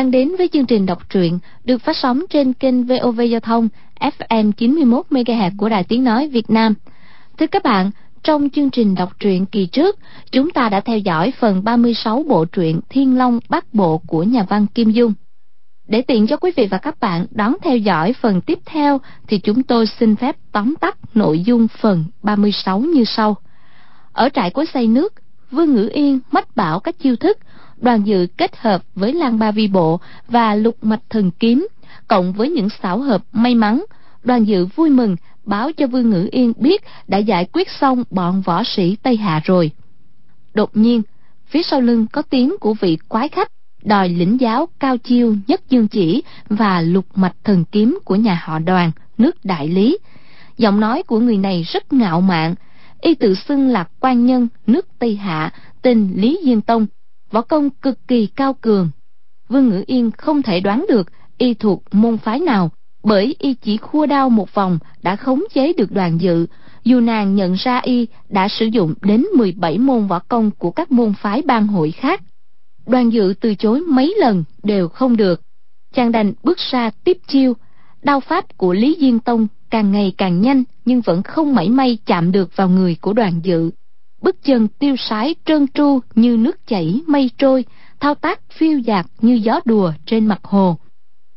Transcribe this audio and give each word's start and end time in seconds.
đang 0.00 0.10
đến 0.10 0.36
với 0.38 0.48
chương 0.48 0.66
trình 0.66 0.86
đọc 0.86 1.10
truyện 1.10 1.38
được 1.64 1.82
phát 1.82 1.96
sóng 1.96 2.22
trên 2.30 2.52
kênh 2.52 2.84
VOV 2.84 3.20
Giao 3.30 3.40
thông 3.40 3.68
FM 4.00 4.52
91 4.52 5.06
MHz 5.10 5.50
của 5.58 5.68
Đài 5.68 5.84
Tiếng 5.84 6.04
nói 6.04 6.28
Việt 6.28 6.50
Nam. 6.50 6.74
Thưa 7.38 7.46
các 7.46 7.62
bạn, 7.62 7.90
trong 8.22 8.50
chương 8.50 8.70
trình 8.70 8.94
đọc 8.94 9.12
truyện 9.18 9.46
kỳ 9.46 9.66
trước, 9.66 9.98
chúng 10.32 10.50
ta 10.50 10.68
đã 10.68 10.80
theo 10.80 10.98
dõi 10.98 11.32
phần 11.40 11.64
36 11.64 12.24
bộ 12.28 12.44
truyện 12.44 12.80
Thiên 12.88 13.18
Long 13.18 13.40
Bắc 13.48 13.74
Bộ 13.74 13.98
của 14.06 14.22
nhà 14.22 14.46
văn 14.48 14.66
Kim 14.74 14.90
Dung. 14.90 15.12
Để 15.88 16.02
tiện 16.02 16.26
cho 16.26 16.36
quý 16.36 16.50
vị 16.56 16.66
và 16.70 16.78
các 16.78 17.00
bạn 17.00 17.26
đón 17.30 17.54
theo 17.62 17.76
dõi 17.76 18.12
phần 18.20 18.40
tiếp 18.40 18.58
theo 18.66 19.00
thì 19.26 19.38
chúng 19.38 19.62
tôi 19.62 19.86
xin 19.86 20.16
phép 20.16 20.36
tóm 20.52 20.74
tắt 20.80 20.96
nội 21.14 21.40
dung 21.40 21.68
phần 21.80 22.04
36 22.22 22.80
như 22.80 23.04
sau. 23.04 23.36
Ở 24.12 24.28
trại 24.28 24.50
cối 24.50 24.66
xây 24.74 24.86
nước, 24.86 25.14
Vương 25.50 25.74
Ngữ 25.74 25.90
Yên 25.92 26.20
mách 26.30 26.56
bảo 26.56 26.80
các 26.80 26.98
chiêu 26.98 27.16
thức, 27.16 27.38
đoàn 27.80 28.06
dự 28.06 28.26
kết 28.36 28.56
hợp 28.56 28.82
với 28.94 29.12
Lan 29.12 29.38
Ba 29.38 29.50
Vi 29.50 29.68
Bộ 29.68 30.00
và 30.28 30.54
Lục 30.54 30.84
Mạch 30.84 31.02
Thần 31.10 31.30
Kiếm, 31.30 31.68
cộng 32.08 32.32
với 32.32 32.50
những 32.50 32.68
xảo 32.82 32.98
hợp 32.98 33.22
may 33.32 33.54
mắn, 33.54 33.84
đoàn 34.24 34.44
dự 34.44 34.66
vui 34.66 34.90
mừng 34.90 35.16
báo 35.44 35.72
cho 35.72 35.86
Vương 35.86 36.10
Ngữ 36.10 36.28
Yên 36.32 36.52
biết 36.56 36.82
đã 37.08 37.18
giải 37.18 37.46
quyết 37.52 37.68
xong 37.80 38.04
bọn 38.10 38.42
võ 38.44 38.62
sĩ 38.64 38.96
Tây 39.02 39.16
Hạ 39.16 39.40
rồi. 39.44 39.70
Đột 40.54 40.76
nhiên, 40.76 41.02
phía 41.46 41.62
sau 41.62 41.80
lưng 41.80 42.06
có 42.12 42.22
tiếng 42.22 42.56
của 42.60 42.74
vị 42.74 42.98
quái 43.08 43.28
khách 43.28 43.48
đòi 43.84 44.08
lĩnh 44.08 44.40
giáo 44.40 44.68
cao 44.78 44.96
chiêu 44.96 45.36
nhất 45.46 45.60
dương 45.70 45.88
chỉ 45.88 46.22
và 46.48 46.80
lục 46.80 47.06
mạch 47.14 47.36
thần 47.44 47.64
kiếm 47.72 47.98
của 48.04 48.16
nhà 48.16 48.42
họ 48.44 48.58
đoàn 48.58 48.90
nước 49.18 49.44
đại 49.44 49.68
lý 49.68 49.98
giọng 50.58 50.80
nói 50.80 51.02
của 51.02 51.18
người 51.20 51.36
này 51.36 51.62
rất 51.62 51.92
ngạo 51.92 52.20
mạn 52.20 52.54
y 53.00 53.14
tự 53.14 53.34
xưng 53.34 53.68
là 53.68 53.84
quan 54.00 54.26
nhân 54.26 54.48
nước 54.66 54.86
tây 54.98 55.16
hạ 55.16 55.52
tên 55.82 56.12
lý 56.16 56.40
diên 56.44 56.60
tông 56.60 56.86
võ 57.30 57.40
công 57.40 57.70
cực 57.70 58.08
kỳ 58.08 58.26
cao 58.26 58.54
cường. 58.60 58.90
Vương 59.48 59.68
ngữ 59.68 59.82
yên 59.86 60.10
không 60.10 60.42
thể 60.42 60.60
đoán 60.60 60.84
được 60.88 61.06
y 61.38 61.54
thuộc 61.54 61.82
môn 61.92 62.18
phái 62.18 62.40
nào, 62.40 62.70
bởi 63.02 63.36
y 63.38 63.54
chỉ 63.54 63.76
khua 63.76 64.06
đao 64.06 64.30
một 64.30 64.54
vòng 64.54 64.78
đã 65.02 65.16
khống 65.16 65.42
chế 65.54 65.72
được 65.72 65.92
đoàn 65.92 66.20
dự. 66.20 66.46
Dù 66.84 67.00
nàng 67.00 67.34
nhận 67.34 67.54
ra 67.54 67.78
y 67.78 68.06
đã 68.28 68.48
sử 68.48 68.66
dụng 68.66 68.94
đến 69.02 69.24
17 69.36 69.78
môn 69.78 70.06
võ 70.06 70.18
công 70.18 70.50
của 70.50 70.70
các 70.70 70.92
môn 70.92 71.12
phái 71.20 71.42
bang 71.42 71.66
hội 71.66 71.90
khác, 71.90 72.22
đoàn 72.86 73.12
dự 73.12 73.34
từ 73.40 73.54
chối 73.54 73.80
mấy 73.80 74.14
lần 74.20 74.44
đều 74.62 74.88
không 74.88 75.16
được. 75.16 75.42
Chàng 75.94 76.12
đành 76.12 76.32
bước 76.42 76.58
ra 76.70 76.90
tiếp 77.04 77.18
chiêu. 77.26 77.54
Đao 78.02 78.20
pháp 78.20 78.58
của 78.58 78.72
lý 78.72 78.96
diên 79.00 79.18
tông 79.18 79.46
càng 79.70 79.92
ngày 79.92 80.14
càng 80.18 80.40
nhanh 80.40 80.64
nhưng 80.84 81.00
vẫn 81.00 81.22
không 81.22 81.54
mảy 81.54 81.68
may 81.68 81.98
chạm 82.06 82.32
được 82.32 82.56
vào 82.56 82.68
người 82.68 82.96
của 83.00 83.12
đoàn 83.12 83.40
dự 83.42 83.70
bước 84.22 84.44
chân 84.44 84.68
tiêu 84.68 84.96
sái 84.98 85.34
trơn 85.44 85.66
tru 85.74 86.00
như 86.14 86.36
nước 86.36 86.66
chảy 86.66 87.00
mây 87.06 87.30
trôi, 87.38 87.64
thao 88.00 88.14
tác 88.14 88.40
phiêu 88.52 88.78
dạt 88.78 89.06
như 89.20 89.34
gió 89.34 89.60
đùa 89.64 89.92
trên 90.06 90.26
mặt 90.26 90.40
hồ. 90.42 90.76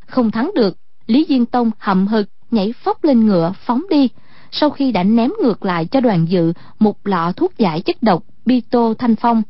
Không 0.07 0.31
thắng 0.31 0.51
được, 0.55 0.77
lý 1.07 1.25
diên 1.29 1.45
tông 1.45 1.71
hậm 1.79 2.07
hực 2.07 2.29
nhảy 2.51 2.73
phóc 2.83 3.03
lên 3.03 3.25
ngựa 3.25 3.53
phóng 3.65 3.83
đi. 3.89 4.09
Sau 4.51 4.69
khi 4.69 4.91
đã 4.91 5.03
ném 5.03 5.31
ngược 5.41 5.65
lại 5.65 5.85
cho 5.85 5.99
đoàn 5.99 6.25
dự 6.29 6.53
một 6.79 7.07
lọ 7.07 7.31
thuốc 7.31 7.57
giải 7.57 7.81
chất 7.81 8.03
độc 8.03 8.23
bi 8.45 8.61
tô 8.61 8.93
thanh 8.97 9.15
phong, 9.15 9.43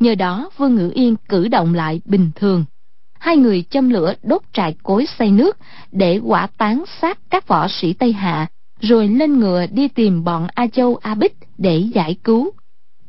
nhờ 0.00 0.14
đó 0.14 0.50
vương 0.56 0.74
ngữ 0.74 0.90
yên 0.94 1.16
cử 1.28 1.48
động 1.48 1.74
lại 1.74 2.00
bình 2.04 2.30
thường. 2.34 2.64
Hai 3.18 3.36
người 3.36 3.64
châm 3.70 3.88
lửa 3.88 4.14
đốt 4.22 4.42
trại 4.52 4.76
cối 4.82 5.06
xây 5.18 5.30
nước 5.30 5.56
để 5.92 6.20
quả 6.24 6.48
tán 6.58 6.84
xác 7.00 7.18
các 7.30 7.48
võ 7.48 7.68
sĩ 7.68 7.92
tây 7.92 8.12
hạ, 8.12 8.46
rồi 8.80 9.08
lên 9.08 9.38
ngựa 9.38 9.66
đi 9.66 9.88
tìm 9.88 10.24
bọn 10.24 10.46
a 10.54 10.66
châu 10.66 10.96
a 10.96 11.14
bích 11.14 11.36
để 11.58 11.78
giải 11.78 12.16
cứu 12.24 12.50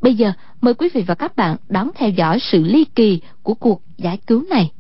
bây 0.02 0.16
giờ, 0.16 0.32
mời 0.62 0.74
quý 0.74 0.90
vị 0.94 1.04
và 1.08 1.16
các 1.16 1.36
bạn 1.36 1.58
đón 1.70 1.90
theo 1.96 2.10
dõi 2.10 2.40
sự 2.40 2.64
ly 2.64 2.86
kỳ 2.96 3.22
của 3.44 3.54
cuộc 3.54 3.82
giải 3.98 4.18
cứu 4.28 4.44
này. 4.50 4.72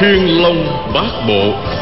Thiên 0.00 0.42
long 0.42 0.66
bát 0.94 1.10
bộ 1.28 1.77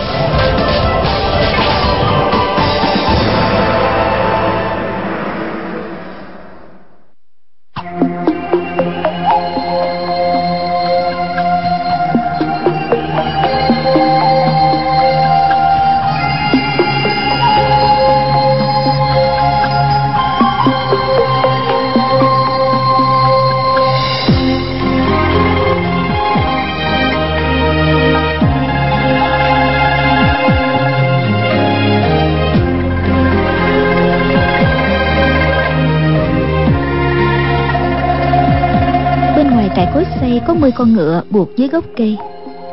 có 40.47 40.55
10 40.55 40.71
con 40.71 40.93
ngựa 40.93 41.23
buộc 41.31 41.57
dưới 41.57 41.69
gốc 41.69 41.85
cây. 41.97 42.17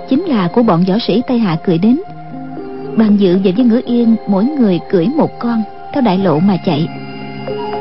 Chính 0.09 0.23
là 0.23 0.47
của 0.53 0.63
bọn 0.63 0.83
võ 0.87 0.95
sĩ 1.07 1.21
tây 1.27 1.39
hạ 1.39 1.57
cưỡi 1.65 1.77
đến. 1.77 1.99
Đoàn 2.97 3.17
dự 3.17 3.37
và 3.43 3.51
với 3.57 3.65
ngữ 3.65 3.81
yên 3.85 4.15
mỗi 4.27 4.45
người 4.45 4.79
cưỡi 4.91 5.07
một 5.07 5.39
con 5.39 5.63
theo 5.93 6.01
đại 6.01 6.17
lộ 6.17 6.39
mà 6.39 6.57
chạy. 6.65 6.87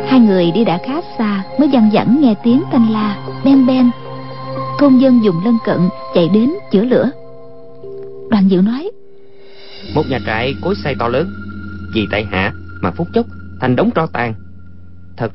Hai 0.07 0.21
người 0.21 0.51
đi 0.51 0.65
đã 0.65 0.79
khá 0.87 1.01
xa 1.19 1.45
mới 1.59 1.69
văng 1.73 1.91
vẳng 1.93 2.21
nghe 2.21 2.35
tiếng 2.45 2.63
thanh 2.73 2.93
la 2.93 3.17
ben 3.45 3.67
ben 3.67 3.91
thôn 4.79 4.99
dân 4.99 5.25
dùng 5.25 5.45
lân 5.45 5.59
cận 5.65 5.79
chạy 6.15 6.29
đến 6.29 6.51
chữa 6.71 6.85
lửa. 6.85 7.11
Đoàn 8.31 8.49
dự 8.49 8.63
nói 8.63 8.91
một 9.95 10.03
nhà 10.09 10.19
trại 10.27 10.55
cối 10.63 10.75
xây 10.85 10.95
to 10.99 11.09
lớn 11.09 11.33
vì 11.95 12.07
tại 12.11 12.25
hạ 12.25 12.53
mà 12.81 12.91
phút 12.91 13.09
chốc 13.15 13.27
thành 13.61 13.77
đống 13.77 13.91
tro 13.95 14.07
tàn. 14.07 14.35
Thật 15.17 15.33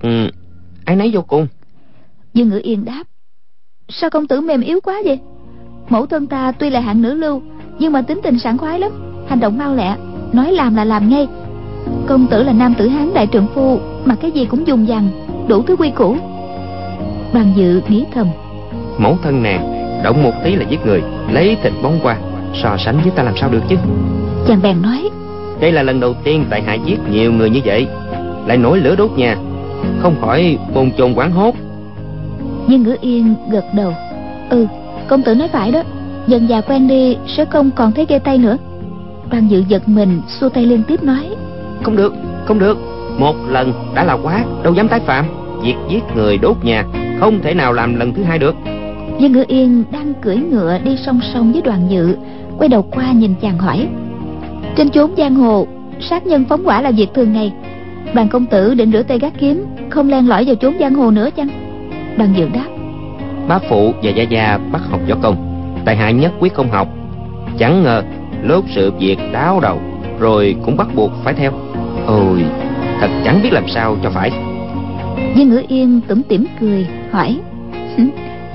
ai 0.85 0.95
nấy 0.95 1.11
vô 1.13 1.21
cùng. 1.21 1.47
Dương 2.33 2.49
ngữ 2.49 2.59
yên 2.63 2.85
đáp 2.85 3.03
sao 3.89 4.09
công 4.09 4.27
tử 4.27 4.41
mềm 4.41 4.61
yếu 4.61 4.79
quá 4.81 5.01
vậy? 5.05 5.19
Mẫu 5.89 6.05
thân 6.05 6.27
ta 6.27 6.51
tuy 6.51 6.69
là 6.69 6.79
hạng 6.79 7.01
nữ 7.01 7.13
lưu 7.13 7.41
nhưng 7.79 7.91
mà 7.91 8.01
tính 8.01 8.19
tình 8.23 8.39
sảng 8.39 8.57
khoái 8.57 8.79
lắm 8.79 8.91
hành 9.27 9.39
động 9.39 9.57
mau 9.57 9.75
lẹ 9.75 9.95
nói 10.33 10.51
làm 10.51 10.75
là 10.75 10.85
làm 10.85 11.09
ngay. 11.09 11.27
Công 12.07 12.27
tử 12.27 12.43
là 12.43 12.53
nam 12.53 12.73
tử 12.73 12.87
hán 12.87 13.13
đại 13.13 13.27
trượng 13.27 13.47
phu 13.55 13.79
mà 14.05 14.15
cái 14.15 14.31
gì 14.31 14.45
cũng 14.45 14.67
dùng 14.67 14.87
dằn 14.87 15.09
đủ 15.47 15.63
thứ 15.63 15.75
quy 15.75 15.89
củ. 15.89 16.15
Đoàn 17.33 17.53
dự 17.55 17.81
nghĩ 17.87 18.05
thầm. 18.13 18.27
Mẫu 18.97 19.17
thân 19.23 19.43
nàng 19.43 19.73
động 20.03 20.23
một 20.23 20.33
tí 20.43 20.55
là 20.55 20.65
giết 20.69 20.85
người 20.85 21.01
lấy 21.31 21.57
thịt 21.63 21.73
bóng 21.83 21.99
qua 22.03 22.17
so 22.63 22.77
sánh 22.77 22.99
với 23.03 23.11
ta 23.15 23.23
làm 23.23 23.33
sao 23.37 23.49
được 23.49 23.63
chứ? 23.69 23.75
Chàng 24.47 24.61
bèn 24.63 24.81
nói. 24.81 25.09
Đây 25.59 25.71
là 25.71 25.83
lần 25.83 25.99
đầu 25.99 26.13
tiên 26.23 26.45
tại 26.49 26.61
hạ 26.61 26.73
giết 26.73 26.99
nhiều 27.11 27.33
người 27.33 27.49
như 27.49 27.59
vậy. 27.65 27.87
Lại 28.47 28.57
nổi 28.57 28.79
lửa 28.79 28.95
đốt 28.95 29.11
nhà 29.17 29.37
không 30.01 30.15
khỏi 30.21 30.57
bồn 30.73 30.91
chồn 30.97 31.13
quán 31.13 31.31
hốt 31.31 31.55
nhưng 32.67 32.83
ngữ 32.83 32.95
yên 33.01 33.35
gật 33.49 33.65
đầu. 33.73 33.93
Ừ 34.49 34.67
công 35.07 35.21
tử 35.21 35.35
nói 35.35 35.47
phải 35.47 35.71
đó. 35.71 35.83
Dần 36.27 36.49
già 36.49 36.61
quen 36.61 36.87
đi 36.87 37.17
sẽ 37.27 37.45
không 37.45 37.71
còn 37.75 37.91
thấy 37.91 38.05
ghê 38.09 38.19
tay 38.19 38.37
nữa. 38.37 38.57
Đoàn 39.31 39.47
dự 39.47 39.63
giật 39.67 39.89
mình 39.89 40.21
xua 40.27 40.49
tay 40.49 40.65
liên 40.65 40.83
tiếp 40.87 41.03
nói. 41.03 41.29
Không 41.83 41.95
được 41.95 42.13
không 42.45 42.59
được. 42.59 42.77
Một 43.17 43.35
lần 43.49 43.73
đã 43.95 44.03
là 44.03 44.13
quá 44.13 44.45
đâu 44.63 44.73
dám 44.73 44.87
tái 44.87 44.99
phạm. 44.99 45.25
Việc 45.63 45.75
giết 45.89 46.03
người 46.15 46.37
đốt 46.37 46.57
nhà 46.63 46.85
không 47.19 47.39
thể 47.43 47.53
nào 47.53 47.73
làm 47.73 47.95
lần 47.95 48.13
thứ 48.13 48.23
hai 48.23 48.39
được. 48.39 48.55
Nhưng 49.19 49.31
ngữ 49.31 49.43
yên 49.47 49.83
đang 49.91 50.13
cưỡi 50.21 50.37
ngựa 50.37 50.79
đi 50.83 50.97
song 51.05 51.19
song 51.33 51.51
với 51.51 51.61
đoàn 51.61 51.87
dự 51.89 52.17
quay 52.57 52.69
đầu 52.69 52.81
qua 52.81 53.11
nhìn 53.11 53.33
chàng 53.41 53.57
hỏi. 53.57 53.87
Trên 54.75 54.89
chốn 54.89 55.11
giang 55.17 55.35
hồ 55.35 55.67
sát 56.09 56.27
nhân 56.27 56.45
phóng 56.49 56.61
quả 56.65 56.81
là 56.81 56.91
việc 56.91 57.13
thường 57.13 57.33
ngày. 57.33 57.53
Đoàn 58.13 58.27
công 58.27 58.45
tử 58.45 58.73
định 58.73 58.91
rửa 58.91 59.03
tay 59.03 59.19
gác 59.19 59.33
kiếm 59.39 59.65
không 59.89 60.09
len 60.09 60.29
lỏi 60.29 60.45
vào 60.45 60.55
chốn 60.55 60.73
giang 60.79 60.93
hồ 60.93 61.11
nữa 61.11 61.29
chăng 61.35 61.66
đoàn 62.17 62.33
dự 62.35 62.49
đáp 62.53 62.67
bá 63.47 63.59
phụ 63.69 63.93
và 64.03 64.11
gia 64.11 64.23
gia 64.23 64.57
bắt 64.71 64.81
học 64.89 64.99
võ 65.09 65.15
công. 65.21 65.35
Tại 65.85 65.95
hạ 65.95 66.11
nhất 66.11 66.31
quyết 66.39 66.53
không 66.53 66.71
học. 66.71 66.87
Chẳng 67.57 67.83
ngờ 67.83 68.03
lốt 68.43 68.63
sự 68.75 68.91
việc 68.99 69.17
đáo 69.33 69.59
đầu 69.59 69.79
rồi 70.19 70.55
cũng 70.65 70.77
bắt 70.77 70.87
buộc 70.95 71.11
phải 71.23 71.33
theo. 71.33 71.51
Ôi 72.07 72.45
thật 72.99 73.09
chẳng 73.25 73.39
biết 73.43 73.53
làm 73.53 73.67
sao 73.67 73.97
cho 74.03 74.09
phải. 74.09 74.31
Viên 75.35 75.49
ngữ 75.49 75.63
yên 75.67 76.01
tủm 76.07 76.21
tỉm 76.23 76.45
cười 76.59 76.87
hỏi 77.11 77.37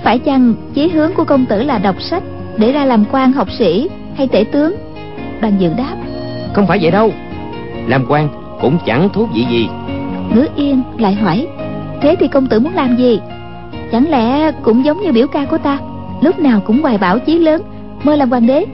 phải 0.05 0.19
chăng 0.19 0.55
chí 0.75 0.88
hướng 0.88 1.12
của 1.12 1.25
công 1.25 1.47
tử 1.47 1.62
là 1.62 1.79
đọc 1.79 2.03
sách 2.03 2.23
để 2.56 2.73
ra 2.73 2.85
làm 2.85 3.05
quan 3.12 3.32
học 3.32 3.49
sĩ 3.59 3.88
hay 4.17 4.29
tể 4.29 4.44
tướng? 4.53 4.75
Đoàn 5.41 5.53
dự 5.59 5.70
đáp 5.79 5.97
không 6.53 6.67
phải 6.67 6.79
vậy 6.82 6.91
đâu. 6.91 7.11
Làm 7.87 8.05
quan 8.09 8.29
cũng 8.61 8.79
chẳng 8.87 9.09
thú 9.09 9.26
vị 9.35 9.44
gì. 9.50 9.69
Ngữ 10.35 10.47
yên 10.56 10.82
lại 10.99 11.14
hỏi 11.14 11.47
thế 12.00 12.17
thì 12.20 12.29
công 12.29 12.47
tử 12.47 12.61
muốn 12.61 12.75
làm 12.75 12.97
gì 12.97 13.20
chẳng 13.92 14.10
lẽ 14.10 14.52
cũng 14.62 14.84
giống 14.84 15.02
như 15.02 15.12
biểu 15.12 15.26
ca 15.26 15.44
của 15.44 15.58
ta 15.58 15.78
lúc 16.22 16.38
nào 16.38 16.60
cũng 16.66 16.82
hoài 16.82 16.98
bảo 16.98 17.18
chí 17.18 17.38
lớn 17.38 17.62
mơ 18.04 18.16
làm 18.16 18.30
hoàng 18.30 18.46
đế? 18.46 18.64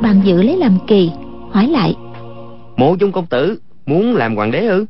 Đoàn 0.00 0.20
dự 0.24 0.42
lấy 0.42 0.56
làm 0.56 0.78
kỳ 0.86 1.10
hỏi 1.50 1.66
lại. 1.66 1.96
Mộ 2.76 2.94
dung 3.00 3.12
công 3.12 3.26
tử 3.26 3.58
muốn 3.86 4.14
làm 4.14 4.36
hoàng 4.36 4.50
đế 4.50 4.66
ư? 4.66 4.86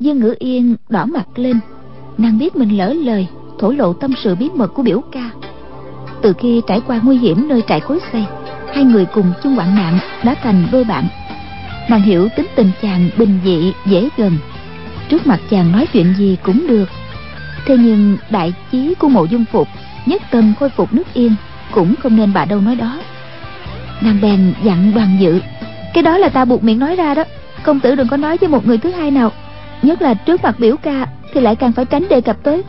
Dương 0.00 0.18
ngữ 0.18 0.34
yên 0.38 0.76
đỏ 0.88 1.04
mặt 1.04 1.38
lên. 1.38 1.60
Nàng 2.18 2.38
biết 2.38 2.56
mình 2.56 2.76
lỡ 2.76 2.92
lời 2.92 3.26
thổ 3.58 3.70
lộ 3.70 3.92
tâm 3.92 4.12
sự 4.24 4.34
bí 4.34 4.50
mật 4.54 4.74
của 4.74 4.82
biểu 4.82 5.00
ca. 5.12 5.30
Từ 6.22 6.32
khi 6.38 6.62
trải 6.66 6.80
qua 6.86 7.00
nguy 7.02 7.18
hiểm 7.18 7.48
nơi 7.48 7.62
trại 7.68 7.80
cối 7.80 7.98
xây 8.12 8.24
hai 8.74 8.84
người 8.84 9.06
cùng 9.14 9.32
chung 9.42 9.54
hoạn 9.54 9.74
nạn 9.74 9.98
đã 10.24 10.34
thành 10.42 10.66
đôi 10.72 10.84
bạn. 10.84 11.08
Nàng 11.90 12.02
hiểu 12.02 12.28
tính 12.36 12.46
tình 12.56 12.70
chàng 12.82 13.10
bình 13.18 13.38
dị 13.44 13.72
dễ 13.86 14.08
gần. 14.16 14.32
Trước 15.08 15.26
mặt 15.26 15.40
chàng 15.50 15.72
nói 15.72 15.86
chuyện 15.92 16.14
gì 16.18 16.36
cũng 16.42 16.66
được 16.68 16.88
thế 17.66 17.76
nhưng 17.78 18.16
đại 18.30 18.52
chí 18.72 18.94
của 18.98 19.08
mộ 19.08 19.24
dung 19.24 19.44
phục 19.52 19.68
nhất 20.06 20.22
tâm 20.30 20.52
khôi 20.60 20.70
phục 20.70 20.92
nước 20.92 21.14
yên 21.14 21.34
cũng 21.72 21.94
không 22.02 22.16
nên 22.16 22.32
bà 22.32 22.44
đâu 22.44 22.60
nói 22.60 22.76
đó. 22.76 23.00
Nàng 24.00 24.18
bèn 24.22 24.52
dặn 24.62 24.92
đoàn 24.94 25.16
dự 25.20 25.40
cái 25.94 26.02
đó 26.02 26.18
là 26.18 26.28
ta 26.28 26.44
buộc 26.44 26.64
miệng 26.64 26.78
nói 26.78 26.96
ra 26.96 27.14
đó. 27.14 27.24
Công 27.62 27.80
tử 27.80 27.94
đừng 27.94 28.08
có 28.08 28.16
nói 28.16 28.36
với 28.40 28.48
một 28.48 28.66
người 28.66 28.78
thứ 28.78 28.90
hai 28.90 29.10
nào. 29.10 29.32
Nhất 29.82 30.02
là 30.02 30.14
trước 30.14 30.44
mặt 30.44 30.58
biểu 30.58 30.76
ca 30.76 31.06
thì 31.34 31.40
lại 31.40 31.56
càng 31.56 31.72
phải 31.72 31.84
tránh 31.84 32.08
đề 32.08 32.20
cập 32.20 32.36
tới. 32.42 32.62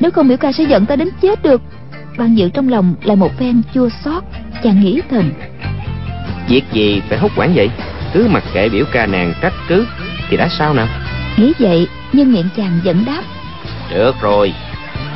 Nếu 0.00 0.10
không 0.10 0.28
biểu 0.28 0.36
ca 0.36 0.52
sẽ 0.52 0.64
giận 0.64 0.86
ta 0.86 0.96
đến 0.96 1.08
chết 1.22 1.42
được. 1.42 1.62
Đoàn 2.18 2.34
dự 2.34 2.48
trong 2.48 2.68
lòng 2.68 2.94
là 3.04 3.14
một 3.14 3.38
phen 3.38 3.62
chua 3.74 3.88
xót 4.04 4.22
chàng 4.62 4.80
nghĩ 4.80 5.00
thầm. 5.10 5.32
Việc 6.48 6.64
gì 6.72 7.02
phải 7.08 7.18
hốt 7.18 7.30
quản 7.36 7.52
vậy? 7.54 7.70
Cứ 8.14 8.26
mặc 8.30 8.44
kệ 8.54 8.68
biểu 8.68 8.84
ca 8.92 9.06
nàng 9.06 9.34
trách 9.40 9.52
cứ 9.68 9.86
thì 10.28 10.36
đã 10.36 10.48
sao 10.58 10.74
nào? 10.74 10.86
Nghĩ 11.36 11.52
vậy 11.58 11.88
nhưng 12.12 12.32
miệng 12.32 12.48
chàng 12.56 12.80
vẫn 12.84 13.04
đáp 13.06 13.22
được 13.90 14.14
rồi. 14.20 14.54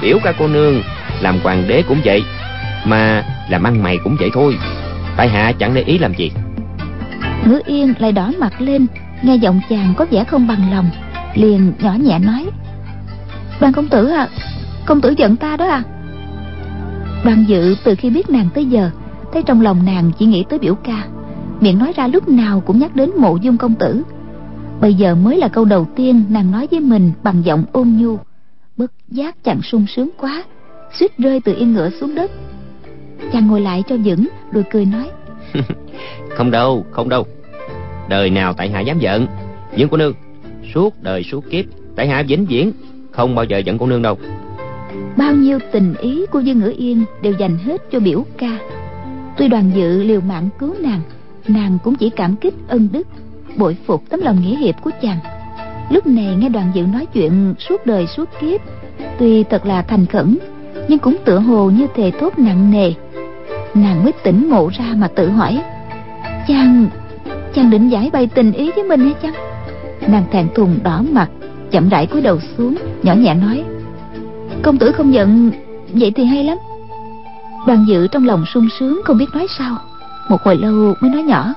Biểu 0.03 0.19
ca 0.25 0.33
cô 0.39 0.49
nương, 0.49 0.83
làm 1.21 1.39
hoàng 1.43 1.69
đế 1.69 1.83
cũng 1.89 1.99
vậy, 2.05 2.23
mà 2.85 3.25
làm 3.51 3.63
ăn 3.63 3.83
mày 3.83 3.99
cũng 4.05 4.17
vậy 4.21 4.31
thôi. 4.35 4.59
Tại 5.17 5.29
hạ 5.29 5.53
chẳng 5.59 5.75
để 5.75 5.83
ý 5.83 5.99
làm 5.99 6.15
gì. 6.15 6.31
Ngữ 7.45 7.61
yên 7.67 7.95
lại 7.99 8.13
đỏ 8.13 8.33
mặt 8.39 8.61
lên, 8.61 8.87
nghe 9.23 9.37
giọng 9.37 9.61
chàng 9.71 9.95
có 9.97 10.07
vẻ 10.11 10.25
không 10.25 10.49
bằng 10.49 10.73
lòng, 10.73 10.91
liền 11.35 11.73
nhỏ 11.79 11.93
nhẹ 11.93 12.19
nói. 12.19 12.47
Đoàn 13.61 13.73
công 13.73 13.89
tử 13.89 14.09
à 14.09 14.29
công 14.87 15.01
tử 15.01 15.15
giận 15.19 15.37
ta 15.37 15.57
đó 15.57 15.69
à 15.69 15.83
đoàn 17.25 17.45
dự 17.49 17.77
từ 17.85 17.95
khi 17.95 18.11
biết 18.11 18.31
nàng 18.31 18.49
tới 18.55 18.67
giờ, 18.67 18.91
thấy 19.33 19.43
trong 19.43 19.61
lòng 19.61 19.85
nàng 19.85 20.11
chỉ 20.19 20.27
nghĩ 20.27 20.45
tới 20.49 20.59
biểu 20.59 20.75
ca, 20.75 21.05
miệng 21.61 21.79
nói 21.79 21.93
ra 21.97 22.07
lúc 22.07 22.29
nào 22.29 22.61
cũng 22.61 22.79
nhắc 22.79 22.97
đến 22.97 23.11
mộ 23.19 23.37
dung 23.37 23.57
công 23.57 23.75
tử. 23.75 24.03
Bây 24.81 24.95
giờ 24.95 25.15
mới 25.15 25.37
là 25.37 25.49
câu 25.49 25.65
đầu 25.65 25.87
tiên 25.97 26.23
nàng 26.29 26.51
nói 26.51 26.69
với 26.71 26.81
mình 26.81 27.13
bằng 27.23 27.45
giọng 27.45 27.65
ôn 27.73 27.89
nhu 27.89 28.19
bất 28.79 28.93
giác 29.09 29.45
chàng 29.45 29.61
sung 29.63 29.87
sướng 29.97 30.11
quá 30.19 30.45
suýt 30.99 31.19
rơi 31.19 31.41
từ 31.41 31.55
yên 31.55 31.73
ngựa 31.73 31.91
xuống 32.01 32.15
đất. 32.15 32.31
Chàng 33.33 33.47
ngồi 33.47 33.61
lại 33.61 33.83
cho 33.89 33.97
vững 34.05 34.29
rồi 34.53 34.65
cười 34.71 34.85
nói. 34.85 35.11
Không 36.37 36.51
đâu 36.51 36.87
không 36.91 37.09
đâu. 37.09 37.27
Đời 38.09 38.31
nào 38.31 38.53
tại 38.53 38.71
hạ 38.71 38.81
dám 38.81 38.99
giận. 38.99 39.27
Nhưng 39.77 39.89
cô 39.89 39.97
nương 39.97 40.15
suốt 40.75 41.03
đời 41.03 41.23
suốt 41.23 41.45
kiếp 41.51 41.65
tại 41.97 42.09
hạ 42.09 42.23
vĩnh 42.29 42.47
viễn 42.47 42.73
không 43.11 43.35
bao 43.35 43.45
giờ 43.45 43.59
giận 43.59 43.79
cô 43.79 43.87
nương 43.87 44.03
đâu. 44.03 44.19
Bao 45.17 45.35
nhiêu 45.35 45.59
tình 45.73 45.95
ý 46.01 46.27
của 46.27 46.41
dương 46.41 46.59
ngữ 46.59 46.75
yên 46.79 47.05
đều 47.23 47.33
dành 47.39 47.59
hết 47.59 47.83
cho 47.91 48.01
biểu 48.01 48.25
ca. 48.39 48.59
Tuy 49.37 49.49
đoàn 49.49 49.71
dự 49.75 50.03
liều 50.03 50.21
mạng 50.21 50.49
cứu 50.59 50.75
nàng 50.81 51.01
nàng 51.49 51.79
cũng 51.85 51.95
chỉ 51.95 52.11
cảm 52.11 52.37
kích 52.37 52.55
ân 52.69 52.89
đức 52.93 53.07
bội 53.57 53.77
phục 53.87 54.03
tấm 54.11 54.21
lòng 54.21 54.43
nghĩa 54.43 54.57
hiệp 54.57 54.75
của 54.83 54.91
chàng 55.03 55.19
lúc 55.91 56.07
này 56.07 56.35
nghe 56.39 56.49
đoàn 56.49 56.71
dự 56.75 56.83
nói 56.83 57.07
chuyện 57.07 57.55
suốt 57.59 57.87
đời 57.87 58.07
suốt 58.07 58.29
kiếp, 58.41 58.61
tuy 59.19 59.45
thật 59.45 59.67
là 59.67 59.83
thành 59.83 60.07
khẩn, 60.07 60.39
nhưng 60.89 60.99
cũng 60.99 61.17
tựa 61.25 61.39
hồ 61.39 61.71
như 61.71 61.87
thề 61.95 62.11
thốt 62.21 62.39
nặng 62.39 62.71
nề. 62.71 62.93
Nàng 63.75 64.05
mới 64.05 64.13
tỉnh 64.13 64.49
ngộ 64.49 64.71
ra 64.79 64.85
mà 64.97 65.09
tự 65.09 65.29
hỏi, 65.29 65.63
chàng 66.49 66.87
chàng 67.55 67.71
định 67.71 67.89
giải 67.89 68.11
bày 68.13 68.27
tình 68.27 68.53
ý 68.53 68.71
với 68.75 68.85
mình 68.85 69.01
hay 69.01 69.15
chăng? 69.23 69.33
Nàng 70.13 70.25
thẹn 70.33 70.49
thùng 70.55 70.79
đỏ 70.83 71.03
mặt, 71.13 71.29
chậm 71.71 71.89
rãi 71.89 72.07
cúi 72.07 72.21
đầu 72.21 72.39
xuống, 72.57 72.75
nhỏ 73.03 73.15
nhẹ 73.15 73.35
nói, 73.35 73.65
công 74.63 74.79
tử 74.79 74.93
không 74.93 75.15
giận, 75.15 75.51
vậy 75.93 76.13
thì 76.17 76.25
hay 76.25 76.45
lắm. 76.45 76.59
Đoàn 77.67 77.85
dự 77.89 78.07
trong 78.07 78.27
lòng 78.27 78.45
sung 78.55 78.69
sướng 78.79 79.01
không 79.05 79.19
biết 79.19 79.27
nói 79.35 79.47
sao, 79.59 79.77
một 80.31 80.43
hồi 80.43 80.57
lâu 80.57 80.95
mới 81.01 81.11
nói 81.11 81.23
nhỏ, 81.23 81.55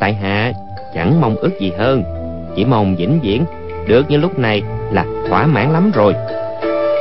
tại 0.00 0.14
hạ 0.14 0.52
chẳng 0.94 1.20
mong 1.20 1.36
ước 1.36 1.50
gì 1.60 1.72
hơn 1.78 2.02
chỉ 2.56 2.64
mong 2.64 2.96
vĩnh 2.96 3.20
viễn. 3.22 3.44
Được 3.88 4.10
như 4.10 4.16
lúc 4.16 4.38
này 4.38 4.62
là 4.92 5.04
thỏa 5.28 5.46
mãn 5.46 5.72
lắm 5.72 5.90
rồi. 5.90 6.14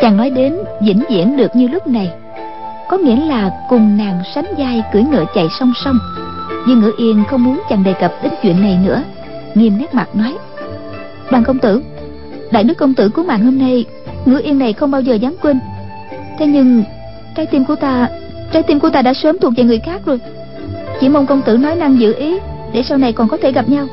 Chàng 0.01 0.17
nói 0.17 0.29
đến 0.29 0.57
vĩnh 0.81 1.03
viễn 1.09 1.37
được 1.37 1.55
như 1.55 1.67
lúc 1.67 1.87
này. 1.87 2.11
Có 2.89 2.97
nghĩa 2.97 3.25
là 3.25 3.51
cùng 3.69 3.97
nàng 3.97 4.21
sánh 4.35 4.45
vai 4.57 4.83
cưỡi 4.93 5.03
ngựa 5.03 5.25
chạy 5.35 5.47
song 5.59 5.73
song. 5.83 5.99
Nhưng 6.67 6.79
ngữ 6.79 6.91
yên 6.97 7.23
không 7.29 7.43
muốn 7.43 7.61
chàng 7.69 7.83
đề 7.83 7.93
cập 7.93 8.13
đến 8.23 8.33
chuyện 8.43 8.61
này 8.61 8.77
nữa. 8.85 9.03
Nghiêm 9.55 9.77
nét 9.77 9.93
mặt 9.93 10.15
nói 10.15 10.35
đoàn 11.31 11.43
công 11.43 11.59
tử, 11.59 11.83
đại 12.51 12.63
đức 12.63 12.77
công 12.77 12.93
tử 12.93 13.09
của 13.09 13.23
mạng 13.23 13.45
hôm 13.45 13.59
nay 13.59 13.85
ngữ 14.25 14.41
yên 14.43 14.59
này 14.59 14.73
không 14.73 14.91
bao 14.91 15.01
giờ 15.01 15.15
dám 15.15 15.35
quên. 15.41 15.59
Thế 16.39 16.47
nhưng 16.47 16.83
trái 17.35 17.45
tim 17.45 17.65
của 17.65 17.75
ta, 17.75 18.07
trái 18.51 18.63
tim 18.63 18.79
của 18.79 18.89
ta 18.89 19.01
đã 19.01 19.13
sớm 19.13 19.37
thuộc 19.41 19.53
về 19.57 19.63
người 19.63 19.79
khác 19.79 20.01
rồi. 20.05 20.19
Chỉ 21.01 21.09
mong 21.09 21.25
công 21.25 21.41
tử 21.41 21.57
nói 21.57 21.75
năng 21.75 21.99
giữ 21.99 22.13
ý 22.13 22.39
để 22.73 22.83
sau 22.83 22.97
này 22.97 23.13
còn 23.13 23.27
có 23.27 23.37
thể 23.37 23.51
gặp 23.51 23.69
nhau 23.69 23.87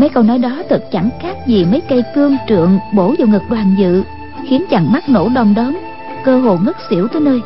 mấy 0.00 0.08
câu 0.08 0.22
nói 0.22 0.38
đó 0.38 0.62
thật 0.68 0.84
chẳng 0.92 1.10
khác 1.20 1.36
gì 1.46 1.64
mấy 1.64 1.80
cây 1.88 2.02
cương 2.14 2.36
trượng 2.48 2.78
bổ 2.94 3.14
vào 3.18 3.28
ngực 3.28 3.42
đoàn 3.50 3.74
dự, 3.78 4.02
khiến 4.48 4.64
chàng 4.70 4.92
mắt 4.92 5.08
nổ 5.08 5.28
đom 5.34 5.54
đóm, 5.54 5.78
cơ 6.24 6.40
hồ 6.40 6.58
ngất 6.64 6.76
xỉu 6.90 7.08
tới 7.08 7.20
nơi. 7.20 7.40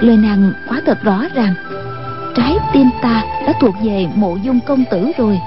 Lời 0.00 0.16
nàng 0.16 0.52
quá 0.68 0.80
thật 0.86 0.98
rõ 1.02 1.24
ràng. 1.34 1.54
Trái 2.36 2.56
tim 2.72 2.86
ta 3.02 3.24
đã 3.46 3.52
thuộc 3.60 3.74
về 3.82 4.06
mộ 4.14 4.36
dung 4.36 4.60
công 4.66 4.84
tử 4.90 5.10
rồi. 5.18 5.40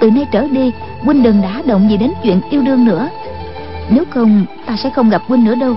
Từ 0.00 0.10
nay 0.10 0.26
trở 0.32 0.48
đi, 0.48 0.72
huynh 1.00 1.22
đừng 1.22 1.42
đã 1.42 1.62
động 1.66 1.90
gì 1.90 1.96
đến 1.96 2.12
chuyện 2.22 2.40
yêu 2.50 2.62
đương 2.62 2.84
nữa. 2.84 3.08
Nếu 3.90 4.04
không, 4.10 4.46
ta 4.66 4.76
sẽ 4.76 4.90
không 4.90 5.10
gặp 5.10 5.22
huynh 5.26 5.44
nữa 5.44 5.54
đâu. 5.54 5.74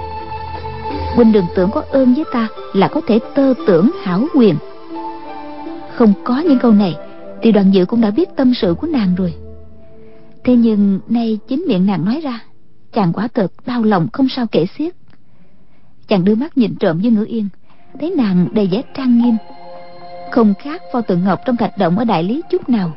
Huynh 1.16 1.32
đừng 1.32 1.46
tưởng 1.56 1.72
có 1.72 1.84
ơn 1.92 2.14
với 2.14 2.26
ta 2.34 2.48
là 2.74 2.88
có 2.88 3.02
thể 3.08 3.20
tơ 3.36 3.54
tưởng 3.68 3.92
hảo 4.04 4.28
quyền 4.36 4.56
không 6.00 6.14
có 6.24 6.40
những 6.40 6.60
câu 6.60 6.72
này, 6.72 6.96
thì 7.42 7.52
đoàn 7.52 7.74
dự 7.74 7.86
cũng 7.86 8.02
đã 8.02 8.12
biết 8.12 8.30
tâm 8.36 8.54
sự 8.54 8.76
của 8.82 8.88
nàng 8.88 9.16
rồi 9.18 9.34
thế 10.50 10.56
nhưng 10.56 11.00
nay 11.08 11.40
chính 11.48 11.66
miệng 11.68 11.86
nàng 11.86 12.06
nói 12.06 12.22
ra, 12.24 12.40
chàng 12.94 13.14
quả 13.14 13.28
thật 13.34 13.52
đau 13.66 13.84
lòng 13.84 14.08
không 14.14 14.30
sao 14.30 14.46
kể 14.52 14.66
xiết. 14.78 14.94
Chàng 16.08 16.26
đưa 16.26 16.36
mắt 16.36 16.58
nhìn 16.58 16.76
trộm 16.80 17.00
với 17.02 17.12
ngữ 17.12 17.26
yên, 17.30 17.50
thấy 18.00 18.14
nàng 18.18 18.48
đầy 18.52 18.68
vẻ 18.72 18.82
trang 18.94 19.22
nghiêm. 19.22 19.38
Không 20.32 20.54
khác 20.60 20.82
pho 20.94 21.02
tượng 21.02 21.24
ngọc 21.24 21.40
trong 21.46 21.58
thạch 21.58 21.78
động 21.78 21.98
ở 21.98 22.06
đại 22.06 22.24
lý 22.24 22.42
chút 22.50 22.70
nào. 22.70 22.92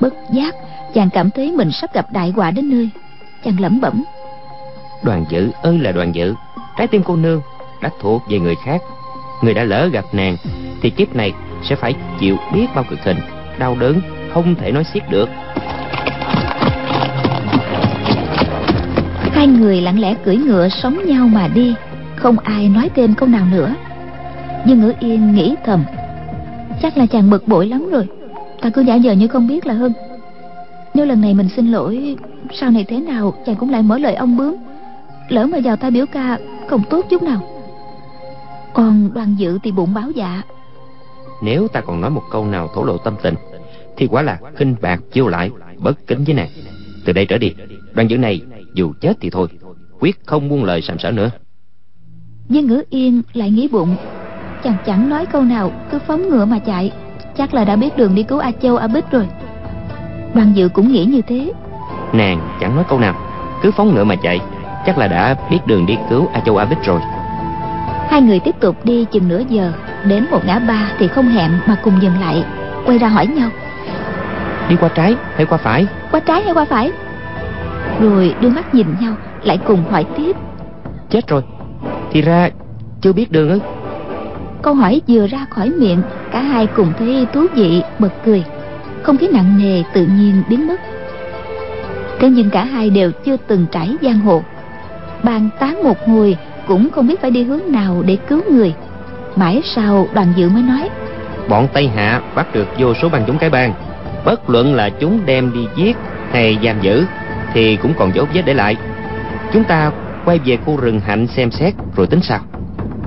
Bất 0.00 0.14
giác, 0.32 0.54
chàng 0.94 1.08
cảm 1.12 1.30
thấy 1.30 1.52
mình 1.52 1.70
sắp 1.72 1.94
gặp 1.94 2.06
đại 2.12 2.30
họa 2.30 2.50
đến 2.50 2.70
nơi. 2.70 2.90
Chàng 3.44 3.60
lẩm 3.60 3.80
bẩm. 3.80 4.04
Đoàn 5.02 5.24
dự 5.30 5.50
ơi 5.62 5.78
là 5.78 5.92
đoàn 5.92 6.14
dự, 6.14 6.34
trái 6.78 6.86
tim 6.86 7.02
cô 7.04 7.16
nương 7.16 7.40
đã 7.82 7.90
thuộc 8.00 8.22
về 8.28 8.38
người 8.38 8.56
khác. 8.64 8.82
Người 9.42 9.54
đã 9.54 9.64
lỡ 9.64 9.88
gặp 9.92 10.04
nàng, 10.12 10.36
thì 10.82 10.90
kiếp 10.90 11.14
này 11.14 11.32
sẽ 11.62 11.76
phải 11.76 11.94
chịu 12.20 12.36
biết 12.54 12.66
bao 12.74 12.84
cực 12.90 13.04
hình, 13.04 13.18
đau 13.58 13.76
đớn 13.80 14.00
không 14.34 14.54
thể 14.54 14.72
nói 14.72 14.84
xiết 14.84 15.02
được. 15.10 15.28
Hai 19.42 19.48
người 19.48 19.80
lặng 19.80 20.00
lẽ 20.00 20.14
cưỡi 20.24 20.36
ngựa 20.36 20.68
sống 20.68 20.98
nhau 21.06 21.28
mà 21.28 21.48
đi, 21.48 21.74
không 22.16 22.38
ai 22.38 22.68
nói 22.68 22.90
thêm 22.94 23.14
câu 23.14 23.28
nào 23.28 23.46
nữa. 23.52 23.74
Nhưng 24.66 24.80
ngữ 24.80 24.92
yên 25.00 25.34
nghĩ 25.34 25.54
thầm, 25.64 25.84
chắc 26.82 26.96
là 26.96 27.06
chàng 27.06 27.30
bực 27.30 27.48
bội 27.48 27.66
lắm 27.66 27.90
rồi, 27.90 28.06
ta 28.60 28.70
cứ 28.70 28.80
giả 28.80 28.98
vờ 29.04 29.12
như 29.12 29.28
không 29.28 29.48
biết 29.48 29.66
là 29.66 29.74
hơn. 29.74 29.92
Nếu 30.94 31.06
lần 31.06 31.20
này 31.20 31.34
mình 31.34 31.48
xin 31.56 31.72
lỗi, 31.72 32.16
sau 32.52 32.70
này 32.70 32.84
thế 32.84 33.00
nào 33.00 33.34
chàng 33.46 33.56
cũng 33.56 33.70
lại 33.70 33.82
mở 33.82 33.98
lời 33.98 34.14
ông 34.14 34.36
bướm 34.36 34.56
lỡ 35.28 35.46
mà 35.46 35.58
vào 35.64 35.76
tay 35.76 35.90
biểu 35.90 36.06
ca 36.06 36.38
không 36.68 36.82
tốt 36.90 37.06
chút 37.10 37.22
nào. 37.22 37.40
Còn 38.74 39.10
đoàn 39.14 39.34
dự 39.38 39.58
thì 39.62 39.72
bụng 39.72 39.94
báo 39.94 40.10
dạ. 40.14 40.42
Nếu 41.42 41.68
ta 41.68 41.80
còn 41.80 42.00
nói 42.00 42.10
một 42.10 42.22
câu 42.30 42.46
nào 42.46 42.68
thổ 42.74 42.84
lộ 42.84 42.98
tâm 42.98 43.14
tình, 43.22 43.34
thì 43.96 44.06
quả 44.06 44.22
là 44.22 44.38
khinh 44.56 44.76
bạc 44.82 45.00
chiêu 45.12 45.28
lại 45.28 45.50
bất 45.78 46.06
kính 46.06 46.24
với 46.24 46.34
nàng. 46.34 46.48
Từ 47.04 47.12
đây 47.12 47.26
trở 47.26 47.38
đi, 47.38 47.52
đoàn 47.94 48.10
dự 48.10 48.18
này 48.18 48.40
dù 48.74 48.92
chết 49.00 49.16
thì 49.20 49.30
thôi 49.30 49.48
quyết 50.00 50.20
không 50.26 50.48
buông 50.48 50.64
lời 50.64 50.82
sàm 50.82 50.98
sỡ 50.98 51.10
nữa. 51.10 51.30
Viên 52.48 52.66
ngữ 52.66 52.82
yên 52.90 53.22
lại 53.32 53.50
nghĩ 53.50 53.68
bụng. 53.68 53.96
Chàng 54.64 54.76
chẳng 54.86 55.08
nói 55.08 55.26
câu 55.26 55.42
nào 55.42 55.72
cứ 55.90 55.98
phóng 56.06 56.28
ngựa 56.28 56.44
mà 56.44 56.58
chạy. 56.58 56.92
Chắc 57.36 57.54
là 57.54 57.64
đã 57.64 57.76
biết 57.76 57.96
đường 57.96 58.14
đi 58.14 58.22
cứu 58.22 58.38
a 58.38 58.50
châu 58.62 58.76
a 58.76 58.86
bích 58.86 59.10
rồi. 59.10 59.26
Đoàn 60.34 60.52
dự 60.54 60.68
cũng 60.68 60.92
nghĩ 60.92 61.04
như 61.04 61.20
thế. 61.22 61.52
Nàng 62.12 62.56
chẳng 62.60 62.74
nói 62.74 62.84
câu 62.88 62.98
nào 62.98 63.14
cứ 63.62 63.70
phóng 63.70 63.94
ngựa 63.94 64.04
mà 64.04 64.16
chạy. 64.22 64.40
Chắc 64.86 64.98
là 64.98 65.08
đã 65.08 65.36
biết 65.50 65.58
đường 65.66 65.86
đi 65.86 65.96
cứu 66.10 66.28
a 66.32 66.40
châu 66.40 66.56
a 66.56 66.64
bích 66.64 66.84
rồi. 66.84 67.00
Hai 68.08 68.22
người 68.22 68.40
tiếp 68.40 68.54
tục 68.60 68.84
đi 68.84 69.04
chừng 69.12 69.28
nửa 69.28 69.42
giờ. 69.48 69.72
Đến 70.04 70.26
một 70.30 70.40
ngã 70.46 70.58
ba 70.58 70.92
thì 70.98 71.08
không 71.08 71.28
hẹn 71.28 71.50
mà 71.66 71.76
cùng 71.82 72.02
dừng 72.02 72.20
lại. 72.20 72.44
Quay 72.86 72.98
ra 72.98 73.08
hỏi 73.08 73.26
nhau. 73.26 73.50
Đi 74.68 74.76
qua 74.76 74.88
trái 74.88 75.14
hay 75.34 75.46
qua 75.46 75.58
phải? 75.58 75.86
Qua 76.10 76.20
trái 76.20 76.42
hay 76.42 76.54
qua 76.54 76.64
phải 76.64 76.92
rồi 78.00 78.34
đưa 78.40 78.48
mắt 78.48 78.74
nhìn 78.74 78.86
nhau 79.00 79.14
lại 79.42 79.58
cùng 79.64 79.84
hỏi 79.90 80.06
tiếp. 80.16 80.36
Chết 81.10 81.28
rồi. 81.28 81.42
Thì 82.12 82.22
ra 82.22 82.50
chưa 83.00 83.12
biết 83.12 83.32
đường 83.32 83.50
ư? 83.50 83.58
Câu 84.62 84.74
hỏi 84.74 85.00
vừa 85.08 85.26
ra 85.26 85.46
khỏi 85.50 85.70
miệng 85.70 86.02
cả 86.32 86.40
hai 86.40 86.66
cùng 86.66 86.92
thấy 86.98 87.26
thú 87.32 87.46
vị 87.54 87.82
bật 87.98 88.12
cười. 88.24 88.44
Không 89.02 89.16
khí 89.16 89.28
nặng 89.32 89.58
nề 89.58 89.82
tự 89.94 90.06
nhiên 90.06 90.42
biến 90.48 90.66
mất. 90.66 90.80
Thế 92.20 92.30
nhưng 92.30 92.50
cả 92.50 92.64
hai 92.64 92.90
đều 92.90 93.10
chưa 93.24 93.36
từng 93.46 93.66
trải 93.72 93.96
giang 94.02 94.20
hồ. 94.20 94.42
Bàn 95.22 95.48
tán 95.58 95.82
một 95.82 96.06
hồi 96.06 96.36
cũng 96.66 96.90
không 96.90 97.06
biết 97.06 97.20
phải 97.20 97.30
đi 97.30 97.44
hướng 97.44 97.60
nào 97.68 98.02
để 98.06 98.16
cứu 98.16 98.40
người. 98.50 98.74
Mãi 99.36 99.62
sau 99.64 100.06
đoàn 100.14 100.32
dự 100.36 100.48
mới 100.48 100.62
nói. 100.62 100.88
Bọn 101.48 101.68
tây 101.72 101.88
hạ 101.96 102.20
bắt 102.34 102.54
được 102.54 102.68
vô 102.78 102.94
số 102.94 103.08
băng 103.08 103.24
chúng 103.26 103.38
cái 103.38 103.50
bang. 103.50 103.74
Bất 104.24 104.50
luận 104.50 104.74
là 104.74 104.88
chúng 104.88 105.20
đem 105.26 105.52
đi 105.52 105.66
giết 105.76 105.96
hay 106.30 106.58
giam 106.64 106.80
giữ 106.80 107.04
thì 107.52 107.76
cũng 107.76 107.94
còn 107.98 108.14
dấu 108.14 108.26
vết 108.34 108.42
để 108.42 108.54
lại. 108.54 108.76
Chúng 109.52 109.64
ta 109.64 109.92
quay 110.24 110.38
về 110.44 110.56
khu 110.56 110.76
rừng 110.76 111.00
hạnh 111.00 111.26
xem 111.26 111.50
xét 111.50 111.74
rồi 111.96 112.06
tính 112.06 112.20
sao 112.22 112.40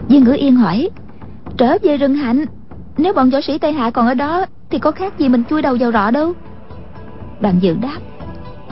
viên 0.09 0.23
ngữ 0.23 0.33
yên 0.33 0.55
hỏi 0.55 0.89
trở 1.57 1.77
về 1.83 1.97
rừng 1.97 2.15
hạnh 2.15 2.45
nếu 2.97 3.13
bọn 3.13 3.29
võ 3.29 3.41
sĩ 3.41 3.57
tây 3.57 3.73
hạ 3.73 3.91
còn 3.91 4.07
ở 4.07 4.13
đó 4.13 4.45
thì 4.69 4.79
có 4.79 4.91
khác 4.91 5.19
gì 5.19 5.29
mình 5.29 5.43
chui 5.49 5.61
đầu 5.61 5.77
vào 5.79 5.91
rọ 5.91 6.11
đâu? 6.11 6.33
Đoàn 7.39 7.55
dự 7.61 7.75
đáp 7.81 7.97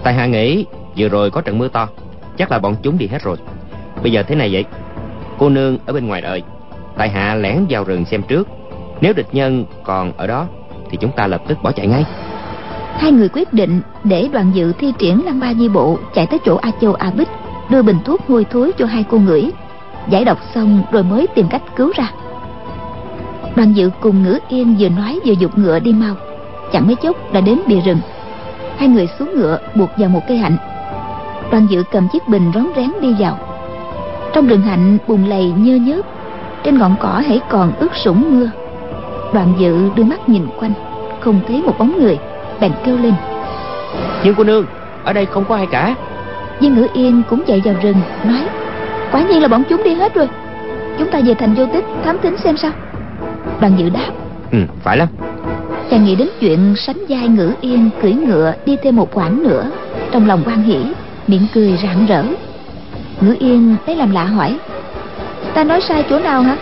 tại 0.03 0.13
hạ 0.13 0.25
nghĩ 0.25 0.65
vừa 0.97 1.09
rồi 1.09 1.31
có 1.31 1.41
trận 1.41 1.57
mưa 1.57 1.67
to 1.67 1.87
chắc 2.37 2.51
là 2.51 2.59
bọn 2.59 2.75
chúng 2.83 2.97
đi 2.97 3.07
hết 3.07 3.23
rồi. 3.23 3.37
Bây 4.03 4.11
giờ 4.11 4.23
thế 4.23 4.35
này 4.35 4.49
vậy 4.53 4.65
cô 5.37 5.49
nương 5.49 5.77
ở 5.85 5.93
bên 5.93 6.07
ngoài 6.07 6.21
đợi. 6.21 6.43
Tại 6.97 7.09
hạ 7.09 7.35
lẻn 7.35 7.65
vào 7.69 7.83
rừng 7.83 8.05
xem 8.05 8.21
trước 8.27 8.47
nếu 9.01 9.13
địch 9.13 9.27
nhân 9.31 9.65
còn 9.83 10.11
ở 10.17 10.27
đó 10.27 10.47
thì 10.89 10.97
chúng 11.01 11.11
ta 11.11 11.27
lập 11.27 11.41
tức 11.47 11.57
bỏ 11.63 11.71
chạy 11.71 11.87
ngay 11.87 12.05
hai 12.97 13.12
người 13.12 13.29
quyết 13.29 13.53
định 13.53 13.81
để 14.03 14.29
đoàn 14.31 14.51
dự 14.53 14.73
thi 14.73 14.93
triển 15.00 15.25
lăng 15.25 15.39
ba 15.39 15.53
di 15.53 15.69
bộ 15.69 15.97
chạy 16.13 16.25
tới 16.25 16.39
chỗ 16.45 16.55
a 16.55 16.71
châu 16.81 16.93
a 16.93 17.12
bích, 17.17 17.29
đưa 17.69 17.81
bình 17.81 17.97
thuốc 18.05 18.21
hôi 18.27 18.45
thối 18.51 18.71
cho 18.77 18.85
hai 18.85 19.05
cô 19.09 19.17
ngửi. 19.17 19.51
Giải 20.09 20.25
độc 20.25 20.38
xong 20.55 20.83
rồi 20.91 21.03
mới 21.03 21.27
tìm 21.27 21.47
cách 21.50 21.62
cứu 21.75 21.91
ra. 21.95 22.12
Đoàn 23.55 23.73
dự 23.73 23.89
cùng 24.01 24.23
ngữ 24.23 24.39
yên 24.50 24.75
vừa 24.79 24.89
nói 24.89 25.19
vừa 25.25 25.33
dục 25.33 25.57
ngựa 25.57 25.79
đi 25.79 25.93
mau. 25.93 26.15
Chẳng 26.71 26.88
mấy 26.88 26.95
chốc 26.95 27.33
đã 27.33 27.41
đến 27.41 27.59
bìa 27.67 27.79
rừng. 27.79 28.00
Hai 28.77 28.88
người 28.88 29.07
xuống 29.19 29.29
ngựa 29.35 29.57
buộc 29.75 29.89
vào 29.97 30.09
một 30.09 30.21
cây 30.27 30.38
hạnh. 30.38 30.57
Đoàn 31.51 31.67
dự 31.69 31.83
cầm 31.91 32.07
chiếc 32.13 32.27
bình 32.27 32.51
rón 32.53 32.65
rén 32.75 32.91
đi 33.01 33.15
vào. 33.19 33.38
Trong 34.33 34.47
rừng 34.47 34.62
hạnh 34.62 34.97
bùn 35.07 35.25
lầy 35.25 35.53
nhơ 35.57 35.75
nhớp, 35.75 36.01
trên 36.63 36.77
ngọn 36.77 36.95
cỏ 37.00 37.21
hãy 37.27 37.39
còn 37.50 37.71
ướt 37.79 37.95
sũng 37.95 38.39
mưa. 38.39 38.50
Đoàn 39.33 39.53
dự 39.59 39.89
đưa 39.95 40.03
mắt 40.03 40.29
nhìn 40.29 40.47
quanh, 40.59 40.73
không 41.19 41.39
thấy 41.47 41.62
một 41.62 41.73
bóng 41.79 42.00
người 42.00 42.17
bèn 42.60 42.72
kêu 42.86 42.98
lên. 42.98 43.13
Nhưng 44.24 44.36
cô 44.36 44.43
nương 44.43 44.65
ở 45.03 45.13
đây 45.13 45.25
không 45.25 45.45
có 45.45 45.55
ai 45.55 45.67
cả. 45.72 45.95
Viên 46.60 46.75
ngữ 46.75 46.88
yên 46.93 47.22
cũng 47.29 47.43
chạy 47.48 47.62
vào 47.65 47.75
rừng 47.81 48.01
nói 48.24 48.41
quả 49.12 49.22
nhiên 49.22 49.41
là 49.41 49.48
bọn 49.48 49.63
chúng 49.69 49.83
đi 49.83 49.93
hết 49.93 50.13
rồi. 50.13 50.29
Chúng 51.00 51.10
ta 51.12 51.19
về 51.25 51.33
thành 51.33 51.53
vô 51.53 51.65
tích 51.74 51.86
thám 52.03 52.17
thính 52.24 52.38
xem 52.38 52.57
sao. 52.57 52.72
Đoàn 53.62 53.74
dự 53.77 53.89
đáp 53.89 54.10
ừ 54.51 54.57
phải 54.83 54.98
lắm. 54.98 55.07
Chàng 55.89 56.05
nghĩ 56.05 56.15
đến 56.15 56.27
chuyện 56.39 56.75
sánh 56.77 56.98
vai 57.10 57.27
ngữ 57.27 57.53
yên 57.62 57.89
cưỡi 58.01 58.13
ngựa 58.13 58.53
đi 58.65 58.75
thêm 58.83 58.95
một 58.95 59.10
quãng 59.13 59.43
nữa 59.43 59.72
trong 60.12 60.27
lòng 60.27 60.43
quan 60.45 60.63
hỉ 60.63 60.77
miệng 61.27 61.48
cười 61.53 61.77
rạng 61.83 62.05
rỡ. 62.05 62.24
Ngữ 63.22 63.36
yên 63.39 63.75
lấy 63.88 63.95
làm 63.95 64.12
lạ 64.12 64.24
hỏi 64.24 64.57
ta 65.53 65.63
nói 65.63 65.81
sai 65.81 66.03
chỗ 66.10 66.19
nào 66.19 66.41
hả? 66.41 66.57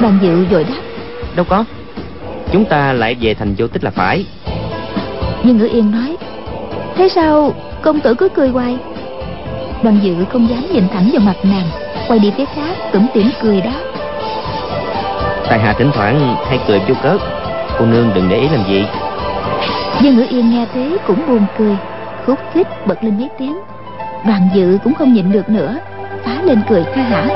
Đoàn 0.00 0.18
dự 0.22 0.44
vội 0.44 0.64
đáp 0.64 0.80
đâu 1.36 1.46
có. 1.48 1.64
Chúng 2.52 2.64
ta 2.64 2.92
lại 2.92 3.16
về 3.20 3.34
thành 3.34 3.54
vô 3.58 3.66
tích 3.66 3.84
là 3.84 3.90
phải 3.90 4.26
nhưng 5.48 5.58
ngữ 5.58 5.68
yên 5.72 5.90
nói. 5.90 6.16
Thế 6.96 7.08
sao 7.08 7.52
công 7.82 8.00
tử 8.00 8.14
cứ 8.14 8.28
cười 8.28 8.48
hoài? 8.48 8.78
Đoàn 9.82 9.98
dự 10.02 10.14
không 10.32 10.48
dám 10.48 10.64
nhìn 10.72 10.88
thẳng 10.88 11.10
vào 11.12 11.22
mặt 11.26 11.36
nàng 11.42 11.66
quay 12.08 12.18
đi 12.18 12.32
phía 12.36 12.44
khác 12.44 12.76
tủm 12.92 13.06
tỉm 13.14 13.30
cười 13.42 13.60
đáp 13.60 13.80
tại 15.48 15.58
hạ 15.58 15.74
thỉnh 15.78 15.90
thoảng 15.94 16.36
hay 16.48 16.58
cười 16.68 16.80
vô 16.88 16.94
cớ 17.02 17.18
cô 17.78 17.86
nương 17.86 18.10
đừng 18.14 18.28
để 18.28 18.36
ý 18.36 18.48
làm 18.48 18.68
gì. 18.68 18.84
Dương 20.02 20.16
ngữ 20.16 20.26
yên 20.30 20.50
nghe 20.50 20.66
thế 20.74 20.96
cũng 21.06 21.26
buồn 21.28 21.46
cười 21.58 21.76
khúc 22.26 22.38
khích 22.52 22.66
bật 22.86 23.04
lên 23.04 23.18
mấy 23.18 23.28
tiếng. 23.38 23.58
Đoàn 24.26 24.48
dự 24.54 24.78
cũng 24.84 24.94
không 24.94 25.12
nhịn 25.12 25.32
được 25.32 25.48
nữa 25.48 25.76
phá 26.24 26.42
lên 26.42 26.60
cười 26.68 26.84
ha 26.94 27.02
hả 27.02 27.26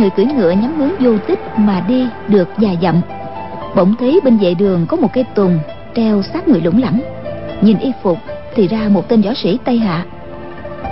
người 0.00 0.10
cưỡi 0.10 0.26
ngựa 0.26 0.50
nhắm 0.50 0.74
hướng 0.78 0.92
vô 1.00 1.18
tích 1.26 1.38
mà 1.56 1.82
đi 1.88 2.06
được 2.28 2.48
vài 2.56 2.78
dặm. 2.82 3.00
Bỗng 3.76 3.94
thấy 3.98 4.20
bên 4.24 4.38
vệ 4.38 4.54
đường 4.54 4.86
có 4.86 4.96
một 4.96 5.08
cây 5.12 5.24
tùng 5.34 5.58
treo 5.94 6.22
sát 6.22 6.48
người 6.48 6.60
lủng 6.60 6.82
lẳng. 6.82 7.00
Nhìn 7.60 7.78
y 7.78 7.92
phục 8.02 8.18
thì 8.54 8.68
ra 8.68 8.88
một 8.90 9.08
tên 9.08 9.22
võ 9.22 9.34
sĩ 9.34 9.58
tây 9.64 9.78
hạ. 9.78 10.04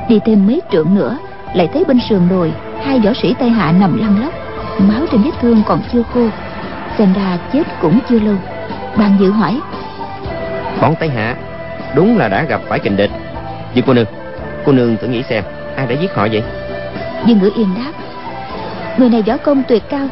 Đi 0.08 0.18
thêm 0.24 0.46
mấy 0.46 0.60
trượng 0.72 0.94
nữa 0.94 1.18
lại 1.54 1.68
thấy 1.72 1.84
bên 1.84 2.00
sườn 2.08 2.28
đồi 2.30 2.52
hai 2.82 3.00
võ 3.00 3.10
sĩ 3.22 3.34
tây 3.38 3.50
hạ 3.50 3.72
nằm 3.80 3.98
lăn 3.98 4.20
lóc 4.20 4.32
máu 4.78 5.06
trên 5.12 5.22
vết 5.22 5.30
thương 5.40 5.62
còn 5.66 5.80
chưa 5.92 6.02
khô. 6.02 6.28
Xem 6.98 7.12
ra 7.12 7.38
chết 7.52 7.62
cũng 7.82 7.98
chưa 8.08 8.18
lâu. 8.18 8.34
Đoàn 8.96 9.16
dự 9.20 9.30
hỏi 9.30 9.60
bọn 10.80 10.94
tây 11.00 11.08
hạ 11.08 11.36
đúng 11.94 12.18
là 12.18 12.28
đã 12.28 12.44
gặp 12.44 12.60
phải 12.68 12.78
kình 12.78 12.96
địch. 12.96 13.10
Nhưng 13.74 13.84
cô 13.86 13.94
nương 13.94 14.06
cô 14.64 14.72
nương 14.72 14.96
thử 14.96 15.06
nghĩ 15.06 15.22
xem 15.22 15.44
ai 15.76 15.86
đã 15.86 15.94
giết 16.00 16.14
họ 16.14 16.28
vậy? 16.32 16.42
Dương 17.26 17.38
ngữ 17.38 17.50
yên 17.56 17.68
đáp 17.76 18.07
người 18.98 19.08
này 19.08 19.22
võ 19.22 19.36
công 19.36 19.62
tuyệt 19.68 19.82
cao. 19.90 20.08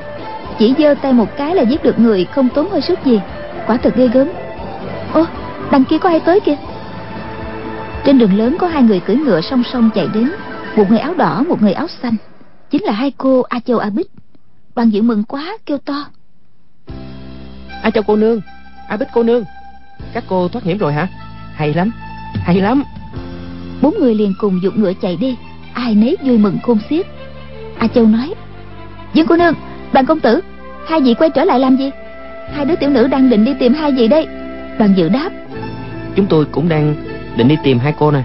Chỉ 0.59 0.75
giơ 0.79 0.95
tay 1.03 1.13
một 1.13 1.37
cái 1.37 1.55
là 1.55 1.63
giết 1.63 1.83
được 1.83 1.99
người 1.99 2.25
không 2.25 2.49
tốn 2.49 2.71
hơi 2.71 2.81
sức 2.81 2.99
gì. 3.05 3.21
Quả 3.67 3.77
thật 3.77 3.97
ghê 3.97 4.09
gớm. 4.09 4.29
Ô 5.13 5.27
đằng 5.71 5.85
kia 5.85 5.99
có 5.99 6.09
ai 6.09 6.21
tới 6.21 6.41
kìa? 6.41 6.57
Trên 8.05 8.19
đường 8.19 8.39
lớn 8.39 8.57
có 8.61 8.67
hai 8.67 8.83
người 8.83 9.01
cưỡi 9.01 9.17
ngựa 9.17 9.41
song 9.41 9.63
song 9.73 9.91
chạy 9.95 10.09
đến. 10.15 10.31
Một 10.77 10.91
người 10.91 10.99
áo 10.99 11.15
đỏ 11.15 11.45
một 11.49 11.63
người 11.63 11.73
áo 11.73 11.87
xanh. 12.03 12.15
Chính 12.71 12.85
là 12.85 12.93
hai 12.93 13.13
cô 13.19 13.43
a 13.43 13.61
châu 13.61 13.79
a 13.79 13.91
bích. 13.91 14.11
Đoàn 14.75 14.91
dự 14.91 15.03
mừng 15.03 15.25
quá 15.25 15.57
kêu 15.67 15.79
to. 15.79 16.07
A 17.83 17.91
châu 17.91 18.03
cô 18.07 18.17
nương 18.17 18.41
a 18.89 18.97
bích 18.97 19.09
cô 19.15 19.23
nương. 19.23 19.45
Các 20.13 20.25
cô 20.29 20.49
thoát 20.49 20.65
hiểm 20.65 20.79
rồi 20.79 20.93
hả? 20.93 21.09
Hay 21.55 21.75
lắm 21.75 21.91
hay 22.45 22.61
lắm. 22.61 22.83
Bốn 23.83 23.95
người 24.01 24.15
liền 24.15 24.35
cùng 24.39 24.61
dục 24.63 24.77
ngựa 24.77 24.93
chạy 25.03 25.17
đi. 25.17 25.37
Ai 25.73 25.95
nấy 25.95 26.17
vui 26.23 26.39
mừng 26.39 26.59
khôn 26.63 26.79
xiết. 26.91 27.07
A 27.79 27.89
châu 27.89 28.07
nói 28.07 28.35
dương 29.17 29.27
cô 29.27 29.37
nương 29.37 29.55
đoàn 29.93 30.07
công 30.07 30.21
tử 30.21 30.41
hai 30.87 31.01
vị 31.01 31.15
quay 31.15 31.31
trở 31.31 31.45
lại 31.45 31.61
làm 31.61 31.77
gì? 31.77 31.91
Hai 32.53 32.65
đứa 32.65 32.77
tiểu 32.77 32.91
nữ 32.91 33.07
đang 33.07 33.31
định 33.31 33.45
đi 33.45 33.53
tìm 33.59 33.75
hai 33.75 33.93
vị 33.93 34.09
đây. 34.09 34.27
Đoàn 34.79 34.95
dự 34.97 35.09
đáp 35.09 35.31
chúng 36.17 36.27
tôi 36.27 36.45
cũng 36.53 36.69
đang 36.69 36.95
định 37.37 37.49
đi 37.49 37.57
tìm 37.65 37.79
hai 37.79 37.95
cô 37.99 38.11
nè. 38.11 38.23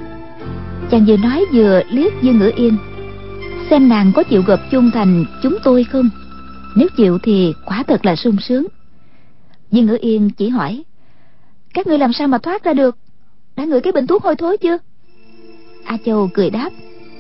chàng 0.92 1.06
vừa 1.08 1.18
nói 1.18 1.46
vừa 1.54 1.82
liếc 1.90 2.14
dương 2.22 2.40
ngữ 2.40 2.52
yên. 2.56 2.78
Xem 3.70 3.90
nàng 3.90 4.12
có 4.16 4.24
chịu 4.24 4.44
gộp 4.48 4.60
chung 4.72 4.92
thành 4.94 5.26
chúng 5.44 5.58
tôi 5.64 5.84
không? 5.84 6.10
Nếu 6.76 6.88
chịu 6.98 7.18
thì 7.24 7.54
quả 7.66 7.84
thật 7.88 8.06
là 8.06 8.16
sung 8.16 8.38
sướng. 8.40 8.68
Dương 9.72 9.86
ngữ 9.86 9.98
yên 10.02 10.30
chỉ 10.30 10.50
hỏi 10.50 10.84
các 11.74 11.88
ngươi 11.88 11.98
làm 11.98 12.14
sao 12.14 12.28
mà 12.28 12.38
thoát 12.38 12.64
ra 12.64 12.74
được? 12.74 12.98
Đã 13.56 13.66
ngửi 13.66 13.82
cái 13.82 13.94
bình 13.94 14.08
thuốc 14.08 14.24
hôi 14.24 14.36
thối 14.36 14.58
chưa? 14.58 14.78
A 15.86 15.98
châu 16.06 16.30
cười 16.34 16.50
đáp 16.50 16.70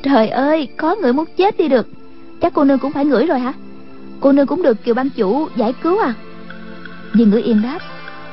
trời 0.04 0.30
ơi 0.30 0.68
có 0.78 0.96
người 0.96 1.13
muốn 1.13 1.25
chết 1.38 1.58
đi 1.58 1.68
được 1.68 1.88
chắc 2.41 2.53
cô 2.53 2.63
nương 2.63 2.79
cũng 2.79 2.91
phải 2.91 3.05
ngửi 3.05 3.25
rồi 3.25 3.39
hả? 3.39 3.53
Cô 4.19 4.31
nương 4.31 4.48
cũng 4.48 4.63
được 4.63 4.83
kiều 4.83 4.95
ban 4.95 5.10
chủ 5.10 5.48
giải 5.55 5.74
cứu 5.83 6.00
à? 6.00 6.13
Vì 7.13 7.25
ngữ 7.25 7.41
yên 7.45 7.62
đáp, 7.62 7.79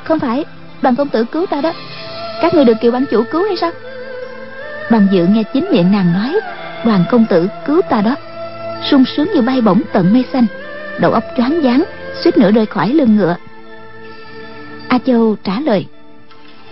không 0.04 0.18
phải 0.18 0.44
đoàn 0.82 0.96
công 0.96 1.08
tử 1.08 1.24
cứu 1.24 1.46
ta 1.46 1.60
đó. 1.60 1.72
Các 2.42 2.54
người 2.54 2.64
được 2.64 2.76
kiều 2.80 2.92
ban 2.92 3.04
chủ 3.10 3.22
cứu 3.32 3.44
hay 3.44 3.56
sao? 3.56 3.70
Đoàn 4.90 5.06
dự 5.12 5.26
nghe 5.26 5.42
chính 5.42 5.66
miệng 5.70 5.92
nàng 5.92 6.12
nói, 6.12 6.40
đoàn 6.84 7.04
công 7.10 7.26
tử 7.30 7.48
cứu 7.66 7.80
ta 7.90 8.00
đó. 8.00 8.16
Sung 8.90 9.04
sướng 9.16 9.28
như 9.34 9.42
bay 9.42 9.60
bổng 9.60 9.82
tận 9.92 10.12
mây 10.12 10.24
xanh, 10.32 10.46
đầu 11.00 11.12
óc 11.12 11.24
choáng 11.36 11.60
váng, 11.62 11.84
suýt 12.22 12.38
nữa 12.38 12.50
rơi 12.50 12.66
khỏi 12.66 12.88
lưng 12.88 13.16
ngựa. 13.16 13.36
A 14.88 14.98
châu 15.06 15.36
trả 15.44 15.60
lời, 15.60 15.86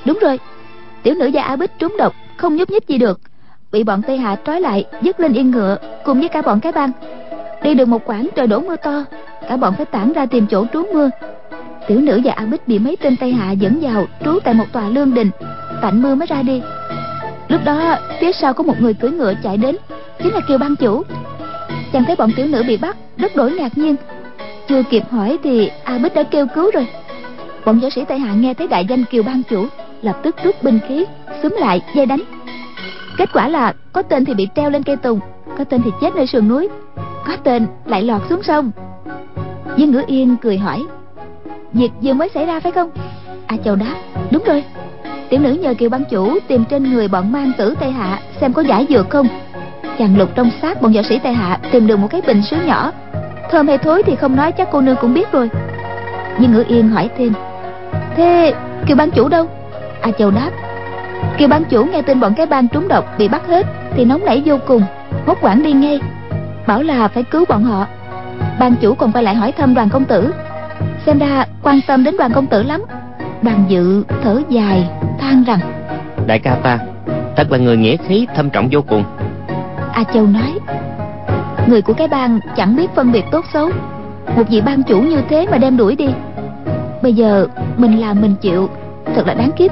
đúng 0.04 0.18
rồi, 0.22 0.38
tiểu 1.02 1.14
nữ 1.14 1.26
gia 1.26 1.42
a 1.42 1.56
bích 1.56 1.78
trúng 1.78 1.96
độc, 1.98 2.14
không 2.36 2.56
nhúc 2.56 2.70
nhích 2.70 2.88
gì 2.88 2.98
được. 2.98 3.20
Bị 3.72 3.84
bọn 3.84 4.02
tây 4.02 4.18
hạ 4.18 4.36
trói 4.46 4.60
lại, 4.60 4.84
dứt 5.02 5.20
lên 5.20 5.32
yên 5.32 5.50
ngựa, 5.50 5.76
cùng 6.04 6.20
với 6.20 6.28
cả 6.28 6.42
bọn 6.42 6.60
cái 6.60 6.72
bang 6.72 6.92
đi 7.62 7.74
được 7.74 7.88
một 7.88 8.02
quãng 8.04 8.28
trời 8.36 8.46
đổ 8.46 8.60
mưa 8.60 8.76
to, 8.76 9.04
cả 9.48 9.56
bọn 9.56 9.74
phải 9.76 9.86
tản 9.86 10.12
ra 10.12 10.26
tìm 10.26 10.46
chỗ 10.50 10.66
trú 10.72 10.84
mưa. 10.92 11.10
Tiểu 11.88 12.00
nữ 12.00 12.20
và 12.24 12.32
a 12.32 12.44
bích 12.44 12.68
bị 12.68 12.78
mấy 12.78 12.96
tên 12.96 13.16
tây 13.16 13.32
hạ 13.32 13.52
dẫn 13.52 13.78
vào 13.80 14.06
trú 14.24 14.38
tại 14.44 14.54
một 14.54 14.64
tòa 14.72 14.88
lương 14.88 15.14
đình. 15.14 15.30
Tạnh 15.82 16.02
mưa 16.02 16.14
mới 16.14 16.26
ra 16.26 16.42
đi. 16.42 16.62
Lúc 17.48 17.60
đó, 17.64 17.96
phía 18.20 18.32
sau 18.32 18.54
có 18.54 18.64
một 18.64 18.74
người 18.80 18.94
cưỡi 18.94 19.10
ngựa 19.10 19.34
chạy 19.42 19.56
đến, 19.56 19.76
chính 20.18 20.34
là 20.34 20.40
kiều 20.48 20.58
ban 20.58 20.76
chủ. 20.76 21.02
Chàng 21.92 22.04
thấy 22.04 22.16
bọn 22.16 22.30
tiểu 22.36 22.46
nữ 22.46 22.62
bị 22.66 22.76
bắt, 22.76 22.96
rất 23.16 23.36
đổi 23.36 23.52
ngạc 23.52 23.78
nhiên. 23.78 23.96
Chưa 24.68 24.82
kịp 24.90 25.02
hỏi 25.10 25.38
thì 25.42 25.70
a 25.84 25.98
bích 25.98 26.14
đã 26.14 26.22
kêu 26.22 26.46
cứu 26.54 26.70
rồi. 26.70 26.86
Bọn 27.64 27.78
võ 27.78 27.90
sĩ 27.90 28.04
tây 28.04 28.18
hạ 28.18 28.34
nghe 28.34 28.54
thấy 28.54 28.68
đại 28.68 28.86
danh 28.88 29.04
kiều 29.04 29.22
ban 29.22 29.42
chủ, 29.50 29.66
lập 30.02 30.16
tức 30.22 30.36
rút 30.44 30.62
binh 30.62 30.78
khí, 30.88 31.04
xúm 31.42 31.54
lại, 31.58 31.82
dây 31.94 32.06
đánh. 32.06 32.20
Kết 33.16 33.32
quả 33.32 33.48
là 33.48 33.74
có 33.92 34.02
tên 34.02 34.24
thì 34.24 34.34
bị 34.34 34.48
treo 34.56 34.70
lên 34.70 34.82
cây 34.82 34.96
tùng, 34.96 35.20
có 35.58 35.64
tên 35.64 35.82
thì 35.84 35.90
chết 36.00 36.16
nơi 36.16 36.26
sườn 36.26 36.48
núi 36.48 36.68
có 37.26 37.36
tên, 37.44 37.66
lại 37.84 38.02
lọt 38.02 38.22
xuống 38.28 38.42
sông. 38.42 38.70
Viên 39.76 39.90
ngữ 39.90 40.02
yên 40.06 40.36
cười 40.42 40.58
hỏi, 40.58 40.82
việc 41.72 41.90
vừa 42.02 42.12
mới 42.12 42.28
xảy 42.34 42.46
ra 42.46 42.60
phải 42.60 42.72
không? 42.72 42.90
À, 42.96 43.02
A 43.46 43.56
châu 43.64 43.76
đáp, 43.76 43.94
đúng 44.30 44.42
rồi. 44.46 44.64
Tiểu 45.28 45.40
nữ 45.40 45.52
nhờ 45.52 45.74
kiều 45.74 45.90
băng 45.90 46.04
chủ 46.10 46.38
tìm 46.48 46.64
trên 46.64 46.92
người 46.92 47.08
bọn 47.08 47.32
mang 47.32 47.52
tử 47.58 47.74
tây 47.80 47.90
hạ 47.90 48.20
xem 48.40 48.52
có 48.52 48.62
giải 48.62 48.86
dược 48.88 49.10
không. 49.10 49.28
Chàng 49.98 50.18
lục 50.18 50.30
trong 50.34 50.50
xác 50.62 50.82
bọn 50.82 50.92
võ 50.92 51.02
sĩ 51.08 51.18
tây 51.18 51.32
hạ 51.32 51.58
tìm 51.72 51.86
được 51.86 51.96
một 51.96 52.08
cái 52.10 52.22
bình 52.26 52.42
sứ 52.50 52.56
nhỏ. 52.66 52.92
Thơm 53.50 53.68
hay 53.68 53.78
thối 53.78 54.02
thì 54.02 54.16
không 54.16 54.36
nói, 54.36 54.52
chắc 54.52 54.68
cô 54.72 54.80
nương 54.80 54.96
cũng 55.00 55.14
biết 55.14 55.32
rồi. 55.32 55.50
Nhưng 56.38 56.52
ngữ 56.52 56.64
yên 56.68 56.88
hỏi 56.88 57.10
thêm, 57.18 57.32
thế 58.16 58.54
kiều 58.86 58.96
ban 58.96 59.10
chủ 59.10 59.28
đâu? 59.28 59.46
À, 59.72 59.78
A 60.00 60.10
châu 60.10 60.30
đáp, 60.30 60.50
kiều 61.38 61.48
ban 61.48 61.64
chủ 61.64 61.84
nghe 61.84 62.02
tin 62.02 62.20
bọn 62.20 62.34
cái 62.34 62.46
bang 62.46 62.68
trúng 62.68 62.88
độc 62.88 63.18
bị 63.18 63.28
bắt 63.28 63.46
hết 63.46 63.66
thì 63.96 64.04
nóng 64.04 64.24
nảy 64.24 64.42
vô 64.44 64.58
cùng, 64.66 64.82
hốt 65.26 65.38
quản 65.40 65.62
đi 65.62 65.72
ngay 65.72 66.00
bảo 66.66 66.82
là 66.82 67.08
phải 67.08 67.22
cứu 67.22 67.44
bọn 67.48 67.64
họ. 67.64 67.86
Ban 68.58 68.74
chủ 68.80 68.94
còn 68.94 69.12
quay 69.12 69.24
lại 69.24 69.34
hỏi 69.34 69.52
thăm 69.52 69.74
đoàn 69.74 69.88
công 69.88 70.04
tử. 70.04 70.32
Xem 71.06 71.18
ra 71.18 71.44
quan 71.62 71.80
tâm 71.86 72.04
đến 72.04 72.16
đoàn 72.18 72.32
công 72.32 72.46
tử 72.46 72.62
lắm. 72.62 72.82
Đoàn 73.42 73.64
dự 73.68 74.04
thở 74.22 74.42
dài 74.48 74.88
than 75.18 75.44
rằng 75.44 75.58
đại 76.26 76.38
ca 76.38 76.54
ta 76.54 76.78
thật 77.36 77.52
là 77.52 77.58
người 77.58 77.76
nghĩa 77.76 77.96
khí 77.96 78.26
thâm 78.34 78.50
trọng 78.50 78.68
vô 78.72 78.80
cùng. 78.88 79.04
A 79.92 80.04
châu 80.04 80.26
nói 80.26 80.58
người 81.66 81.82
của 81.82 81.92
cái 81.92 82.08
bang 82.08 82.40
chẳng 82.56 82.76
biết 82.76 82.90
phân 82.94 83.12
biệt 83.12 83.24
tốt 83.30 83.44
xấu. 83.52 83.70
Một 84.36 84.42
vị 84.48 84.60
ban 84.60 84.82
chủ 84.82 85.00
như 85.00 85.20
thế 85.28 85.46
mà 85.50 85.58
đem 85.58 85.76
đuổi 85.76 85.96
đi. 85.96 86.08
Bây 87.02 87.12
giờ 87.12 87.46
mình 87.76 88.00
làm 88.00 88.20
mình 88.20 88.34
chịu 88.40 88.68
thật 89.14 89.26
là 89.26 89.34
đáng 89.34 89.50
kiếp. 89.52 89.70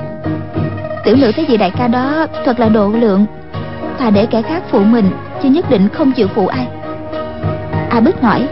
Tiểu 1.05 1.17
nữ 1.17 1.33
thấy 1.37 1.45
vị 1.49 1.57
đại 1.57 1.71
ca 1.71 1.89
đó 1.89 2.27
thật 2.45 2.61
là 2.61 2.69
độ 2.69 2.89
lượng. 2.89 3.27
Thà 3.99 4.11
để 4.11 4.27
kẻ 4.27 4.43
khác 4.43 4.63
phụ 4.71 4.81
mình 4.81 5.11
chứ 5.43 5.49
nhất 5.49 5.71
định 5.71 5.89
không 5.89 6.13
chịu 6.13 6.29
phụ 6.35 6.47
ai 6.47 6.67
a 7.91 8.01
bích 8.01 8.23
hỏi. 8.23 8.47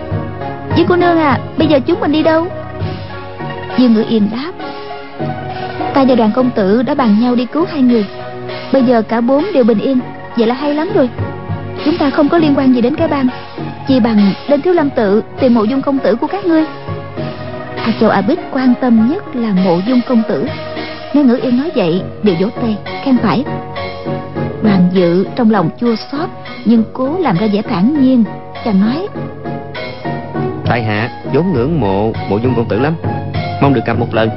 Với 0.76 0.84
cô 0.88 0.96
nương 0.96 1.18
à 1.18 1.38
bây 1.58 1.66
giờ 1.66 1.80
chúng 1.86 2.00
mình 2.00 2.12
đi 2.12 2.22
đâu? 2.22 2.46
Diêu 3.78 3.90
ngữ 3.90 4.04
yên 4.08 4.28
đáp. 4.32 4.52
Ta 5.94 6.04
và 6.08 6.14
đoàn 6.14 6.30
công 6.34 6.50
tử 6.50 6.82
đã 6.82 6.94
bàn 6.94 7.20
nhau 7.20 7.34
đi 7.34 7.46
cứu 7.46 7.64
hai 7.72 7.82
người. 7.82 8.06
Bây 8.72 8.82
giờ 8.82 9.02
cả 9.02 9.20
bốn 9.20 9.44
đều 9.54 9.64
bình 9.64 9.78
yên, 9.78 9.98
vậy 10.36 10.46
là 10.46 10.54
hay 10.54 10.74
lắm 10.74 10.90
rồi. 10.94 11.08
Chúng 11.84 11.98
ta 11.98 12.10
không 12.10 12.28
có 12.28 12.38
liên 12.38 12.54
quan 12.56 12.74
gì 12.74 12.80
đến 12.80 12.96
cái 12.96 13.08
bang, 13.08 13.26
chỉ 13.88 14.00
bằng 14.00 14.32
lên 14.48 14.62
thiếu 14.62 14.74
lâm 14.74 14.90
tự 14.90 15.22
tìm 15.40 15.54
mộ 15.54 15.64
dung 15.64 15.82
công 15.82 15.98
tử 15.98 16.16
của 16.16 16.26
các 16.26 16.46
ngươi. 16.46 16.64
A 17.76 17.92
châu, 18.00 18.10
a 18.10 18.20
bích 18.20 18.40
quan 18.52 18.74
tâm 18.80 19.10
nhất 19.10 19.36
là 19.36 19.52
mộ 19.64 19.80
dung 19.86 20.00
công 20.08 20.22
tử. 20.28 20.46
Nghe 21.12 21.22
ngữ 21.22 21.38
yên 21.42 21.56
nói 21.56 21.70
vậy, 21.74 22.02
đều 22.22 22.34
vỗ 22.40 22.46
tay, 22.62 22.76
khen 23.04 23.18
phải. 23.18 23.44
Đoàn 24.62 24.88
dự 24.92 25.26
trong 25.36 25.50
lòng 25.50 25.70
chua 25.80 25.94
xót, 26.12 26.28
nhưng 26.64 26.84
cố 26.92 27.18
làm 27.18 27.36
ra 27.36 27.46
vẻ 27.52 27.62
thản 27.62 28.02
nhiên 28.02 28.24
chàng 28.64 28.80
nói 28.80 29.08
tại 30.72 30.82
hạ 30.82 31.10
vốn 31.32 31.52
ngưỡng 31.52 31.80
mộ 31.80 32.12
mộ 32.28 32.38
dung 32.38 32.54
công 32.56 32.68
tử 32.68 32.78
lắm. 32.78 32.94
Mong 33.62 33.74
được 33.74 33.80
gặp 33.86 33.98
một 33.98 34.14
lần. 34.14 34.30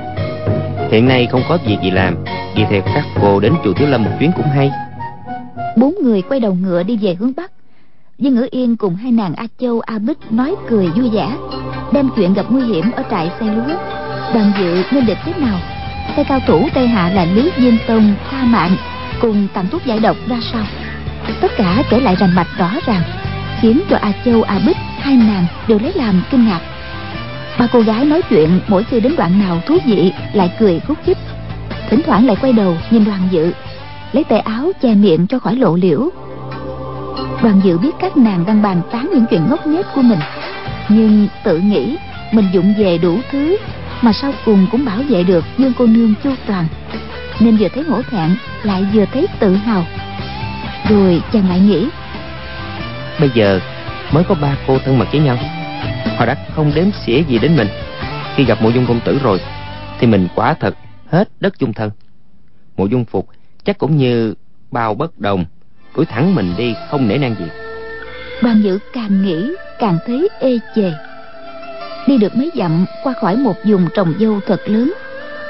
Hiện 0.91 1.07
nay 1.07 1.27
không 1.31 1.41
có 1.49 1.57
việc 1.65 1.77
gì 1.83 1.91
làm. 1.91 2.15
Đi 2.55 2.63
theo 2.69 2.81
các 2.85 3.03
cô 3.21 3.39
đến 3.39 3.53
chùa 3.63 3.73
thiếu 3.73 3.87
lâm 3.87 4.03
một 4.03 4.11
chuyến 4.19 4.31
cũng 4.35 4.45
hay. 4.45 4.71
bốn 5.77 5.95
người 6.03 6.21
quay 6.21 6.39
đầu 6.39 6.53
ngựa 6.53 6.83
đi 6.83 6.97
về 6.97 7.15
hướng 7.19 7.31
bắc. 7.37 7.51
Dương 8.17 8.35
Ngữ 8.35 8.47
Yên 8.51 8.77
cùng 8.77 8.95
hai 8.95 9.11
nàng 9.11 9.35
A 9.35 9.43
Châu 9.59 9.79
A 9.79 9.99
Bích 9.99 10.17
nói 10.31 10.55
cười 10.69 10.87
vui 10.87 11.09
vẻ 11.09 11.37
Đem 11.91 12.09
chuyện 12.15 12.33
gặp 12.33 12.45
nguy 12.49 12.61
hiểm 12.63 12.91
ở 12.91 13.03
trại 13.11 13.31
xây 13.39 13.49
lúa. 13.49 13.75
Đoàn 14.33 14.51
dự 14.59 14.83
nên 14.91 15.05
địch 15.05 15.17
thế 15.25 15.33
nào? 15.37 15.59
Tay 16.15 16.25
cao 16.29 16.39
thủ 16.47 16.67
Tây 16.73 16.87
Hạ 16.87 17.11
là 17.13 17.25
Lý 17.25 17.51
Diên 17.57 17.77
Tông, 17.87 18.15
Tha 18.31 18.43
Mạng 18.43 18.77
Cùng 19.21 19.47
tặng 19.53 19.67
thuốc 19.71 19.85
giải 19.85 19.99
độc 19.99 20.17
ra 20.27 20.37
sao? 20.53 20.65
Tất 21.41 21.51
cả 21.57 21.83
kể 21.89 21.99
lại 21.99 22.15
rành 22.15 22.35
mạch 22.35 22.47
rõ 22.57 22.71
ràng 22.85 23.01
Khiến 23.61 23.81
cho 23.89 23.97
A 24.01 24.11
Châu, 24.25 24.43
A 24.43 24.59
Bích, 24.65 24.77
Hai 24.99 25.17
nàng 25.17 25.45
đều 25.67 25.79
lấy 25.79 25.93
làm 25.95 26.21
kinh 26.31 26.45
ngạc. 26.45 26.61
Ba 27.59 27.67
cô 27.73 27.79
gái 27.79 28.05
nói 28.05 28.21
chuyện, 28.29 28.59
mỗi 28.67 28.83
khi 28.83 28.99
đến 28.99 29.15
đoạn 29.17 29.39
nào 29.39 29.61
thú 29.65 29.77
vị, 29.85 30.13
Lại 30.33 30.51
cười 30.59 30.79
khúc 30.79 30.97
khích. 31.05 31.17
Thỉnh 31.89 32.01
thoảng 32.05 32.25
lại 32.25 32.35
quay 32.41 32.53
đầu 32.53 32.77
nhìn 32.91 33.05
đoàn 33.05 33.27
dự, 33.31 33.51
Lấy 34.11 34.23
tay 34.23 34.39
áo 34.39 34.71
che 34.81 34.93
miệng 34.93 35.27
cho 35.27 35.39
khỏi 35.39 35.55
lộ 35.55 35.75
liễu. 35.75 36.09
Đoàn 37.43 37.61
dự 37.63 37.77
biết 37.77 37.91
các 37.99 38.17
nàng 38.17 38.45
đang 38.45 38.61
bàn 38.61 38.81
tán 38.91 39.09
những 39.13 39.25
chuyện 39.29 39.41
ngốc 39.49 39.67
nghếch 39.67 39.85
của 39.95 40.01
mình, 40.01 40.19
nhưng 40.89 41.27
tự 41.43 41.57
nghĩ 41.57 41.97
mình 42.31 42.45
dụng 42.53 42.73
về 42.77 42.97
đủ 42.97 43.19
thứ 43.31 43.57
mà 44.01 44.13
sau 44.13 44.33
cùng 44.45 44.67
cũng 44.71 44.85
bảo 44.85 44.99
vệ 45.09 45.23
được 45.23 45.45
dương 45.57 45.73
cô 45.77 45.85
nương 45.85 46.13
chu 46.23 46.29
toàn, 46.47 46.67
nên 47.39 47.57
vừa 47.57 47.67
thấy 47.75 47.83
hổ 47.83 48.01
thẹn 48.11 48.29
lại 48.63 48.85
vừa 48.93 49.05
thấy 49.13 49.27
tự 49.39 49.55
hào. 49.55 49.85
Rồi 50.89 51.21
chàng 51.31 51.49
lại 51.49 51.59
nghĩ 51.59 51.87
bây 53.19 53.29
giờ 53.33 53.59
mới 54.11 54.23
có 54.23 54.35
ba 54.41 54.57
cô 54.67 54.79
thân 54.79 54.99
mật 54.99 55.05
với 55.11 55.21
nhau. 55.21 55.37
Họ 56.17 56.25
đã 56.25 56.35
không 56.55 56.71
đếm 56.75 56.85
xỉa 57.05 57.21
gì 57.27 57.39
đến 57.39 57.55
mình. 57.55 57.67
Khi 58.35 58.45
gặp 58.45 58.61
mộ 58.61 58.69
dung 58.69 58.85
công 58.87 58.99
tử 59.05 59.19
rồi, 59.23 59.39
thì 59.99 60.07
mình 60.07 60.27
quả 60.35 60.53
thật 60.53 60.75
hết 61.09 61.29
đất 61.39 61.59
chung 61.59 61.73
thân. 61.73 61.91
Mộ 62.77 62.85
dung 62.85 63.05
phục 63.05 63.29
chắc 63.63 63.77
cũng 63.77 63.97
như 63.97 64.33
bao 64.71 64.93
bất 64.93 65.19
đồng 65.19 65.45
đuổi 65.95 66.05
thẳng 66.05 66.35
mình 66.35 66.53
đi, 66.57 66.75
không 66.89 67.07
nể 67.07 67.17
nang 67.17 67.35
gì. 67.39 67.45
Đoàn 68.41 68.61
dự 68.63 68.79
càng 68.93 69.25
nghĩ, 69.25 69.51
càng 69.79 69.97
thấy 70.07 70.29
ê 70.39 70.59
chề. 70.75 70.91
Đi 72.07 72.17
được 72.17 72.35
mấy 72.35 72.51
dặm, 72.55 72.85
qua 73.03 73.13
khỏi 73.21 73.37
một 73.37 73.55
vùng 73.65 73.87
trồng 73.95 74.13
dâu 74.19 74.39
thật 74.47 74.61
lớn, 74.65 74.93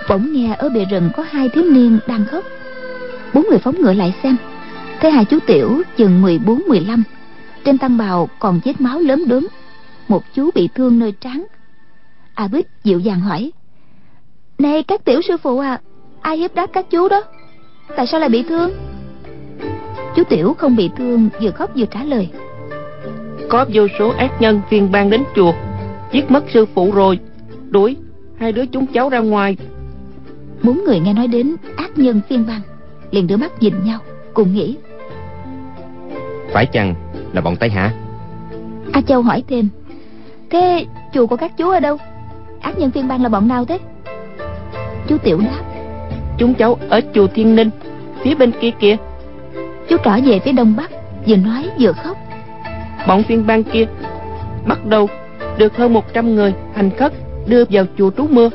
bỗng 0.10 0.34
nghe 0.34 0.56
ở 0.58 0.70
bìa 0.70 0.86
rừng 0.86 1.10
có 1.18 1.26
hai 1.32 1.50
thiếu 1.50 1.64
niên 1.64 2.00
đang 2.08 2.26
khóc. 2.26 2.44
Bốn 3.34 3.46
người 3.50 3.60
phóng 3.60 3.82
ngựa 3.82 3.94
lại 3.94 4.14
xem, 4.24 4.36
thấy 5.02 5.12
hai 5.12 5.26
chú 5.26 5.40
tiểu 5.48 5.82
chừng 5.98 6.22
mười 6.22 6.40
bốn, 6.40 6.64
mười 6.68 6.80
lăm 6.80 7.04
trên 7.66 7.78
tăng 7.78 7.98
bào 7.98 8.30
còn 8.40 8.60
vết 8.66 8.82
máu 8.82 9.00
lớn 9.00 9.24
đốm. 9.28 9.48
Một 10.08 10.24
chú 10.34 10.50
bị 10.56 10.70
thương 10.76 11.00
nơi 11.00 11.12
trán. 11.12 11.46
A 12.34 12.48
bích 12.48 12.68
dịu 12.84 13.00
dàng 13.00 13.20
hỏi 13.20 13.52
này 14.60 14.84
các 14.84 15.06
tiểu 15.06 15.22
sư 15.22 15.38
phụ 15.38 15.60
à 15.60 15.82
ai 16.22 16.38
hiếp 16.38 16.56
đáp 16.56 16.70
các 16.74 16.86
chú 16.90 17.10
đó? 17.10 17.24
Tại 17.98 18.08
sao 18.08 18.20
lại 18.20 18.30
bị 18.30 18.44
thương? 18.44 18.72
Chú 20.16 20.24
tiểu 20.24 20.54
không 20.54 20.76
bị 20.76 20.90
thương 20.98 21.30
vừa 21.42 21.52
khóc 21.52 21.70
vừa 21.76 21.86
trả 21.86 22.04
lời 22.04 22.30
có 23.50 23.66
vô 23.74 23.88
số 24.00 24.10
ác 24.10 24.42
nhân 24.42 24.62
phiên 24.70 24.92
ban 24.92 25.10
đến 25.10 25.24
chùa 25.36 25.54
giết 26.12 26.32
mất 26.32 26.44
sư 26.54 26.66
phụ 26.66 26.92
rồi 26.92 27.20
đuổi 27.70 27.98
hai 28.40 28.52
đứa 28.52 28.66
chúng 28.66 28.88
cháu 28.88 29.10
ra 29.10 29.20
ngoài. 29.20 29.58
Bốn 30.64 30.84
người 30.86 31.00
nghe 31.00 31.14
nói 31.14 31.28
đến 31.28 31.56
ác 31.78 31.98
nhân 31.98 32.22
phiên 32.30 32.46
ban 32.48 32.62
liền 33.12 33.28
đưa 33.28 33.38
mắt 33.38 33.52
nhìn 33.60 33.74
nhau 33.84 34.00
cùng 34.34 34.54
nghĩ 34.54 34.78
phải 36.54 36.66
chăng 36.66 37.05
là 37.36 37.42
bọn 37.42 37.56
tây 37.56 37.70
hạ 37.70 37.94
a 38.96 39.02
châu 39.02 39.22
hỏi 39.22 39.44
thêm. 39.48 39.70
Thế 40.50 40.86
chùa 41.14 41.28
của 41.28 41.36
các 41.36 41.58
chú 41.58 41.70
ở 41.70 41.80
đâu? 41.80 41.98
Ác 42.62 42.78
nhân 42.78 42.92
phiên 42.92 43.08
ban 43.08 43.24
là 43.24 43.30
bọn 43.30 43.48
nào 43.48 43.66
thế? 43.66 43.80
Chú 45.08 45.18
tiểu 45.18 45.40
đáp. 45.40 45.64
Chúng 46.38 46.54
cháu 46.54 46.78
ở 46.90 47.02
chùa 47.14 47.28
thiên 47.28 47.56
ninh 47.56 47.70
phía 48.24 48.36
bên 48.36 48.52
kia 48.62 48.72
kìa. 48.80 48.98
Chú 49.90 49.98
trở 50.04 50.20
về 50.26 50.40
phía 50.40 50.52
đông 50.52 50.76
bắc 50.78 50.92
vừa 51.28 51.36
nói 51.36 51.70
vừa 51.80 51.92
khóc. 51.92 52.18
Bọn 53.08 53.24
phiên 53.24 53.48
ban 53.48 53.64
kia 53.64 53.86
bắt 54.68 54.86
đầu 54.86 55.10
được 55.58 55.78
hơn 55.78 55.94
100 55.94 56.36
người 56.36 56.54
hành 56.76 56.90
khất 56.98 57.14
đưa 57.48 57.64
vào 57.70 57.86
chùa 57.98 58.12
trú 58.18 58.28
mưa 58.28 58.50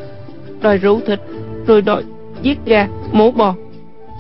đòi 0.62 0.76
rượu 0.76 1.00
thịt 1.06 1.20
rồi 1.66 1.82
đòi 1.82 2.04
giết 2.42 2.58
gà 2.66 2.88
mổ 3.12 3.30
bò. 3.30 3.54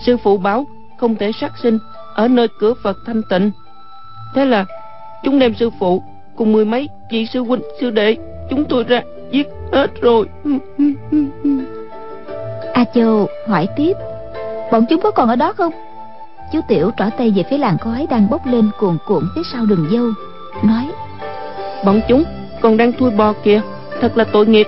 Sư 0.06 0.16
phụ 0.16 0.38
báo 0.38 0.66
không 0.98 1.16
thể 1.16 1.32
sát 1.40 1.52
sinh 1.62 1.78
ở 2.14 2.28
nơi 2.28 2.48
cửa 2.60 2.74
phật 2.82 2.96
thanh 3.06 3.22
tịnh 3.30 3.50
thế 4.34 4.44
là 4.44 4.64
chúng 5.24 5.38
đem 5.38 5.54
sư 5.54 5.70
phụ 5.78 6.02
cùng 6.36 6.52
mười 6.52 6.64
mấy 6.64 6.88
vị 7.10 7.26
sư 7.26 7.40
huynh 7.40 7.62
sư 7.80 7.90
đệ 7.90 8.16
chúng 8.50 8.64
tôi 8.64 8.84
ra 8.84 9.02
giết 9.30 9.48
hết 9.72 10.00
rồi. 10.00 10.26
A 12.74 12.84
châu 12.94 13.28
hỏi 13.48 13.68
tiếp 13.76 13.92
bọn 14.72 14.84
chúng 14.90 15.00
có 15.00 15.10
còn 15.10 15.28
ở 15.28 15.36
đó 15.36 15.52
không? 15.52 15.72
Chú 16.52 16.60
tiểu 16.68 16.90
trỏ 16.96 17.04
tay 17.18 17.32
về 17.36 17.42
phía 17.50 17.58
làng 17.58 17.78
khói 17.78 18.06
đang 18.10 18.30
bốc 18.30 18.46
lên 18.46 18.70
cuồn 18.78 18.96
cuộn 19.06 19.24
phía 19.34 19.42
sau 19.52 19.66
đường 19.66 19.88
dâu 19.92 20.06
nói 20.64 20.86
bọn 21.84 22.00
chúng 22.08 22.24
còn 22.60 22.76
đang 22.76 22.92
thui 22.92 23.10
bò 23.10 23.32
kìa 23.32 23.60
thật 24.00 24.16
là 24.16 24.24
tội 24.24 24.46
nghiệp. 24.46 24.66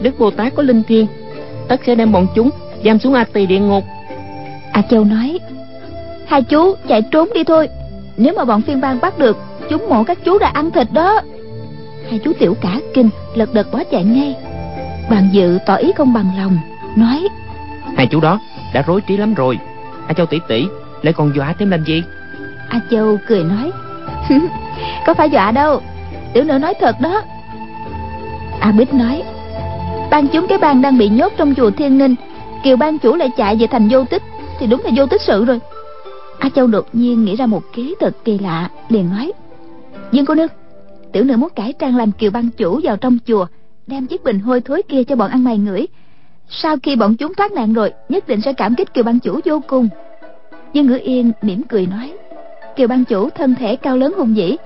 Đức 0.00 0.18
bồ 0.18 0.30
tát 0.30 0.54
có 0.54 0.62
linh 0.62 0.82
thiêng 0.82 1.06
tất 1.68 1.80
sẽ 1.86 1.94
đem 1.94 2.12
bọn 2.12 2.26
chúng 2.34 2.50
giam 2.84 2.98
xuống 2.98 3.14
a 3.14 3.24
tỳ 3.32 3.46
địa 3.46 3.58
ngục. 3.58 3.84
A 4.72 4.82
châu 4.90 5.04
nói 5.04 5.38
hai 6.26 6.42
chú 6.42 6.74
chạy 6.88 7.02
trốn 7.02 7.28
đi 7.34 7.44
thôi 7.44 7.68
nếu 8.16 8.34
mà 8.36 8.44
bọn 8.44 8.62
phiên 8.62 8.80
bang 8.80 9.00
bắt 9.00 9.18
được 9.18 9.36
chúng 9.70 9.88
mộ 9.88 10.04
các 10.04 10.18
chú 10.24 10.38
đã 10.38 10.50
ăn 10.54 10.70
thịt 10.70 10.86
đó. 10.92 11.20
Hai 12.10 12.20
chú 12.24 12.32
tiểu 12.38 12.56
cả 12.60 12.80
kinh 12.94 13.10
lật 13.34 13.54
đật 13.54 13.72
bỏ 13.72 13.82
chạy 13.90 14.04
ngay. 14.04 14.36
Bàn 15.10 15.28
dự 15.32 15.58
tỏ 15.66 15.74
ý 15.74 15.92
không 15.96 16.12
bằng 16.12 16.30
lòng 16.38 16.58
nói 16.96 17.28
hai 17.96 18.06
chú 18.06 18.20
đó 18.20 18.40
đã 18.74 18.82
rối 18.86 19.00
trí 19.00 19.16
lắm 19.16 19.34
rồi. 19.34 19.58
A 20.06 20.12
châu 20.12 20.26
tỷ 20.26 20.38
tỷ 20.48 20.66
lại 21.02 21.12
còn 21.12 21.32
dọa 21.36 21.52
thêm 21.58 21.70
làm 21.70 21.84
gì? 21.84 22.02
A 22.68 22.80
châu 22.90 23.18
cười 23.26 23.44
nói 23.44 23.72
có 25.06 25.14
phải 25.14 25.30
dọa 25.30 25.50
đâu. 25.50 25.80
Tiểu 26.32 26.44
nữ 26.44 26.58
nói 26.58 26.74
thật 26.80 27.00
đó. 27.00 27.22
A 28.60 28.72
bích 28.72 28.94
nói 28.94 29.22
ban 30.10 30.28
chúng 30.28 30.46
cái 30.48 30.58
bang 30.58 30.82
đang 30.82 30.98
bị 30.98 31.08
nhốt 31.08 31.32
trong 31.36 31.54
chùa 31.54 31.70
thiên 31.70 31.98
ninh 31.98 32.14
kiều 32.62 32.76
ban 32.76 32.98
chủ 32.98 33.14
lại 33.14 33.30
chạy 33.36 33.56
về 33.56 33.66
thành 33.66 33.88
vô 33.88 34.04
tích 34.04 34.22
thì 34.58 34.66
đúng 34.66 34.80
là 34.84 34.90
vô 34.96 35.06
tích 35.06 35.22
sự 35.22 35.44
rồi 35.44 35.60
a 36.44 36.48
châu 36.48 36.66
đột 36.66 36.86
nhiên 36.92 37.24
nghĩ 37.24 37.36
ra 37.36 37.46
một 37.46 37.62
kế 37.72 37.94
thật 38.00 38.16
kỳ 38.24 38.38
lạ, 38.38 38.70
liền 38.88 39.10
nói, 39.10 39.32
dương 40.12 40.26
cô 40.26 40.34
nương, 40.34 40.48
tiểu 41.12 41.24
nữ 41.24 41.36
muốn 41.36 41.50
cải 41.56 41.72
trang 41.72 41.96
làm 41.96 42.12
kiều 42.12 42.30
băng 42.30 42.50
chủ 42.50 42.80
vào 42.82 42.96
trong 42.96 43.18
chùa, 43.26 43.46
đem 43.86 44.06
chiếc 44.06 44.24
bình 44.24 44.38
hôi 44.38 44.60
thối 44.60 44.82
kia 44.88 45.04
cho 45.04 45.16
bọn 45.16 45.30
ăn 45.30 45.44
mày 45.44 45.58
ngửi. 45.58 45.86
Sau 46.48 46.76
khi 46.82 46.96
bọn 46.96 47.16
chúng 47.16 47.34
thoát 47.34 47.52
nạn 47.52 47.72
rồi, 47.72 47.92
nhất 48.08 48.28
định 48.28 48.40
sẽ 48.40 48.52
cảm 48.52 48.74
kích 48.74 48.94
kiều 48.94 49.04
băng 49.04 49.20
chủ 49.20 49.40
vô 49.44 49.62
cùng. 49.66 49.88
Dương 50.72 50.86
ngữ 50.86 50.98
yên 51.02 51.32
mỉm 51.42 51.62
cười 51.62 51.86
nói, 51.86 52.12
kiều 52.76 52.88
băng 52.88 53.04
chủ 53.04 53.30
thân 53.30 53.54
thể 53.54 53.76
cao 53.76 53.96
lớn 53.96 54.14
hùng 54.16 54.34
vĩ, 54.34 54.56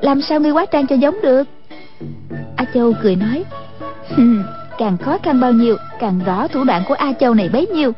làm 0.00 0.20
sao 0.22 0.40
ngươi 0.40 0.52
quá 0.52 0.66
trang 0.66 0.86
cho 0.86 0.96
giống 0.96 1.16
được? 1.22 1.48
A 2.56 2.64
châu 2.74 2.92
cười 3.02 3.16
nói 3.16 3.44
càng 4.78 4.96
khó 4.98 5.18
khăn 5.22 5.40
bao 5.40 5.52
nhiêu, 5.52 5.76
càng 6.00 6.20
rõ 6.26 6.48
thủ 6.48 6.64
đoạn 6.64 6.82
của 6.88 6.94
a 6.94 7.12
châu 7.12 7.34
này 7.34 7.48
bấy 7.48 7.66
nhiêu 7.66 7.92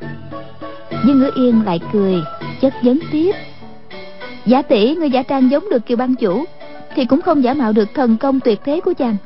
nhưng 1.04 1.20
ngữ 1.20 1.30
yên 1.34 1.62
lại 1.64 1.80
cười, 1.92 2.22
chất 2.60 2.74
vấn 2.82 2.98
tiếp. 3.12 3.32
Giả 4.46 4.62
tỷ, 4.62 4.94
người 4.94 5.10
giả 5.10 5.22
trang 5.22 5.50
giống 5.50 5.70
được 5.70 5.86
kiều 5.86 5.96
bang 5.96 6.14
chủ, 6.14 6.44
thì 6.94 7.04
cũng 7.04 7.22
không 7.22 7.44
giả 7.44 7.54
mạo 7.54 7.72
được 7.72 7.88
thần 7.94 8.16
công 8.16 8.40
tuyệt 8.40 8.60
thế 8.64 8.80
của 8.80 8.94
chàng. 8.98 9.16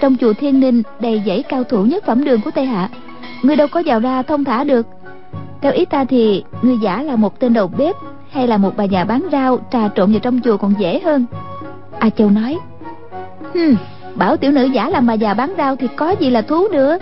Trong 0.00 0.16
chùa 0.16 0.32
thiên 0.32 0.60
ninh 0.60 0.82
đầy 1.00 1.22
dãy 1.26 1.42
cao 1.42 1.64
thủ 1.64 1.84
nhất 1.84 2.04
phẩm 2.06 2.24
đường 2.24 2.40
của 2.40 2.50
tây 2.50 2.66
hạ, 2.66 2.88
người 3.42 3.56
đâu 3.56 3.68
có 3.68 3.82
vào 3.86 4.00
ra 4.00 4.22
thông 4.22 4.44
thả 4.44 4.64
được. 4.64 4.86
Theo 5.60 5.72
ý 5.72 5.84
ta 5.84 6.04
thì, 6.04 6.44
người 6.62 6.76
giả 6.82 7.02
là 7.02 7.16
một 7.16 7.40
tên 7.40 7.52
đầu 7.52 7.70
bếp 7.78 7.96
hay 8.30 8.46
là 8.46 8.56
một 8.56 8.76
bà 8.76 8.84
già 8.84 9.04
bán 9.04 9.22
rau 9.32 9.58
trà 9.72 9.88
trộn 9.88 10.12
vào 10.12 10.20
trong 10.20 10.40
chùa 10.40 10.56
còn 10.56 10.74
dễ 10.78 11.00
hơn? 11.00 11.26
A 11.98 12.10
châu 12.10 12.30
nói, 12.30 12.58
hừm, 13.54 13.76
bảo 14.14 14.36
tiểu 14.36 14.52
nữ 14.52 14.64
giả 14.64 14.88
làm 14.88 15.06
bà 15.06 15.14
già 15.14 15.34
bán 15.34 15.54
rau 15.58 15.76
thì 15.76 15.88
có 15.96 16.10
gì 16.10 16.30
là 16.30 16.42
thú 16.42 16.68
nữa? 16.68 16.98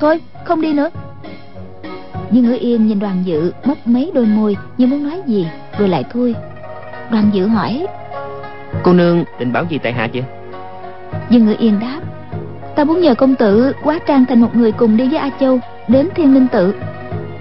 Thôi, 0.00 0.20
không 0.44 0.60
đi 0.60 0.72
nữa 0.72 0.90
nhưng 2.30 2.44
ngữ 2.44 2.56
yên 2.60 2.86
nhìn 2.86 2.98
đoàn 2.98 3.22
dự 3.24 3.52
mất 3.64 3.86
mấy 3.86 4.10
đôi 4.14 4.26
môi 4.26 4.56
như 4.78 4.86
muốn 4.86 5.02
nói 5.02 5.20
gì 5.26 5.48
rồi 5.78 5.88
lại 5.88 6.04
thôi. 6.10 6.34
Đoàn 7.10 7.30
dự 7.32 7.46
hỏi 7.46 7.86
cô 8.82 8.92
nương 8.92 9.24
định 9.38 9.52
bảo 9.52 9.64
gì 9.64 9.78
tại 9.78 9.92
hạ 9.92 10.08
chưa 10.12 10.22
nhưng 11.30 11.46
ngữ 11.46 11.54
yên 11.58 11.80
đáp 11.80 12.00
ta 12.76 12.84
muốn 12.84 13.00
nhờ 13.00 13.14
công 13.14 13.34
tử 13.34 13.72
quá 13.82 13.98
trang 14.06 14.24
thành 14.28 14.40
một 14.40 14.56
người 14.56 14.72
cùng 14.72 14.96
đi 14.96 15.08
với 15.08 15.18
a 15.18 15.30
châu 15.40 15.58
đến 15.88 16.08
thiên 16.14 16.34
minh 16.34 16.46
tự. 16.52 16.74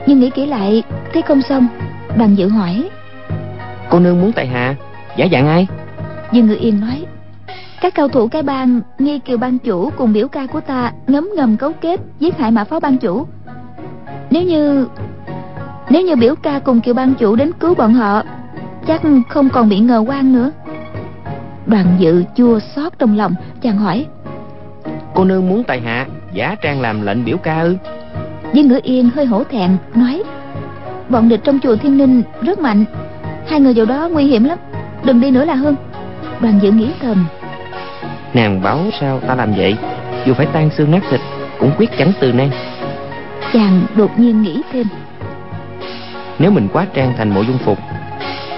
Nhưng 0.08 0.20
nghĩ 0.20 0.30
kỹ 0.30 0.46
lại 0.46 0.84
thấy 1.14 1.22
không 1.22 1.42
xong 1.42 1.68
đoàn 2.18 2.36
dự 2.36 2.48
hỏi 2.48 2.90
cô 3.90 4.00
nương 4.00 4.22
muốn 4.22 4.32
tại 4.32 4.48
hạ 4.48 4.76
giả 5.18 5.28
dạng 5.32 5.48
ai? 5.48 5.68
Dương 6.32 6.48
ngự 6.48 6.58
yên 6.60 6.80
nói 6.80 7.06
các 7.82 7.96
cao 7.96 8.08
thủ 8.08 8.28
cái 8.28 8.44
bang 8.44 8.82
nghi 9.00 9.20
kiều 9.20 9.38
ban 9.38 9.60
chủ 9.60 9.90
cùng 9.98 10.14
biểu 10.14 10.28
ca 10.28 10.46
của 10.46 10.62
ta 10.62 10.92
ngấm 11.08 11.30
ngầm 11.36 11.58
cấu 11.58 11.72
kết 11.82 12.00
giết 12.20 12.38
hại 12.38 12.52
mã 12.52 12.64
phó 12.64 12.80
ban 12.80 12.98
chủ 12.98 13.26
nếu 14.34 14.44
như 14.44 14.88
nếu 15.90 16.02
như 16.02 16.16
biểu 16.16 16.36
ca 16.36 16.60
cùng 16.60 16.82
kiều 16.82 16.94
ban 16.94 17.14
chủ 17.14 17.36
đến 17.36 17.52
cứu 17.60 17.76
bọn 17.76 17.94
họ 17.94 18.24
chắc 18.88 19.02
không 19.30 19.50
còn 19.50 19.70
bị 19.70 19.80
ngờ 19.80 20.04
quan 20.08 20.34
nữa. 20.34 20.52
Đoàn 21.66 21.86
dự 22.00 22.24
chua 22.36 22.60
xót 22.76 22.94
trong 23.00 23.18
lòng 23.18 23.34
chàng 23.62 23.78
hỏi. 23.78 24.06
Cô 25.16 25.26
nương 25.26 25.50
muốn 25.50 25.64
tại 25.64 25.82
hạ 25.82 26.08
giả 26.34 26.56
trang 26.62 26.82
làm 26.82 27.02
lệnh 27.02 27.26
biểu 27.26 27.38
ca 27.38 27.62
ư? 27.62 27.78
Viên 28.54 28.68
ngữ 28.68 28.80
yên 28.84 29.10
hơi 29.16 29.26
hổ 29.26 29.44
thẹn 29.44 29.78
nói. 29.96 30.24
Bọn 31.10 31.30
địch 31.30 31.42
trong 31.44 31.60
chùa 31.60 31.76
thiên 31.76 31.98
ninh 31.98 32.24
rất 32.42 32.60
mạnh 32.60 32.86
hai 33.48 33.60
người 33.60 33.74
vào 33.74 33.86
đó 33.86 34.10
nguy 34.12 34.26
hiểm 34.26 34.44
lắm 34.44 34.58
đừng 35.04 35.22
đi 35.22 35.32
nữa 35.32 35.46
là 35.46 35.56
hơn. 35.56 35.76
Đoàn 36.40 36.60
dự 36.62 36.72
nghĩ 36.72 36.92
thầm. 37.02 37.26
Nàng 38.34 38.62
báo 38.62 38.80
sao 39.00 39.20
ta 39.20 39.36
làm 39.36 39.54
vậy? 39.58 39.76
Dù 40.26 40.34
phải 40.34 40.46
tan 40.54 40.70
xương 40.78 40.92
nát 40.92 41.02
thịt 41.10 41.20
cũng 41.60 41.72
quyết 41.78 41.90
chẳng 41.98 42.12
từ 42.20 42.34
nan 42.34 42.50
chàng 43.54 43.86
đột 43.96 44.20
nhiên 44.20 44.42
nghĩ 44.42 44.62
thêm. 44.72 44.88
Nếu 46.40 46.52
mình 46.52 46.68
quá 46.74 46.88
trang 46.94 47.14
thành 47.18 47.30
mộ 47.30 47.42
dung 47.42 47.58
phục 47.58 47.78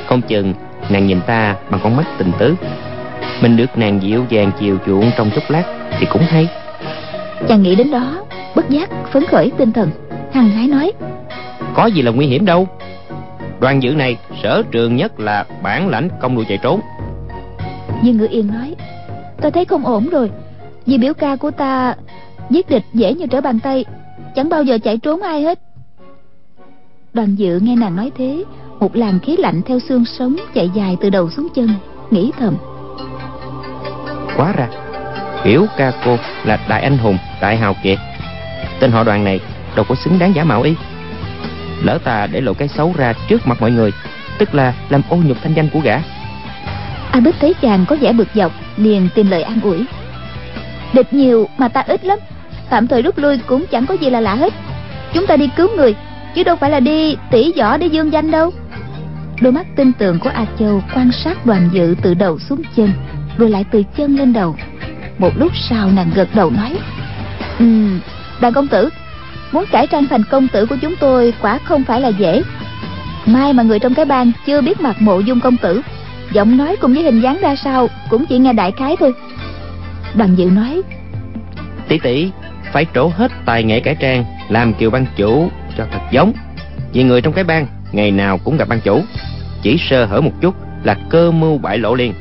không 0.08 0.22
chừng 0.22 0.54
nàng 0.90 1.08
nhìn 1.08 1.22
ta 1.22 1.56
bằng 1.70 1.80
con 1.84 1.96
mắt 1.96 2.06
tình 2.18 2.32
tứ. 2.40 2.56
Mình 3.42 3.58
được 3.58 3.78
nàng 3.78 4.02
dịu 4.02 4.26
dàng 4.30 4.52
chiều 4.60 4.78
chuộng 4.86 5.12
trong 5.18 5.32
chốc 5.36 5.44
lát 5.50 5.64
thì 6.00 6.06
cũng 6.06 6.22
hay. 6.22 6.48
Chàng 7.48 7.64
nghĩ 7.64 7.76
đến 7.76 7.92
đó 7.92 8.24
bất 8.56 8.70
giác 8.70 8.90
phấn 9.12 9.26
khởi 9.26 9.52
tinh 9.58 9.72
thần. 9.72 9.90
Hằng 10.34 10.50
hái 10.50 10.68
nói 10.68 10.92
có 11.74 11.86
gì 11.86 12.02
là 12.02 12.12
nguy 12.12 12.28
hiểm 12.28 12.46
đâu. 12.46 12.68
Đoàn 13.60 13.84
dự 13.84 13.92
này 13.92 14.18
sở 14.44 14.64
trường 14.72 14.96
nhất 14.96 15.20
là 15.20 15.46
bản 15.64 15.90
lãnh 15.90 16.10
công 16.22 16.36
đùi 16.36 16.46
chạy 16.46 16.58
trốn. 16.58 16.80
Nhưng 18.02 18.18
ngữ 18.18 18.28
yên 18.32 18.48
nói 18.48 18.76
ta 19.42 19.50
thấy 19.50 19.66
không 19.66 19.86
ổn 19.86 20.10
rồi. 20.10 20.32
Vì 20.86 20.98
biểu 20.98 21.14
ca 21.14 21.36
của 21.36 21.52
ta 21.52 21.96
giết 22.50 22.70
địch 22.70 22.84
dễ 22.94 23.14
như 23.14 23.28
trở 23.28 23.42
bàn 23.42 23.60
tay 23.60 23.86
chẳng 24.36 24.50
bao 24.50 24.64
giờ 24.64 24.78
chạy 24.84 24.98
trốn 24.98 25.22
ai 25.22 25.42
hết. 25.42 25.60
Đoàn 27.14 27.36
dự 27.36 27.60
nghe 27.60 27.76
nàng 27.76 27.96
nói 27.96 28.12
thế 28.18 28.44
một 28.80 28.96
làn 28.96 29.20
khí 29.20 29.38
lạnh 29.38 29.62
theo 29.66 29.80
xương 29.80 30.06
sống 30.06 30.36
chạy 30.54 30.70
dài 30.74 30.98
từ 31.02 31.10
đầu 31.10 31.30
xuống 31.30 31.48
chân 31.56 31.70
nghĩ 32.12 32.32
thầm. 32.40 32.56
Quá 34.38 34.54
ra 34.58 34.68
biểu 35.46 35.66
ca 35.78 35.92
cô 36.06 36.18
là 36.46 36.60
đại 36.70 36.82
anh 36.82 36.98
hùng 36.98 37.18
đại 37.42 37.58
hào 37.58 37.76
kiệt. 37.84 37.98
Tên 38.80 38.92
họ 38.92 39.04
đoàn 39.04 39.24
này 39.24 39.40
đâu 39.76 39.86
có 39.90 39.96
xứng 39.96 40.20
đáng 40.20 40.36
giả 40.36 40.44
mạo 40.44 40.62
y 40.62 40.76
lỡ 41.84 41.98
ta 42.04 42.28
để 42.28 42.42
lộ 42.42 42.54
cái 42.54 42.68
xấu 42.68 42.94
ra 42.98 43.14
trước 43.30 43.48
mặt 43.48 43.58
mọi 43.62 43.72
người 43.72 43.92
tức 44.40 44.56
là 44.56 44.74
làm 44.90 45.02
ô 45.10 45.18
nhục 45.18 45.38
thanh 45.44 45.54
danh 45.54 45.70
của 45.70 45.80
gã. 45.80 46.00
A 47.12 47.20
bích 47.20 47.36
thấy 47.40 47.54
chàng 47.54 47.86
có 47.88 47.96
vẻ 47.96 48.14
bực 48.14 48.28
dọc 48.36 48.52
liền 48.78 49.10
tìm 49.16 49.30
lời 49.30 49.44
an 49.44 49.62
ủi. 49.62 49.86
Địch 50.94 51.14
nhiều 51.14 51.50
mà 51.58 51.68
ta 51.68 51.82
ít 51.82 52.06
lắm 52.06 52.20
tạm 52.70 52.88
thời 52.88 53.02
rút 53.02 53.18
lui 53.18 53.38
cũng 53.38 53.66
chẳng 53.72 53.86
có 53.86 53.94
gì 53.94 54.10
là 54.10 54.20
lạ 54.22 54.36
hết. 54.36 54.54
Chúng 55.14 55.28
ta 55.28 55.38
đi 55.38 55.50
cứu 55.56 55.68
người, 55.76 55.96
chứ 56.36 56.44
đâu 56.44 56.56
phải 56.56 56.70
là 56.70 56.80
đi 56.80 57.16
tỉ 57.32 57.54
võ 57.58 57.78
để 57.78 57.88
dương 57.88 58.14
danh 58.14 58.32
đâu. 58.32 58.54
Đôi 59.42 59.52
mắt 59.54 59.66
tin 59.76 59.94
tưởng 59.94 60.20
của 60.20 60.30
a 60.30 60.46
châu 60.60 60.82
quan 60.96 61.12
sát 61.12 61.46
đoàn 61.46 61.70
dự 61.74 61.96
từ 62.02 62.14
đầu 62.14 62.40
xuống 62.40 62.62
chân, 62.76 62.92
rồi 63.38 63.50
lại 63.50 63.66
từ 63.72 63.84
chân 63.98 64.16
lên 64.16 64.34
đầu. 64.34 64.56
Một 65.18 65.32
lúc 65.38 65.52
sau 65.70 65.92
nàng 65.92 66.12
gật 66.16 66.30
đầu 66.36 66.52
nói 66.52 66.78
ừ 67.60 67.66
đoàn 68.42 68.54
công 68.54 68.68
tử, 68.68 68.90
muốn 69.52 69.66
cải 69.72 69.88
trang 69.88 70.08
thành 70.08 70.24
công 70.32 70.48
tử 70.48 70.66
của 70.66 70.78
chúng 70.82 70.96
tôi 71.00 71.34
quả 71.42 71.58
không 71.58 71.84
phải 71.84 72.02
là 72.02 72.08
dễ. 72.08 72.42
Mai 73.26 73.54
mà 73.54 73.64
người 73.64 73.80
trong 73.80 73.94
cái 73.94 74.06
bang 74.06 74.32
chưa 74.46 74.62
biết 74.62 74.82
mặt 74.82 75.02
mộ 75.02 75.20
dung 75.20 75.40
công 75.40 75.58
tử, 75.58 75.82
giọng 76.32 76.58
nói 76.58 76.76
cùng 76.82 76.94
với 76.94 77.04
hình 77.04 77.22
dáng 77.22 77.38
ra 77.42 77.56
sao 77.56 77.88
cũng 78.10 78.26
chỉ 78.26 78.38
nghe 78.38 78.54
đại 78.54 78.72
khái 78.72 78.96
thôi. 79.00 79.14
Đoàn 80.14 80.36
dự 80.36 80.46
nói, 80.46 80.82
tỷ 81.88 82.00
tỷ 82.00 82.30
phải 82.76 82.86
trổ 82.96 83.08
hết 83.08 83.32
tài 83.46 83.64
nghệ 83.64 83.80
cải 83.80 83.96
trang, 83.96 84.26
làm 84.50 84.74
kiều 84.74 84.90
ban 84.90 85.06
chủ 85.16 85.50
cho 85.78 85.86
thật 85.92 86.00
giống. 86.12 86.34
Vì 86.94 87.04
người 87.04 87.22
trong 87.22 87.34
cái 87.34 87.44
bang, 87.44 87.68
ngày 87.92 88.12
nào 88.12 88.38
cũng 88.44 88.58
gặp 88.58 88.68
ban 88.70 88.80
chủ. 88.80 89.02
Chỉ 89.62 89.78
sơ 89.90 90.06
hở 90.06 90.22
một 90.22 90.32
chút 90.42 90.56
là 90.84 90.98
cơ 91.10 91.32
mưu 91.32 91.58
bại 91.58 91.78
lộ 91.78 91.96
liền. 91.96 92.14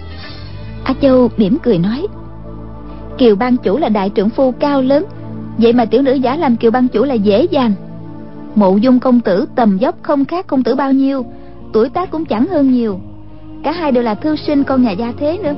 A 0.84 0.94
châu 1.00 1.30
mỉm 1.36 1.58
cười 1.62 1.78
nói, 1.78 2.06
kiều 3.18 3.36
ban 3.36 3.56
chủ 3.56 3.78
là 3.78 3.88
đại 3.88 4.10
trưởng 4.10 4.30
phu 4.30 4.52
cao 4.52 4.82
lớn, 4.82 5.04
vậy 5.58 5.72
mà 5.72 5.84
tiểu 5.84 6.02
nữ 6.02 6.14
giả 6.14 6.36
làm 6.36 6.56
kiều 6.56 6.70
ban 6.70 6.88
chủ 6.88 7.04
là 7.04 7.14
dễ 7.14 7.46
dàng. 7.50 7.72
Mộ 8.54 8.76
dung 8.76 9.00
công 9.00 9.20
tử 9.20 9.46
tầm 9.56 9.78
dốc 9.78 9.94
không 10.02 10.24
khác 10.24 10.46
công 10.46 10.62
tử 10.62 10.74
bao 10.74 10.92
nhiêu, 10.92 11.26
tuổi 11.72 11.88
tác 11.88 12.10
cũng 12.10 12.24
chẳng 12.24 12.46
hơn 12.46 12.70
nhiều. 12.70 13.00
Cả 13.64 13.72
hai 13.72 13.92
đều 13.92 14.02
là 14.02 14.14
thư 14.14 14.36
sinh 14.36 14.64
con 14.64 14.82
nhà 14.82 14.90
gia 14.90 15.12
thế 15.18 15.38
nữa 15.42 15.54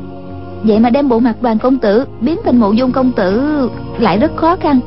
vậy 0.62 0.80
mà 0.80 0.90
đem 0.90 1.08
bộ 1.08 1.18
mặt 1.18 1.42
đoàn 1.42 1.58
công 1.58 1.78
tử 1.78 2.04
biến 2.20 2.38
thành 2.44 2.56
mộ 2.56 2.72
dung 2.72 2.92
công 2.92 3.12
tử 3.12 3.68
lại 3.98 4.18
rất 4.18 4.36
khó 4.36 4.56
khăn. 4.56 4.80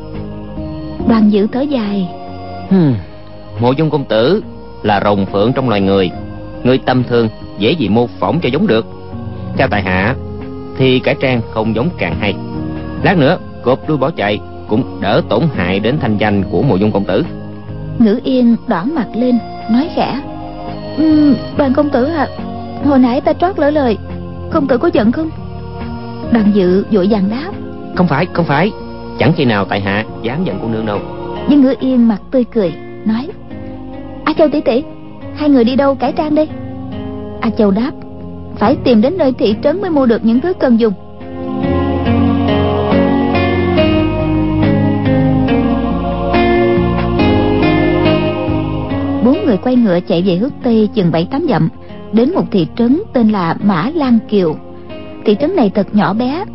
Đoàn 1.08 1.29
dự 1.29 1.47
thở 1.51 1.62
dài. 1.62 2.10
Hmm. 2.69 2.93
mộ 3.62 3.71
dung 3.71 3.89
công 3.89 4.05
tử 4.05 4.43
là 4.84 5.01
rồng 5.03 5.25
phượng 5.25 5.53
trong 5.53 5.69
loài 5.69 5.82
người. 5.82 6.12
Người 6.63 6.77
tâm 6.77 7.03
thương 7.03 7.27
dễ 7.60 7.71
gì 7.71 7.89
mô 7.89 8.08
phỏng 8.08 8.39
cho 8.39 8.49
giống 8.49 8.67
được. 8.67 8.86
Theo 9.58 9.67
tài 9.67 9.82
hạ 9.82 10.15
thì 10.77 10.99
cải 10.99 11.15
trang 11.21 11.41
không 11.51 11.75
giống 11.75 11.89
càng 11.97 12.15
hay. 12.19 12.36
Lát 13.03 13.17
nữa 13.17 13.38
cộp 13.63 13.88
đuôi 13.88 13.97
bỏ 13.97 14.10
chạy 14.10 14.39
cũng 14.67 15.01
đỡ 15.01 15.21
tổn 15.29 15.43
hại 15.55 15.79
đến 15.79 15.97
thanh 16.01 16.17
danh 16.17 16.43
của 16.43 16.62
mộ 16.62 16.75
dung 16.75 16.91
công 16.91 17.05
tử. 17.05 17.25
Ngữ 17.99 18.19
yên 18.23 18.55
đỏ 18.67 18.84
mặt 18.84 19.08
lên 19.15 19.39
nói 19.71 19.89
khẽ. 19.95 20.21
Um, 20.97 21.36
đoàn 21.58 21.73
công 21.73 21.89
tử 21.89 22.05
à 22.05 22.27
hồi 22.86 22.99
nãy 22.99 23.21
ta 23.21 23.34
trót 23.34 23.60
lỡ 23.60 23.69
lời 23.69 23.97
công 24.51 24.67
tử 24.67 24.77
có 24.77 24.89
giận 24.93 25.12
không 25.12 25.29
đoàn 26.34 26.52
dự 26.54 26.86
vội 26.92 27.08
vàng 27.12 27.30
đáp. 27.30 27.52
Không 27.96 28.08
phải 28.08 28.28
không 28.34 28.46
phải. 28.46 28.72
Chẳng 29.20 29.34
khi 29.36 29.46
nào 29.46 29.65
tại 29.65 29.82
hạ 29.82 30.06
dám 30.24 30.44
giận 30.44 30.60
cô 30.62 30.68
nương 30.68 30.86
đâu. 30.86 31.00
Nhưng 31.50 31.62
ngữ 31.62 31.74
yên 31.80 32.08
mặt 32.08 32.22
tươi 32.32 32.44
cười 32.44 32.74
nói. 33.06 33.30
A 34.24 34.34
châu 34.34 34.50
tỷ 34.50 34.62
tỷ 34.62 34.84
hai 35.36 35.50
người 35.50 35.63
đi 35.63 35.76
đâu 35.76 35.96
cải 35.96 36.12
trang 36.12 36.36
đây? 36.36 36.48
A 37.42 37.50
châu 37.50 37.72
đáp. 37.72 37.92
Phải 38.56 38.76
tìm 38.84 39.02
đến 39.02 39.18
nơi 39.18 39.34
thị 39.39 39.56
trấn 39.63 39.82
mới 39.82 39.89
mua 39.89 40.06
được 40.06 40.26
những 40.26 40.39
thứ 40.39 40.54
cần 40.54 40.80
dùng. 40.80 40.94
Bốn 49.26 49.46
người 49.46 49.58
quay 49.58 49.76
ngựa 49.76 50.00
chạy 50.00 50.22
về 50.22 50.36
hướng 50.36 50.50
tây 50.63 50.89
chừng 50.94 51.12
bảy 51.12 51.28
tám 51.32 51.46
dặm 51.50 51.70
đến 52.13 52.34
một 52.34 52.44
thị 52.52 52.68
trấn 52.78 53.00
tên 53.13 53.30
là 53.30 53.56
mã 53.63 53.92
lan 53.96 54.20
kiều 54.30 54.56
thị 55.30 55.36
trấn 55.39 55.56
này 55.56 55.72
thật 55.76 55.88
nhỏ 55.96 56.13
bé, 56.13 56.46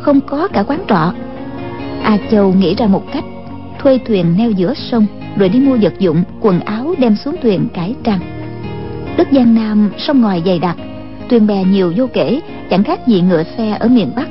không 0.00 0.20
có 0.20 0.48
cả 0.48 0.62
quán 0.62 0.80
trọ. 0.88 1.12
A 2.02 2.18
châu 2.30 2.52
nghĩ 2.52 2.74
ra 2.74 2.86
một 2.86 3.02
cách, 3.12 3.24
thuê 3.78 3.98
thuyền 4.06 4.34
neo 4.38 4.50
giữa 4.50 4.74
sông, 4.74 5.06
rồi 5.36 5.48
đi 5.48 5.58
mua 5.60 5.76
vật 5.82 5.92
dụng, 5.98 6.22
quần 6.40 6.60
áo 6.60 6.94
đem 6.98 7.16
xuống 7.16 7.36
thuyền 7.42 7.68
cải 7.74 7.94
trang. 8.04 8.18
Đất 9.16 9.28
giang 9.32 9.54
nam 9.54 9.90
sông 9.98 10.20
ngòi 10.20 10.42
dày 10.46 10.58
đặc, 10.58 10.76
thuyền 11.30 11.46
bè 11.46 11.64
nhiều 11.64 11.92
vô 11.96 12.06
kể, 12.12 12.40
chẳng 12.70 12.84
khác 12.84 13.06
gì 13.06 13.20
ngựa 13.20 13.42
xe 13.56 13.76
ở 13.80 13.88
miền 13.88 14.12
bắc. 14.16 14.28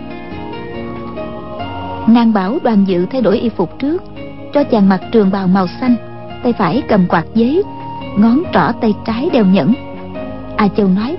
Nàng 2.08 2.34
bảo 2.34 2.58
đoàn 2.64 2.86
dự 2.88 3.06
thay 3.06 3.22
đổi 3.22 3.40
y 3.40 3.50
phục 3.50 3.80
trước, 3.80 4.04
cho 4.54 4.64
chàng 4.64 4.90
mặc 4.90 5.02
trường 5.12 5.32
bào 5.32 5.48
màu 5.48 5.68
xanh, 5.82 5.96
tay 6.44 6.54
phải 6.54 6.82
cầm 6.88 7.08
quạt 7.08 7.26
giấy, 7.34 7.64
ngón 8.18 8.44
trỏ 8.54 8.72
tay 8.82 8.94
trái 9.06 9.30
đeo 9.34 9.46
nhẫn. 9.46 9.74
A 10.56 10.68
châu 10.68 10.88
nói 10.88 11.18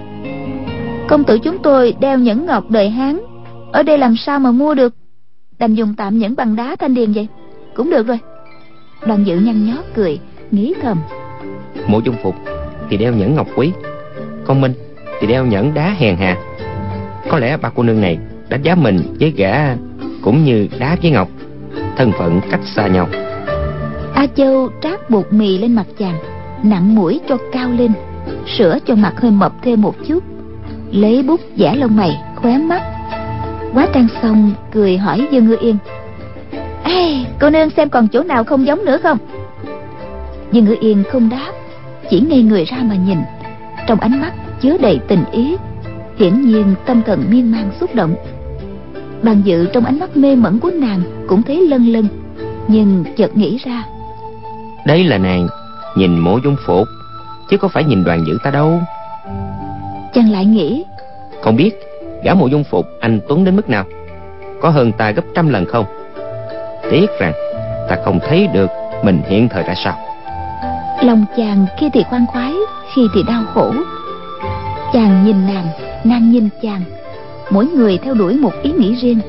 công 1.08 1.24
tử 1.24 1.38
chúng 1.38 1.58
tôi 1.58 1.94
đeo 2.00 2.18
nhẫn 2.18 2.46
ngọc 2.46 2.70
đời 2.70 2.90
hán. 2.90 3.20
Ở 3.72 3.82
đây 3.82 3.98
làm 3.98 4.16
sao 4.16 4.38
mà 4.38 4.50
mua 4.50 4.74
được? 4.74 4.94
Đành 5.58 5.74
dùng 5.74 5.94
tạm 5.96 6.18
nhẫn 6.18 6.34
bằng 6.36 6.56
đá 6.56 6.76
thanh 6.76 6.94
điền 6.94 7.12
vậy. 7.12 7.28
Cũng 7.74 7.90
được 7.90 8.06
rồi. 8.06 8.18
Đoàn 9.06 9.24
dự 9.24 9.38
nhăn 9.38 9.66
nhó 9.66 9.76
cười 9.94 10.18
nghĩ 10.50 10.74
thầm. 10.82 10.98
Mộ 11.86 12.00
dung 12.04 12.16
phục 12.22 12.34
thì 12.90 12.96
đeo 12.96 13.12
nhẫn 13.12 13.34
ngọc 13.34 13.48
quý. 13.56 13.72
Con 14.44 14.60
minh 14.60 14.72
thì 15.20 15.26
đeo 15.26 15.46
nhẫn 15.46 15.74
đá 15.74 15.94
hèn 15.98 16.16
hà 16.16 16.36
có 17.30 17.38
lẽ 17.38 17.56
ba 17.56 17.70
cô 17.74 17.82
nương 17.82 18.00
này 18.00 18.18
đánh 18.48 18.62
giá 18.62 18.74
mình 18.74 19.16
với 19.20 19.30
gã 19.30 19.76
cũng 20.22 20.44
như 20.44 20.68
đá 20.78 20.96
với 21.02 21.10
ngọc. 21.10 21.28
Thân 21.96 22.12
phận 22.18 22.40
cách 22.50 22.60
xa 22.76 22.86
nhau. 22.86 23.08
A 24.14 24.26
châu 24.36 24.68
trát 24.82 25.10
bột 25.10 25.32
mì 25.32 25.58
lên 25.58 25.74
mặt 25.74 25.86
chàng 25.98 26.18
nặng 26.62 26.94
mũi 26.94 27.20
cho 27.28 27.36
cao 27.52 27.70
lên 27.70 27.92
sửa 28.58 28.78
cho 28.86 28.94
mặt 28.94 29.14
hơi 29.20 29.30
mập 29.30 29.52
thêm 29.62 29.82
một 29.82 29.94
chút 30.08 30.33
lấy 30.94 31.22
bút 31.22 31.40
vẽ 31.56 31.76
lông 31.76 31.96
mày 31.96 32.22
khóe 32.36 32.58
mắt. 32.58 32.82
Quá 33.74 33.86
trang 33.94 34.06
xong 34.22 34.52
cười 34.72 34.98
hỏi 34.98 35.28
dương 35.30 35.48
ngư 35.48 35.56
yên. 35.60 35.76
Ê, 36.84 37.24
cô 37.40 37.50
nương 37.50 37.70
xem 37.70 37.88
còn 37.88 38.08
chỗ 38.08 38.22
nào 38.22 38.44
không 38.44 38.66
giống 38.66 38.84
nữa 38.84 38.98
không? 39.02 39.18
Dương 40.52 40.64
ngư 40.64 40.76
yên 40.80 41.02
không 41.12 41.28
đáp 41.28 41.52
chỉ 42.10 42.20
ngây 42.20 42.42
người 42.42 42.64
ra 42.64 42.76
mà 42.82 42.94
nhìn. 42.94 43.18
Trong 43.86 44.00
ánh 44.00 44.20
mắt 44.20 44.32
chứa 44.60 44.76
đầy 44.78 45.00
tình 45.08 45.24
ý 45.32 45.56
hiển 46.18 46.40
nhiên 46.40 46.74
tâm 46.86 47.02
thần 47.06 47.24
miên 47.30 47.52
man 47.52 47.70
xúc 47.80 47.94
động. 47.94 48.14
Bàn 49.22 49.42
dự 49.44 49.66
trong 49.66 49.84
ánh 49.84 49.98
mắt 49.98 50.16
mê 50.16 50.36
mẩn 50.36 50.60
của 50.60 50.70
nàng 50.70 51.02
cũng 51.28 51.42
thấy 51.42 51.66
lân 51.68 51.86
lân 51.86 52.08
nhưng 52.68 53.04
chợt 53.16 53.36
nghĩ 53.36 53.58
ra. 53.64 53.84
Đấy 54.86 55.04
là 55.04 55.18
nàng 55.18 55.48
nhìn 55.96 56.18
mộ 56.18 56.38
dung 56.44 56.56
phục 56.66 56.88
chứ 57.50 57.56
có 57.56 57.68
phải 57.68 57.84
nhìn 57.84 58.04
đoàn 58.04 58.24
dự 58.26 58.38
ta 58.44 58.50
đâu 58.50 58.80
chàng 60.14 60.30
lại 60.30 60.44
nghĩ. 60.44 60.84
Không 61.42 61.56
biết 61.56 61.70
gã 62.24 62.34
mộ 62.34 62.46
dung 62.46 62.64
phục 62.64 62.86
anh 63.00 63.20
tuấn 63.28 63.44
đến 63.44 63.56
mức 63.56 63.70
nào? 63.70 63.84
Có 64.60 64.70
hơn 64.70 64.92
ta 64.92 65.10
gấp 65.10 65.22
trăm 65.34 65.48
lần 65.48 65.64
không? 65.66 65.84
Tiếc 66.90 67.06
rằng 67.20 67.32
ta 67.88 67.96
không 68.04 68.20
thấy 68.28 68.48
được 68.54 68.70
mình 69.04 69.20
hiện 69.28 69.48
thời 69.48 69.62
ra 69.62 69.74
sao. 69.84 69.98
Lòng 71.02 71.24
chàng 71.36 71.66
khi 71.78 71.90
thì 71.92 72.02
khoan 72.02 72.26
khoái 72.26 72.52
khi 72.94 73.02
thì 73.14 73.22
đau 73.28 73.42
khổ. 73.54 73.72
Chàng 74.92 75.24
nhìn 75.24 75.46
nàng 75.46 75.66
nàng 76.04 76.30
nhìn 76.32 76.48
chàng. 76.62 76.82
Mỗi 77.50 77.66
người 77.66 77.98
theo 77.98 78.14
đuổi 78.14 78.34
một 78.34 78.52
ý 78.62 78.72
nghĩ 78.72 78.94
riêng. 78.94 79.20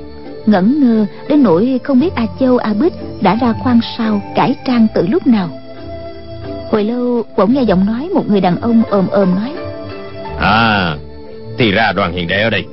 Ngẩn 0.46 0.80
ngơ 0.80 1.06
đến 1.30 1.44
nỗi 1.44 1.80
không 1.84 2.00
biết 2.00 2.16
a 2.16 2.26
châu 2.40 2.58
a 2.58 2.74
bích 2.74 2.94
đã 3.22 3.36
ra 3.36 3.54
khoan 3.64 3.80
sao 3.98 4.22
cải 4.36 4.56
trang 4.68 4.88
từ 4.96 5.08
lúc 5.08 5.28
nào. 5.28 5.50
Hồi 6.72 6.84
lâu 6.84 7.24
bỗng 7.38 7.54
nghe 7.54 7.64
giọng 7.64 7.86
nói 7.86 8.10
một 8.14 8.30
người 8.30 8.42
đàn 8.42 8.62
ông 8.62 8.84
ồm 8.90 9.08
ồm 9.08 9.36
nói 9.36 9.55
à 10.40 10.96
thì 11.58 11.72
ra 11.72 11.92
đoàn 11.92 12.14
hiền 12.14 12.28
đệ 12.28 12.42
ở 12.42 12.50
đây. 12.50 12.66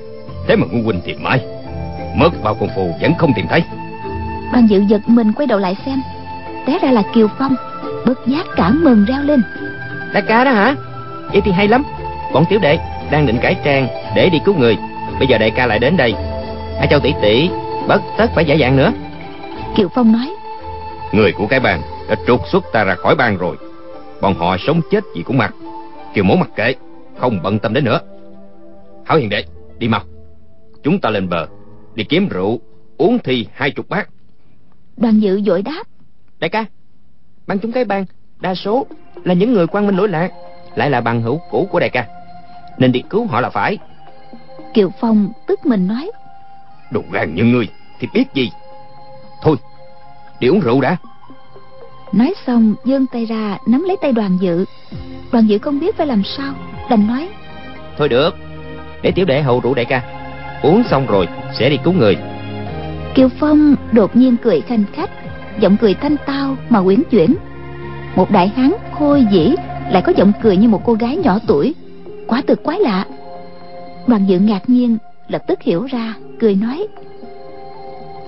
Thế 0.48 0.56
mà 0.56 0.66
ngu 0.70 0.82
huynh 0.82 1.00
tìm 1.00 1.22
mãi. 1.22 1.40
Mất 2.16 2.30
bao 2.42 2.54
công 2.54 2.68
phu 2.76 2.94
vẫn 3.00 3.14
không 3.18 3.32
tìm 3.36 3.46
thấy. 3.48 3.62
Đoàn 4.52 4.66
dự 4.66 4.82
giật 4.88 5.00
mình 5.06 5.32
quay 5.32 5.46
đầu 5.46 5.58
lại 5.58 5.76
xem. 5.86 5.98
Té 6.66 6.78
ra 6.82 6.90
là 6.90 7.02
kiều 7.14 7.28
phong 7.38 7.54
bất 8.06 8.26
giác 8.26 8.46
cảm 8.56 8.84
mừng 8.84 9.04
reo 9.04 9.22
lên. 9.22 9.42
Đại 10.12 10.22
ca 10.28 10.44
đó 10.44 10.50
hả? 10.50 10.74
Vậy 11.32 11.40
thì 11.44 11.52
hay 11.52 11.68
lắm. 11.68 11.82
Bọn 12.32 12.44
tiểu 12.48 12.58
đệ 12.58 12.78
đang 13.10 13.26
định 13.26 13.38
cải 13.42 13.56
trang 13.64 13.88
để 14.16 14.28
đi 14.28 14.38
cứu 14.44 14.54
người. 14.58 14.76
Bây 15.18 15.28
giờ 15.28 15.38
đại 15.38 15.50
ca 15.50 15.66
lại 15.66 15.78
đến 15.78 15.96
đây. 15.96 16.14
A 16.80 16.86
châu 16.90 17.00
tỷ 17.00 17.12
tỷ 17.22 17.50
bất 17.88 18.02
tất 18.18 18.26
phải 18.34 18.44
giả 18.44 18.56
dạng 18.60 18.76
nữa. 18.76 18.92
Kiều 19.76 19.88
phong 19.94 20.12
nói. 20.12 20.34
Người 21.12 21.32
của 21.32 21.46
cái 21.46 21.60
bàn 21.60 21.80
đã 22.08 22.16
trục 22.26 22.48
xuất 22.48 22.64
ta 22.72 22.84
ra 22.84 22.94
khỏi 22.94 23.14
bàn 23.14 23.36
rồi. 23.38 23.56
Bọn 24.20 24.34
họ 24.34 24.56
sống 24.66 24.80
chết 24.90 25.04
gì 25.14 25.22
cũng 25.22 25.38
mặc 25.38 25.54
kiều 26.14 26.24
mố 26.24 26.36
mặc 26.36 26.48
kệ 26.56 26.74
không 27.22 27.42
bận 27.42 27.58
tâm 27.58 27.74
đến 27.74 27.84
nữa. 27.84 28.00
Hảo 29.04 29.18
hiền 29.18 29.28
đệ 29.28 29.44
đi 29.78 29.88
mau. 29.88 30.00
Chúng 30.82 31.00
ta 31.00 31.10
lên 31.10 31.28
bờ 31.28 31.46
đi 31.94 32.04
kiếm 32.04 32.28
rượu 32.28 32.60
uống 32.98 33.18
thi 33.18 33.46
hai 33.52 33.70
chục 33.70 33.88
bát. 33.88 34.08
Đoàn 34.96 35.20
dự 35.20 35.40
vội 35.46 35.62
đáp. 35.62 35.82
Đại 36.38 36.48
ca 36.48 36.64
băng 37.46 37.58
chúng 37.58 37.72
cái 37.72 37.84
bang 37.84 38.04
đa 38.40 38.54
số 38.54 38.86
là 39.24 39.34
những 39.34 39.52
người 39.52 39.66
quan 39.66 39.86
minh 39.86 39.96
lỗi 39.96 40.08
lạc 40.08 40.30
lại 40.74 40.90
là 40.90 41.00
bằng 41.00 41.22
hữu 41.22 41.40
cũ 41.50 41.68
của 41.70 41.80
đại 41.80 41.90
ca. 41.90 42.06
Nên 42.78 42.92
đi 42.92 43.02
cứu 43.10 43.26
họ 43.26 43.40
là 43.40 43.50
phải. 43.50 43.78
Kiều 44.74 44.90
phong 45.00 45.32
tức 45.46 45.66
mình 45.66 45.86
nói. 45.86 46.10
Đồ 46.90 47.02
gan 47.12 47.34
như 47.34 47.44
ngươi 47.44 47.68
thì 48.00 48.08
biết 48.14 48.24
gì? 48.34 48.50
Thôi 49.42 49.56
đi 50.40 50.48
uống 50.48 50.60
rượu 50.60 50.80
đã 50.80 50.96
nói 52.12 52.34
xong 52.46 52.74
giương 52.84 53.06
tay 53.06 53.24
ra 53.24 53.58
nắm 53.66 53.84
lấy 53.86 53.96
tay 54.00 54.12
đoàn 54.12 54.38
dự. 54.40 54.64
Đoàn 55.32 55.46
dự 55.46 55.58
không 55.58 55.80
biết 55.80 55.96
phải 55.96 56.06
làm 56.06 56.22
sao 56.24 56.54
đành 56.90 57.06
nói. 57.06 57.28
Thôi 57.98 58.08
được 58.08 58.34
để 59.02 59.10
tiểu 59.10 59.24
đệ 59.24 59.42
hầu 59.42 59.60
rượu 59.60 59.74
đại 59.74 59.84
ca. 59.84 60.02
Uống 60.62 60.82
xong 60.90 61.06
rồi 61.06 61.28
sẽ 61.58 61.70
đi 61.70 61.76
cứu 61.84 61.92
người. 61.92 62.16
Kiều 63.14 63.28
phong 63.40 63.74
đột 63.92 64.16
nhiên 64.16 64.36
cười 64.42 64.60
khanh 64.60 64.84
khách 64.92 65.10
giọng 65.60 65.76
cười 65.80 65.94
thanh 65.94 66.16
tao 66.26 66.56
mà 66.68 66.82
quyến 66.82 67.02
chuyển. 67.10 67.34
Một 68.16 68.30
đại 68.30 68.48
hán 68.48 68.72
khôi 68.92 69.26
dĩ 69.30 69.54
lại 69.90 70.02
có 70.02 70.12
giọng 70.16 70.32
cười 70.42 70.56
như 70.56 70.68
một 70.68 70.82
cô 70.84 70.92
gái 70.92 71.16
nhỏ 71.16 71.38
tuổi. 71.46 71.74
Quá 72.26 72.42
thực 72.46 72.62
quái 72.62 72.78
lạ. 72.80 73.04
Đoàn 74.06 74.24
dự 74.26 74.38
ngạc 74.38 74.68
nhiên 74.68 74.98
lập 75.28 75.42
tức 75.46 75.62
hiểu 75.62 75.84
ra 75.84 76.14
cười 76.40 76.54
nói. 76.54 76.86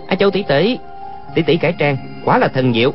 A 0.07 0.17
châu 0.17 0.31
tỷ 0.31 0.43
tỷ 0.43 0.79
tỷ 1.35 1.43
tỷ 1.43 1.57
cải 1.57 1.75
trang 1.79 1.97
quá 2.25 2.39
là 2.39 2.49
thần 2.49 2.75
diệu 2.75 2.93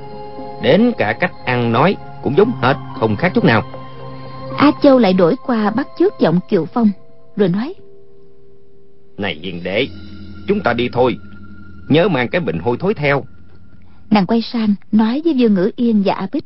đến 0.61 0.91
cả 0.97 1.13
cách 1.19 1.31
ăn 1.45 1.71
nói 1.71 1.95
cũng 2.23 2.37
giống 2.37 2.51
hệt 2.61 2.75
không 2.99 3.15
khác 3.15 3.31
chút 3.35 3.43
nào. 3.45 3.63
A 4.57 4.71
châu 4.83 4.97
lại 4.97 5.13
đổi 5.13 5.35
qua 5.45 5.69
bắt 5.69 5.87
chước 5.99 6.19
giọng 6.19 6.39
kiều 6.49 6.65
phong 6.65 6.89
rồi 7.35 7.49
nói. 7.49 7.73
Này 9.17 9.39
hiền 9.43 9.63
đệ 9.63 9.87
chúng 10.47 10.59
ta 10.59 10.73
đi 10.73 10.89
thôi. 10.93 11.17
Nhớ 11.87 12.07
mang 12.07 12.27
cái 12.27 12.41
bình 12.41 12.59
hôi 12.59 12.77
thối 12.79 12.93
theo. 12.93 13.23
Nàng 14.09 14.25
quay 14.25 14.41
sang 14.41 14.75
nói 14.91 15.21
với 15.25 15.33
dương 15.33 15.53
ngữ 15.53 15.71
yên 15.75 16.01
và 16.05 16.13
a 16.13 16.27
bích. 16.31 16.45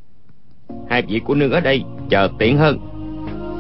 Hai 0.89 1.01
vị 1.01 1.21
của 1.25 1.35
nương 1.35 1.51
ở 1.51 1.59
đây 1.59 1.83
chờ 2.09 2.29
tiện 2.39 2.57
hơn. 2.57 2.77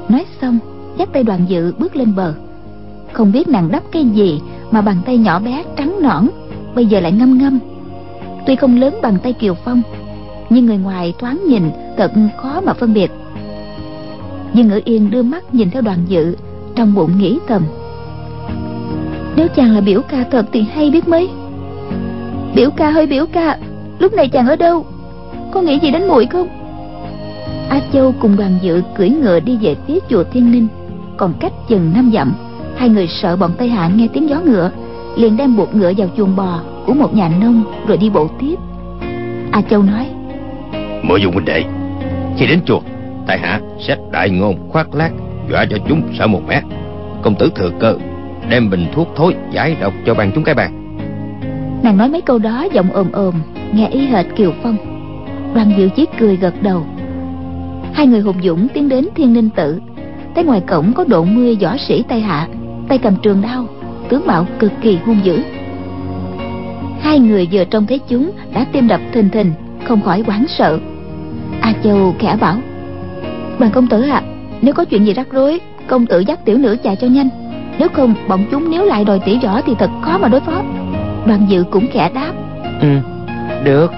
Nói 0.09 0.25
xong 0.41 0.59
dắt 0.97 1.09
tay 1.13 1.23
đoàn 1.23 1.45
dự 1.47 1.73
bước 1.79 1.95
lên 1.95 2.15
bờ. 2.15 2.33
Không 3.13 3.31
biết 3.31 3.47
nàng 3.47 3.71
đắp 3.71 3.83
cái 3.91 4.05
gì 4.05 4.41
mà 4.71 4.81
bàn 4.81 4.97
tay 5.05 5.17
nhỏ 5.17 5.39
bé 5.39 5.63
trắng 5.77 5.99
nõn 6.01 6.27
bây 6.75 6.85
giờ 6.85 6.99
lại 6.99 7.11
ngâm 7.11 7.37
ngâm. 7.37 7.59
Tuy 8.47 8.55
không 8.55 8.79
lớn 8.79 8.95
bằng 9.01 9.17
tay 9.23 9.33
kiều 9.33 9.53
phong 9.53 9.81
nhưng 10.53 10.65
người 10.65 10.77
ngoài 10.77 11.13
thoáng 11.19 11.39
nhìn, 11.47 11.63
thật 11.97 12.11
khó 12.37 12.61
mà 12.61 12.73
phân 12.73 12.93
biệt. 12.93 13.11
Nhưng 14.53 14.67
ngữ 14.67 14.81
yên 14.85 15.11
đưa 15.11 15.23
mắt 15.23 15.53
nhìn 15.53 15.69
theo 15.71 15.81
đoàn 15.81 15.97
dự, 16.07 16.35
trong 16.75 16.93
bụng 16.93 17.17
nghĩ 17.17 17.39
thầm. 17.47 17.63
Nếu 19.35 19.47
chàng 19.55 19.75
là 19.75 19.81
biểu 19.81 20.01
ca 20.01 20.23
thật 20.31 20.45
thì 20.51 20.61
hay 20.61 20.89
biết 20.89 21.07
mấy. 21.07 21.29
Biểu 22.55 22.69
ca 22.69 22.89
hơi 22.89 23.07
biểu 23.07 23.25
ca, 23.33 23.57
lúc 23.99 24.13
này 24.13 24.29
chàng 24.29 24.47
ở 24.47 24.55
đâu? 24.55 24.85
Có 25.51 25.61
nghĩ 25.61 25.79
gì 25.79 25.91
đến 25.91 26.07
muội 26.07 26.25
không? 26.25 26.47
A 27.69 27.81
châu 27.93 28.13
cùng 28.19 28.37
đoàn 28.37 28.57
dự 28.61 28.81
cưỡi 28.95 29.09
ngựa 29.09 29.39
đi 29.39 29.57
về 29.61 29.75
phía 29.87 29.99
chùa 30.09 30.23
thiên 30.23 30.51
ninh. 30.51 30.67
Còn 31.17 31.33
cách 31.39 31.53
chừng 31.67 31.91
năm 31.93 32.11
dặm, 32.13 32.33
hai 32.75 32.89
người 32.89 33.07
sợ 33.07 33.35
bọn 33.35 33.51
tây 33.57 33.69
hạ 33.69 33.89
nghe 33.95 34.07
tiếng 34.13 34.29
gió 34.29 34.39
ngựa, 34.45 34.71
liền 35.15 35.37
đem 35.37 35.55
buộc 35.55 35.75
ngựa 35.75 35.91
vào 35.97 36.07
chuồng 36.17 36.35
bò 36.35 36.59
của 36.85 36.93
một 36.93 37.15
nhà 37.15 37.31
nông 37.41 37.63
rồi 37.87 37.97
đi 37.97 38.09
bộ 38.09 38.27
tiếp. 38.39 38.55
A 39.51 39.61
châu 39.61 39.83
nói 39.83 40.05
mộ 41.03 41.15
dung 41.15 41.33
huynh 41.33 41.45
đệ. 41.45 41.63
Khi 42.37 42.47
đến 42.47 42.59
chùa, 42.65 42.81
tại 43.27 43.39
hạ 43.39 43.59
sẽ 43.79 43.97
đại 44.11 44.29
ngôn 44.29 44.69
khoác 44.69 44.95
lác, 44.95 45.11
dọa 45.49 45.65
cho 45.69 45.77
chúng 45.87 46.01
sợ 46.17 46.27
một 46.27 46.41
mét 46.47 46.63
công 47.23 47.35
tử 47.35 47.51
thừa 47.55 47.71
cơ, 47.79 47.97
đem 48.49 48.69
bình 48.69 48.85
thuốc 48.93 49.07
thối 49.15 49.35
giải 49.51 49.75
độc 49.81 49.93
cho 50.05 50.13
bàn 50.13 50.31
chúng 50.35 50.43
cái 50.43 50.55
bàn. 50.55 50.97
Nàng 51.83 51.97
nói 51.97 52.09
mấy 52.09 52.21
câu 52.21 52.39
đó 52.39 52.67
giọng 52.73 52.91
ồm 52.93 53.11
ồm, 53.11 53.33
nghe 53.73 53.87
ý 53.87 54.05
hệt 54.07 54.25
kiều 54.35 54.53
phong. 54.63 54.77
Đoàn 55.55 55.73
diệu 55.77 55.89
chí 55.89 56.05
cười 56.19 56.35
gật 56.35 56.53
đầu. 56.61 56.85
Hai 57.93 58.07
người 58.07 58.19
hùng 58.19 58.35
dũng 58.43 58.67
tiến 58.73 58.89
đến 58.89 59.07
thiên 59.15 59.33
ninh 59.33 59.49
tự 59.49 59.79
thấy 60.35 60.43
ngoài 60.43 60.61
cổng 60.67 60.93
có 60.93 61.03
độ 61.07 61.23
mưa 61.23 61.53
võ 61.61 61.77
sĩ 61.77 62.03
tây 62.07 62.21
hạ, 62.21 62.47
tay 62.87 62.97
cầm 62.97 63.15
trường 63.23 63.41
đao. 63.41 63.65
Tướng 64.09 64.27
mạo 64.27 64.47
cực 64.59 64.71
kỳ 64.81 64.97
hung 65.05 65.19
dữ. 65.23 65.43
Hai 67.01 67.19
người 67.19 67.47
vừa 67.51 67.65
trông 67.65 67.85
thấy 67.85 67.99
chúng 68.09 68.31
đã 68.53 68.65
tim 68.71 68.87
đập 68.87 69.01
thình 69.13 69.29
thình, 69.29 69.51
không 69.87 70.01
khỏi 70.01 70.23
hoảng 70.27 70.45
sợ 70.47 70.79
a 71.61 71.73
châu 71.83 72.15
khẽ 72.19 72.37
bảo 72.41 72.57
đoàn 73.59 73.71
công 73.71 73.87
tử 73.87 74.01
ạ 74.01 74.21
à, 74.25 74.27
nếu 74.61 74.73
có 74.73 74.85
chuyện 74.85 75.05
gì 75.05 75.13
rắc 75.13 75.27
rối 75.31 75.59
công 75.87 76.05
tử 76.05 76.19
dắt 76.19 76.39
tiểu 76.45 76.57
nữ 76.57 76.77
chạy 76.83 76.95
cho 76.95 77.07
nhanh. 77.07 77.29
Nếu 77.79 77.89
không 77.89 78.15
bọn 78.27 78.45
chúng 78.51 78.71
nếu 78.71 78.85
lại 78.85 79.05
đòi 79.05 79.19
tỉ 79.25 79.39
võ 79.43 79.61
thì 79.61 79.73
thật 79.79 79.89
khó 80.01 80.17
mà 80.17 80.27
đối 80.27 80.41
phó. 80.41 80.63
Đoàn 81.27 81.45
dự 81.49 81.63
cũng 81.71 81.87
khẽ 81.91 82.11
đáp 82.15 82.31
ừ 82.81 82.87
được. 83.63 83.91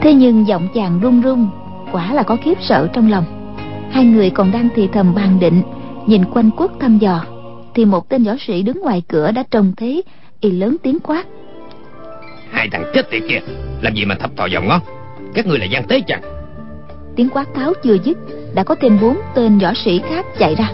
Thế 0.00 0.14
nhưng 0.14 0.46
giọng 0.46 0.68
chàng 0.74 1.00
run 1.00 1.20
run 1.20 1.48
quả 1.92 2.12
là 2.12 2.22
có 2.22 2.36
khiếp 2.36 2.58
sợ 2.60 2.88
trong 2.92 3.10
lòng. 3.10 3.24
Hai 3.90 4.04
người 4.04 4.30
còn 4.30 4.52
đang 4.52 4.68
thì 4.74 4.88
thầm 4.92 5.14
bàn 5.14 5.40
định 5.40 5.62
nhìn 6.06 6.24
quanh 6.24 6.50
quất 6.50 6.70
thăm 6.80 6.98
dò 6.98 7.24
thì 7.74 7.84
một 7.84 8.08
tên 8.08 8.24
võ 8.24 8.32
sĩ 8.46 8.62
đứng 8.62 8.80
ngoài 8.80 9.02
cửa 9.08 9.30
đã 9.30 9.44
trông 9.50 9.72
thấy 9.76 10.02
y 10.40 10.50
lớn 10.50 10.76
tiếng 10.82 10.98
quát. 10.98 11.24
Hai 12.50 12.68
thằng 12.72 12.84
chết 12.94 13.10
tiệt 13.10 13.22
kia 13.28 13.40
làm 13.82 13.94
gì 13.94 14.04
mà 14.04 14.14
thập 14.14 14.36
thò 14.36 14.48
vào 14.52 14.62
ngón 14.62 14.80
các 15.34 15.46
ngươi 15.46 15.58
là 15.58 15.64
gian 15.64 15.84
tế 15.84 16.00
chăng 16.06 16.37
tiếng 17.18 17.28
quát 17.28 17.48
tháo 17.54 17.72
chưa 17.82 17.96
dứt 18.04 18.18
đã 18.54 18.62
có 18.62 18.74
thêm 18.74 18.98
bốn 19.00 19.16
tên 19.34 19.58
võ 19.58 19.72
sĩ 19.84 20.00
khác 20.08 20.26
chạy 20.38 20.54
ra. 20.54 20.70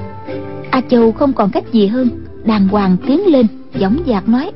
A 0.70 0.80
châu 0.88 1.12
không 1.12 1.32
còn 1.32 1.50
cách 1.50 1.64
gì 1.72 1.86
hơn 1.86 2.10
đàng 2.44 2.68
hoàng 2.68 2.96
tiến 3.06 3.26
lên 3.26 3.46
dõng 3.74 3.96
dạc 4.06 4.28
nói. 4.28 4.50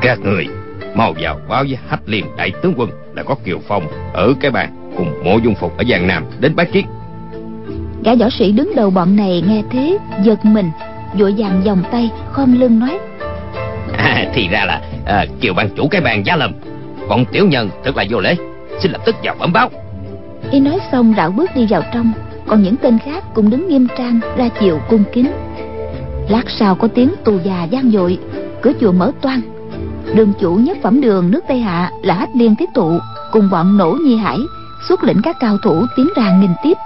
Các 0.00 0.18
người 0.20 0.46
mau 0.94 1.14
vào 1.20 1.40
báo 1.48 1.64
với 1.68 1.78
hách 1.88 2.00
liên 2.06 2.24
đại 2.36 2.52
tướng 2.62 2.74
quân 2.76 2.90
là 3.14 3.22
có 3.22 3.34
kiều 3.44 3.58
phong 3.68 3.86
ở 4.12 4.34
cái 4.40 4.50
bàn 4.50 4.92
cùng 4.96 5.24
mộ 5.24 5.38
dung 5.44 5.54
phục 5.54 5.78
ở 5.78 5.84
giang 5.90 6.06
nam 6.06 6.24
đến 6.40 6.56
bái 6.56 6.66
kiến. 6.66 6.86
Gã 8.04 8.14
võ 8.14 8.30
sĩ 8.30 8.52
đứng 8.52 8.72
đầu 8.76 8.90
bọn 8.90 9.16
này 9.16 9.42
nghe 9.48 9.62
thế 9.70 9.98
giật 10.22 10.44
mình 10.44 10.70
vội 11.18 11.34
vàng 11.38 11.62
vòng 11.64 11.82
tay 11.90 12.10
khom 12.32 12.60
lưng 12.60 12.78
nói. 12.78 12.98
À, 13.96 14.30
thì 14.34 14.48
ra 14.48 14.64
là 14.64 14.80
à, 15.06 15.26
kiều 15.40 15.54
ban 15.54 15.68
chủ 15.76 15.88
cái 15.88 16.00
bàn 16.00 16.26
giá 16.26 16.36
lầm 16.36 16.52
bọn 17.08 17.24
tiểu 17.32 17.46
nhân 17.46 17.70
thật 17.84 17.96
là 17.96 18.04
vô 18.10 18.20
lễ 18.20 18.36
xin 18.78 18.92
lập 18.92 19.00
tức 19.06 19.16
vào 19.22 19.34
bẩm 19.38 19.52
báo 19.52 19.70
y 20.50 20.60
nói 20.60 20.78
xong 20.92 21.14
rảo 21.16 21.30
bước 21.30 21.50
đi 21.54 21.66
vào 21.70 21.82
trong. 21.94 22.12
Còn 22.46 22.62
những 22.62 22.76
tên 22.76 22.98
khác 22.98 23.24
cũng 23.34 23.50
đứng 23.50 23.68
nghiêm 23.68 23.86
trang, 23.98 24.20
ra 24.36 24.48
chịu 24.60 24.78
cung 24.88 25.04
kính. 25.12 25.30
Lát 26.28 26.44
sau 26.58 26.74
có 26.74 26.88
tiếng 26.88 27.10
tù 27.24 27.38
già 27.44 27.64
gian 27.64 27.90
dội. 27.90 28.18
Cửa 28.62 28.72
chùa 28.80 28.92
mở 28.92 29.12
toang. 29.20 29.40
Đường 30.14 30.32
chủ 30.40 30.54
nhất 30.54 30.78
phẩm 30.82 31.00
đường 31.00 31.30
nước 31.30 31.44
tây 31.48 31.60
hạ 31.60 31.90
là 32.02 32.14
hách 32.14 32.30
liên 32.34 32.56
thiết 32.56 32.68
tụ, 32.74 32.98
cùng 33.32 33.48
bọn 33.50 33.78
nổ 33.78 33.96
nhi 34.04 34.16
hải, 34.16 34.38
xuất 34.88 35.04
lĩnh 35.04 35.22
các 35.22 35.36
cao 35.40 35.58
thủ 35.64 35.82
tiến 35.96 36.06
ra 36.16 36.38
nghìn 36.40 36.50
tiếp. 36.62 36.76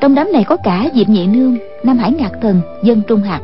Trong 0.00 0.14
đám 0.14 0.32
này 0.32 0.44
có 0.44 0.56
cả 0.64 0.88
diệp 0.94 1.08
nhị 1.08 1.26
nương, 1.26 1.56
nam 1.84 1.98
hải 1.98 2.12
ngạc 2.12 2.32
thần, 2.42 2.60
dân 2.82 3.02
trung 3.08 3.22
hạt 3.22 3.40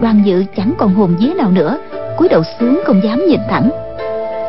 đoàn 0.00 0.22
dự 0.24 0.44
chẳng 0.56 0.72
còn 0.78 0.94
hồn 0.94 1.16
vía 1.18 1.34
nào 1.34 1.50
nữa, 1.50 1.78
cúi 2.16 2.28
đầu 2.28 2.42
xuống 2.60 2.80
không 2.84 3.00
dám 3.04 3.26
nhìn 3.26 3.40
thẳng. 3.50 3.70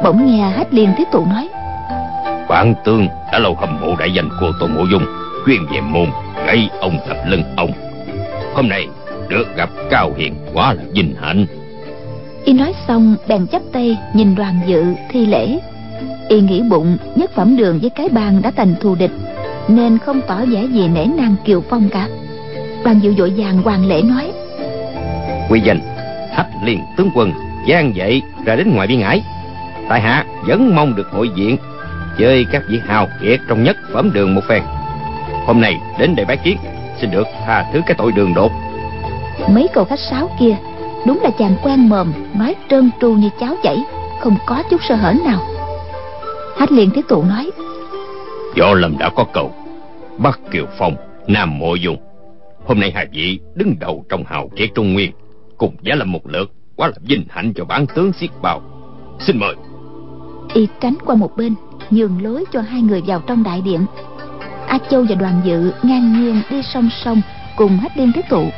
Bỗng 0.03 0.25
nghe 0.25 0.49
hách 0.49 0.73
liên 0.73 0.89
thiết 0.97 1.11
tụ 1.11 1.25
nói 1.25 1.49
bản 2.49 2.73
tương 2.83 3.07
đã 3.31 3.39
lâu 3.39 3.55
hâm 3.55 3.81
mộ 3.81 3.95
đại 3.99 4.11
danh 4.11 4.29
của 4.39 4.51
tôn 4.59 4.71
mộ 4.71 4.85
dung 4.91 5.05
chuyên 5.45 5.65
về 5.71 5.81
môn 5.81 6.05
gây 6.47 6.69
ông 6.79 6.97
tập 7.07 7.17
lưng 7.27 7.43
ông. 7.57 7.71
Hôm 8.53 8.69
nay 8.69 8.87
được 9.29 9.55
gặp 9.55 9.69
cao 9.89 10.11
hiền 10.17 10.35
quá 10.53 10.73
là 10.73 10.83
vinh 10.93 11.15
hạnh. 11.21 11.45
Y 12.45 12.53
nói 12.53 12.73
xong 12.87 13.15
bèn 13.27 13.47
chắp 13.47 13.61
tay 13.73 13.97
nhìn 14.13 14.35
đoàn 14.35 14.59
dự 14.67 14.83
thi 15.09 15.25
lễ. 15.25 15.59
Y 16.29 16.41
nghĩ 16.41 16.61
bụng 16.61 16.97
nhất 17.15 17.31
phẩm 17.35 17.57
đường 17.57 17.79
với 17.79 17.89
cái 17.89 18.09
bàn 18.09 18.41
đã 18.41 18.51
thành 18.51 18.75
thù 18.81 18.95
địch 18.95 19.11
nên 19.67 19.97
không 19.97 20.21
tỏ 20.27 20.45
vẻ 20.45 20.63
gì 20.63 20.87
nể 20.87 21.05
nang 21.05 21.35
kiều 21.45 21.61
phong 21.69 21.89
cả. 21.89 22.07
Đoàn 22.83 22.99
dự 22.99 23.13
vội 23.17 23.33
vàng 23.37 23.61
hoàng 23.61 23.87
lễ 23.87 24.01
nói 24.01 24.31
quy 25.49 25.59
danh 25.59 25.79
hách 26.33 26.47
liên 26.63 26.79
tướng 26.97 27.09
quân 27.15 27.33
gian 27.67 27.95
dậy 27.95 28.21
ra 28.45 28.55
đến 28.55 28.75
ngoài 28.75 28.87
biên 28.87 29.01
ải. 29.01 29.21
Tại 29.89 30.01
hạ 30.01 30.25
vẫn 30.47 30.75
mong 30.75 30.95
được 30.95 31.07
hội 31.11 31.29
diện 31.35 31.57
chơi 32.19 32.45
các 32.51 32.63
vị 32.67 32.81
hào 32.85 33.07
kiệt 33.21 33.39
trong 33.47 33.63
nhất 33.63 33.77
phẩm 33.93 34.11
đường 34.13 34.35
một 34.35 34.41
phen. 34.47 34.63
Hôm 35.45 35.61
nay 35.61 35.75
đến 35.99 36.15
đây 36.15 36.25
bái 36.25 36.37
kiến 36.37 36.57
xin 37.01 37.11
được 37.11 37.27
tha 37.45 37.65
thứ 37.73 37.81
cái 37.85 37.95
tội 37.97 38.11
đường 38.11 38.33
đột. 38.33 38.51
Mấy 39.49 39.67
câu 39.73 39.85
khách 39.85 39.99
sáo 39.99 40.29
kia 40.39 40.55
đúng 41.07 41.19
là 41.23 41.29
chàng 41.39 41.55
quen 41.63 41.89
mồm 41.89 42.13
nói 42.39 42.55
trơn 42.69 42.91
tru 43.01 43.11
như 43.11 43.29
cháo 43.39 43.55
chảy 43.63 43.83
không 44.19 44.35
có 44.45 44.63
chút 44.69 44.81
sơ 44.89 44.95
hở 44.95 45.13
nào. 45.25 45.41
Hách 46.57 46.71
liền 46.71 46.91
tiếp 46.91 47.01
tục 47.07 47.25
nói 47.25 47.51
do 48.55 48.73
lâm 48.73 48.97
đã 48.97 49.09
có 49.15 49.25
cầu 49.33 49.51
bắc 50.17 50.39
kiều 50.51 50.65
phong 50.77 50.95
nam 51.27 51.59
mộ 51.59 51.75
dung. 51.75 51.97
Hôm 52.65 52.79
nay 52.79 52.91
hai 52.95 53.07
vị 53.11 53.39
đứng 53.55 53.75
đầu 53.79 54.05
trong 54.09 54.23
hào 54.27 54.49
kiệt 54.55 54.69
trung 54.75 54.93
nguyên 54.93 55.11
cùng 55.57 55.75
giá 55.81 55.95
lâm 55.95 56.11
một 56.11 56.27
lượt 56.27 56.51
quá 56.75 56.87
là 56.87 56.93
vinh 57.01 57.25
hạnh 57.29 57.53
cho 57.55 57.65
bản 57.65 57.85
tướng 57.95 58.13
xiết 58.13 58.29
bào. 58.41 58.61
Xin 59.19 59.39
mời. 59.39 59.55
Y 60.53 60.67
tránh 60.81 60.95
qua 61.05 61.15
một 61.15 61.37
bên 61.37 61.55
nhường 61.91 62.23
lối 62.23 62.45
cho 62.53 62.61
hai 62.61 62.81
người 62.81 63.01
vào 63.05 63.21
trong 63.27 63.43
đại 63.43 63.61
điện. 63.61 63.85
A 64.67 64.77
châu 64.91 65.05
và 65.09 65.15
đoàn 65.15 65.41
dự 65.43 65.73
ngang 65.83 66.13
nhiên 66.13 66.41
đi 66.49 66.61
song 66.73 66.89
song 67.03 67.21
cùng 67.55 67.77
hách 67.77 67.97
liên 67.97 68.11
tiếp 68.15 68.25
tụ. 68.29 68.49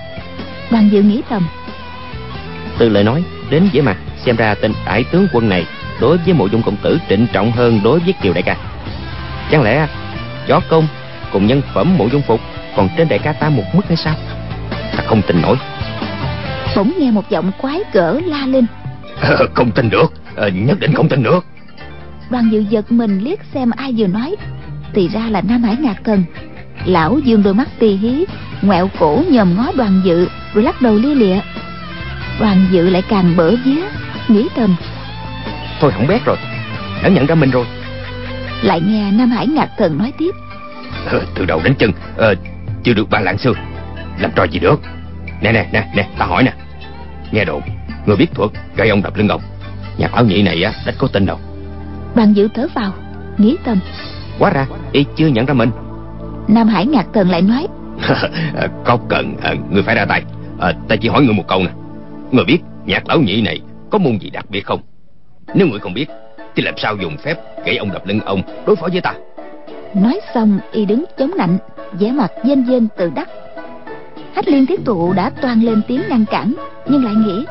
Đoàn 0.71 0.89
dự 0.91 1.01
nghĩ 1.01 1.21
thầm 1.29 1.43
từ 2.81 2.89
lời 2.89 3.03
nói 3.03 3.23
đến 3.49 3.69
với 3.73 3.81
mặt 3.81 3.97
xem 4.25 4.35
ra 4.35 4.55
tên 4.55 4.73
đại 4.85 5.03
tướng 5.11 5.27
quân 5.33 5.49
này 5.49 5.65
đối 5.99 6.17
với 6.17 6.33
mộ 6.33 6.47
dung 6.47 6.63
công 6.63 6.75
tử 6.83 6.97
trịnh 7.09 7.27
trọng 7.33 7.51
hơn 7.51 7.81
đối 7.83 7.99
với 7.99 8.13
kiều 8.21 8.33
đại 8.33 8.43
ca. 8.43 8.57
Chẳng 9.51 9.63
lẽ 9.63 9.87
chó 10.47 10.59
công 10.69 10.87
cùng 11.31 11.47
nhân 11.47 11.61
phẩm 11.73 11.97
mộ 11.97 12.07
dung 12.11 12.21
phục 12.21 12.39
còn 12.75 12.89
trên 12.97 13.09
đại 13.09 13.19
ca 13.19 13.33
ta 13.33 13.49
một 13.49 13.63
mức 13.73 13.81
hay 13.87 13.97
sao? 13.97 14.15
Ta 14.71 15.03
không 15.05 15.21
tin 15.27 15.41
nổi. 15.41 15.57
Bỗng 16.75 16.93
nghe 16.99 17.11
một 17.11 17.29
giọng 17.29 17.51
quái 17.61 17.79
cỡ 17.93 18.19
la 18.25 18.45
lên. 18.45 18.65
À, 19.21 19.29
không 19.53 19.71
tin 19.71 19.89
được. 19.89 20.13
À, 20.35 20.47
nhất 20.53 20.79
định 20.79 20.93
không 20.93 21.09
tin 21.09 21.23
được 21.23 21.45
đoàn 22.31 22.49
dự 22.51 22.59
giật 22.69 22.91
mình 22.91 23.19
liếc 23.19 23.39
xem 23.53 23.71
ai 23.71 23.93
vừa 23.97 24.07
nói. 24.07 24.35
Thì 24.93 25.07
ra 25.07 25.29
là 25.29 25.41
nam 25.41 25.63
hải 25.63 25.75
ngạc 25.75 26.03
thần 26.03 26.23
lão 26.85 27.19
dương 27.19 27.43
đôi 27.43 27.53
mắt 27.53 27.67
tì 27.79 27.95
hí 27.95 28.25
ngoẹo 28.61 28.89
cổ 28.99 29.23
nhòm 29.29 29.55
ngó 29.55 29.71
đoàn 29.75 30.01
dự 30.05 30.27
rồi 30.53 30.63
lắc 30.63 30.81
đầu 30.81 30.95
lia 30.95 31.15
lịa. 31.15 31.39
Đoàn 32.39 32.65
dự 32.71 32.89
lại 32.89 33.01
càng 33.09 33.33
bỡ 33.37 33.55
vía 33.65 33.81
nghĩ 34.27 34.47
thầm. 34.55 34.75
Thôi 35.79 35.91
không 35.91 36.07
bét 36.07 36.21
rồi 36.25 36.37
đã 37.03 37.09
nhận 37.09 37.25
ra 37.25 37.35
mình 37.35 37.51
rồi. 37.51 37.65
Lại 38.63 38.81
nghe 38.81 39.11
nam 39.11 39.31
hải 39.31 39.47
ngạc 39.47 39.69
thần 39.77 39.97
nói 39.97 40.13
tiếp. 40.17 40.31
À, 41.05 41.19
từ 41.35 41.45
đầu 41.45 41.61
đến 41.63 41.75
chân 41.75 41.91
à, 42.17 42.27
chưa 42.83 42.93
được 42.93 43.09
ba 43.09 43.19
lạng 43.19 43.37
xương 43.37 43.55
làm 44.19 44.31
trò 44.35 44.43
gì 44.43 44.59
được? 44.59 44.81
Nè 45.41 45.51
nè 45.51 45.69
nè 45.71 45.87
nè 45.95 46.07
ta 46.17 46.25
hỏi 46.25 46.43
nè. 46.43 46.53
Nghe 47.31 47.45
đồn 47.45 47.61
người 48.05 48.15
biết 48.15 48.27
thuật 48.35 48.51
gây 48.75 48.89
ông 48.89 49.01
đập 49.01 49.17
lưng 49.17 49.27
ông. 49.27 49.41
Nhạc 49.97 50.13
lão 50.13 50.25
nhị 50.25 50.41
này 50.41 50.63
á 50.63 50.73
đách 50.85 50.95
có 50.97 51.07
tin 51.07 51.25
đâu 51.25 51.39
đoàn 52.15 52.33
dự 52.33 52.47
thở 52.53 52.67
vào. 52.75 52.93
Nghĩ 53.37 53.57
thầm 53.65 53.79
quá 54.39 54.49
ra 54.49 54.67
y 54.91 55.05
chưa 55.15 55.27
nhận 55.27 55.45
ra 55.45 55.53
mình. 55.53 55.71
Nam 56.47 56.67
hải 56.67 56.85
ngạc 56.85 57.05
thần 57.13 57.29
lại 57.29 57.41
nói. 57.41 57.67
Có 58.85 58.97
cần 59.09 59.35
à, 59.41 59.53
người 59.71 59.83
phải 59.83 59.95
ra 59.95 60.05
tay. 60.05 60.23
À, 60.59 60.73
ta 60.87 60.95
chỉ 60.95 61.09
hỏi 61.09 61.21
người 61.21 61.33
một 61.33 61.47
câu 61.47 61.59
nè. 61.59 61.71
Người 62.31 62.45
biết 62.45 62.59
nhạc 62.85 63.07
lão 63.07 63.19
nhị 63.19 63.41
này 63.41 63.59
có 63.89 63.97
môn 63.97 64.17
gì 64.17 64.29
đặc 64.29 64.45
biệt 64.49 64.65
không? 64.65 64.81
Nếu 65.55 65.67
người 65.67 65.79
không 65.79 65.93
biết 65.93 66.05
thì 66.55 66.63
làm 66.63 66.73
sao 66.77 66.95
dùng 67.01 67.17
phép 67.17 67.37
gãy 67.65 67.77
ông 67.77 67.91
đập 67.91 68.05
lưng 68.05 68.19
ông 68.19 68.41
đối 68.65 68.75
phó 68.75 68.87
với 68.91 69.01
ta? 69.01 69.13
Nói 69.93 70.19
xong 70.33 70.59
y 70.71 70.85
đứng 70.85 71.05
chống 71.17 71.31
nạnh 71.37 71.57
vẻ 71.91 72.11
mặt 72.11 72.31
dên 72.43 72.63
dên 72.63 72.87
tự 72.97 73.11
đắc. 73.15 73.29
Hách 74.35 74.47
liên 74.47 74.65
thiết 74.65 74.85
tụ 74.85 75.13
đã 75.13 75.29
toan 75.41 75.61
lên 75.61 75.81
tiếng 75.87 76.01
ngăn 76.09 76.25
cản 76.31 76.53
nhưng 76.87 77.05
lại 77.05 77.13
nghĩ 77.15 77.45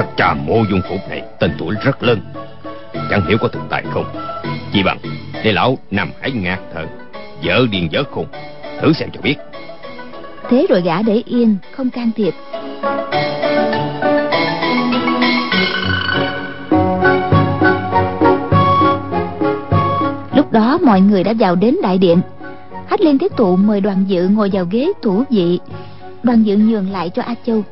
thật 0.00 0.06
trà 0.16 0.34
mô 0.34 0.54
dung 0.70 0.80
phục 0.88 1.08
này 1.08 1.22
tên 1.38 1.50
tuổi 1.58 1.74
rất 1.84 2.02
lớn 2.02 2.20
chẳng 3.10 3.26
hiểu 3.28 3.38
có 3.40 3.48
thực 3.48 3.62
tài 3.70 3.84
không. 3.90 4.04
Chỉ 4.72 4.82
bằng 4.82 4.98
để 5.44 5.52
lão 5.52 5.78
nằm 5.90 6.10
hải 6.20 6.30
ngạc 6.30 6.58
thần 6.74 6.88
vợ 7.44 7.66
điên 7.70 7.88
vợ 7.92 8.02
khùng 8.10 8.26
thử 8.80 8.92
xem 8.92 9.08
cho 9.12 9.20
biết. 9.20 9.36
Thế 10.50 10.66
rồi 10.68 10.82
gã 10.82 11.02
để 11.02 11.22
yên 11.26 11.56
không 11.72 11.90
can 11.90 12.10
thiệp. 12.16 12.34
Lúc 20.34 20.52
đó 20.52 20.78
mọi 20.82 21.00
người 21.00 21.24
đã 21.24 21.32
vào 21.38 21.54
đến 21.54 21.76
đại 21.82 21.98
điện. 21.98 22.20
Hách 22.88 23.00
liên 23.00 23.18
thiết 23.18 23.36
tụ 23.36 23.56
mời 23.56 23.80
đoàn 23.80 24.04
dự 24.08 24.28
ngồi 24.28 24.50
vào 24.52 24.64
ghế 24.70 24.88
thủ 25.02 25.24
vị. 25.30 25.60
Đoàn 26.22 26.42
dự 26.42 26.56
nhường 26.56 26.90
lại 26.90 27.10
cho 27.10 27.22
a 27.22 27.34
châu. 27.46 27.62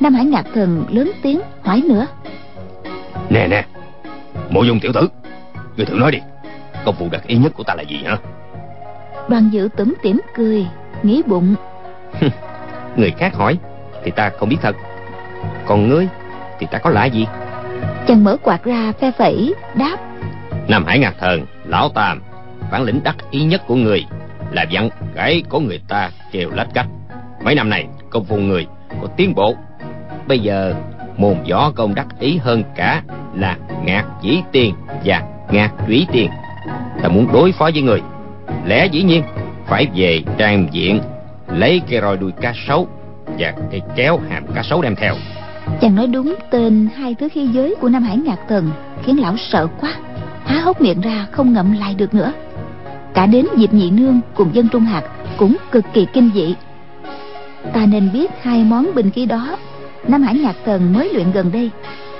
Nam 0.00 0.14
hải 0.14 0.24
ngạc 0.24 0.46
thần 0.54 0.84
lớn 0.90 1.12
tiếng 1.22 1.40
hỏi 1.62 1.82
nữa. 1.88 2.06
Nè 3.30 3.46
nè 3.50 3.64
mộ 4.50 4.62
dung 4.62 4.80
tiểu 4.80 4.92
tử 4.92 5.08
người 5.76 5.86
thử 5.86 5.94
nói 5.94 6.12
đi 6.12 6.18
công 6.84 6.94
vụ 6.98 7.08
đặc 7.12 7.26
ý 7.26 7.36
nhất 7.36 7.52
của 7.56 7.64
ta 7.64 7.74
là 7.74 7.82
gì 7.82 8.02
hả? 8.04 8.16
Đoàn 9.28 9.48
dự 9.52 9.68
tủm 9.76 9.94
tỉm 10.02 10.20
cười 10.34 10.66
nghĩ 11.02 11.22
bụng. 11.26 11.54
Người 12.96 13.10
khác 13.10 13.34
hỏi 13.34 13.58
thì 14.04 14.10
ta 14.10 14.30
không 14.38 14.48
biết 14.48 14.56
thật. 14.62 14.76
Còn 15.66 15.88
ngươi 15.88 16.08
thì 16.58 16.66
ta 16.70 16.78
có 16.78 16.90
lạ 16.90 17.04
gì? 17.04 17.26
Chàng 18.06 18.24
mở 18.24 18.36
quạt 18.42 18.64
ra 18.64 18.92
phe 19.00 19.10
phẩy 19.10 19.54
đáp. 19.74 19.96
Nam 20.68 20.84
hải 20.84 20.98
ngạc 20.98 21.14
thần 21.18 21.46
lão 21.64 21.88
tam 21.88 22.22
bản 22.72 22.82
lĩnh 22.82 23.00
đắc 23.04 23.16
ý 23.30 23.44
nhất 23.44 23.62
của 23.66 23.74
người 23.74 24.04
là 24.52 24.62
dặn 24.62 24.90
cái 25.14 25.42
có 25.48 25.58
người 25.58 25.80
ta 25.88 26.10
kêu 26.32 26.50
lách 26.50 26.68
cách. 26.74 26.86
Mấy 27.44 27.54
năm 27.54 27.70
này 27.70 27.86
công 28.10 28.24
phu 28.24 28.36
người 28.36 28.66
có 29.02 29.08
tiến 29.16 29.34
bộ. 29.34 29.54
Bây 30.28 30.38
giờ 30.38 30.74
môn 31.16 31.36
võ 31.50 31.70
công 31.70 31.94
đắc 31.94 32.06
ý 32.20 32.36
hơn 32.36 32.62
cả 32.76 33.02
là 33.34 33.56
ngạc 33.84 34.04
chỉ 34.22 34.42
tiền 34.52 34.74
và 35.04 35.22
ngạc 35.50 35.70
thủy 35.86 36.06
tiền. 36.12 36.30
Ta 37.02 37.08
muốn 37.08 37.28
đối 37.32 37.52
phó 37.52 37.70
với 37.74 37.82
người. 37.82 38.02
Lẽ 38.66 38.86
dĩ 38.86 39.02
nhiên, 39.02 39.22
phải 39.66 39.86
về 39.94 40.22
trang 40.38 40.68
diện, 40.72 41.00
lấy 41.48 41.82
cây 41.90 42.00
roi 42.00 42.16
đuôi 42.16 42.32
cá 42.40 42.52
sấu 42.68 42.88
và 43.38 43.54
cây 43.70 43.82
kéo 43.96 44.20
hàm 44.30 44.46
cá 44.54 44.62
sấu 44.62 44.82
đem 44.82 44.96
theo. 44.96 45.14
Chàng 45.80 45.94
nói 45.94 46.06
đúng, 46.06 46.34
tên 46.50 46.88
hai 46.96 47.14
thứ 47.14 47.28
khí 47.28 47.46
giới 47.46 47.74
của 47.80 47.88
nam 47.88 48.02
hải 48.02 48.16
ngạc 48.16 48.38
thần 48.48 48.70
khiến 49.02 49.20
lão 49.20 49.36
sợ 49.36 49.66
quá, 49.80 49.94
há 50.44 50.60
hốc 50.60 50.80
miệng 50.80 51.00
ra 51.00 51.26
không 51.30 51.52
ngậm 51.52 51.72
lại 51.72 51.94
được 51.94 52.14
nữa. 52.14 52.32
Cả 53.14 53.26
đến 53.26 53.46
diệp 53.56 53.74
nhị 53.74 53.90
nương 53.90 54.20
cùng 54.34 54.54
dân 54.54 54.68
trung 54.68 54.84
hạt 54.84 55.02
cũng 55.36 55.56
cực 55.72 55.84
kỳ 55.92 56.06
kinh 56.12 56.30
dị. 56.34 56.54
Ta 57.72 57.86
nên 57.86 58.12
biết 58.12 58.30
hai 58.42 58.64
món 58.64 58.94
binh 58.94 59.10
khí 59.10 59.26
đó 59.26 59.56
nam 60.08 60.22
hải 60.22 60.34
ngạc 60.34 60.56
thần 60.64 60.92
mới 60.92 61.10
luyện 61.14 61.32
gần 61.32 61.52
đây, 61.52 61.70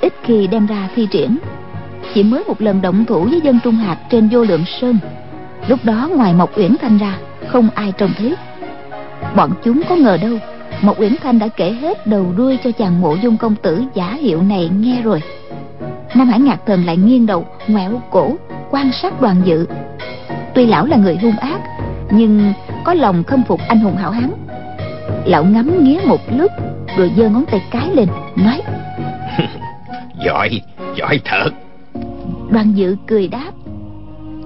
ít 0.00 0.12
khi 0.22 0.46
đem 0.46 0.66
ra 0.66 0.88
thi 0.94 1.08
triển. 1.10 1.38
Chỉ 2.14 2.22
mới 2.22 2.44
một 2.44 2.60
lần 2.60 2.82
động 2.82 3.04
thủ 3.04 3.24
với 3.24 3.40
dân 3.40 3.58
trung 3.64 3.74
hạt 3.74 3.96
trên 4.10 4.28
vô 4.28 4.44
lượng 4.44 4.64
sơn. 4.80 4.98
Lúc 5.68 5.84
đó 5.84 6.10
ngoài 6.16 6.34
mộc 6.34 6.58
uyển 6.58 6.76
thanh 6.80 6.98
ra, 6.98 7.18
không 7.48 7.68
ai 7.74 7.92
trông 7.98 8.10
thấy. 8.18 8.34
Bọn 9.36 9.50
chúng 9.64 9.82
có 9.88 9.96
ngờ 9.96 10.18
đâu 10.22 10.38
một 10.82 11.00
uyển 11.00 11.16
thanh 11.22 11.38
đã 11.38 11.48
kể 11.48 11.70
hết 11.70 12.06
đầu 12.06 12.26
đuôi 12.36 12.58
cho 12.64 12.70
chàng 12.72 13.00
mộ 13.00 13.14
dung 13.14 13.36
công 13.36 13.54
tử 13.54 13.84
giả 13.94 14.14
hiệu 14.14 14.42
này 14.42 14.70
nghe 14.78 15.02
rồi. 15.02 15.22
Nam 16.14 16.28
hải 16.28 16.40
ngạc 16.40 16.58
thần 16.66 16.84
lại 16.84 16.96
nghiêng 16.96 17.26
đầu, 17.26 17.46
ngoẹo 17.68 18.02
cổ, 18.10 18.36
quan 18.70 18.90
sát 19.02 19.20
đoàn 19.20 19.36
dự. 19.44 19.66
Tuy 20.54 20.66
lão 20.66 20.86
là 20.86 20.96
người 20.96 21.16
hung 21.16 21.36
ác, 21.36 21.60
nhưng 22.10 22.52
có 22.84 22.94
lòng 22.94 23.24
khâm 23.24 23.42
phục 23.42 23.60
anh 23.68 23.80
hùng 23.80 23.96
hảo 23.96 24.10
hán 24.10 24.30
lão 25.26 25.44
ngắm 25.44 25.84
nghía 25.84 25.98
một 26.06 26.20
lúc 26.36 26.52
rồi 26.96 27.10
giơ 27.16 27.28
ngón 27.28 27.44
tay 27.50 27.62
cái 27.70 27.90
lên 27.94 28.08
nói 28.36 28.62
giỏi 30.24 30.60
giỏi 30.96 31.20
thật. 31.24 31.50
Đoàn 32.50 32.72
dự 32.72 32.96
cười 33.06 33.28
đáp 33.28 33.50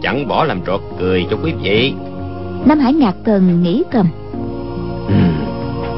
chẳng 0.03 0.28
bỏ 0.28 0.45
làm 0.45 0.61
trọt 0.66 0.81
cười 0.99 1.26
cho 1.31 1.37
quý 1.45 1.53
vị. 1.62 1.95
Nam 2.64 2.78
hải 2.78 2.93
ngạc 2.93 3.14
thần 3.24 3.62
nghĩ 3.62 3.83
thầm 3.93 4.07
ừ, 5.09 5.14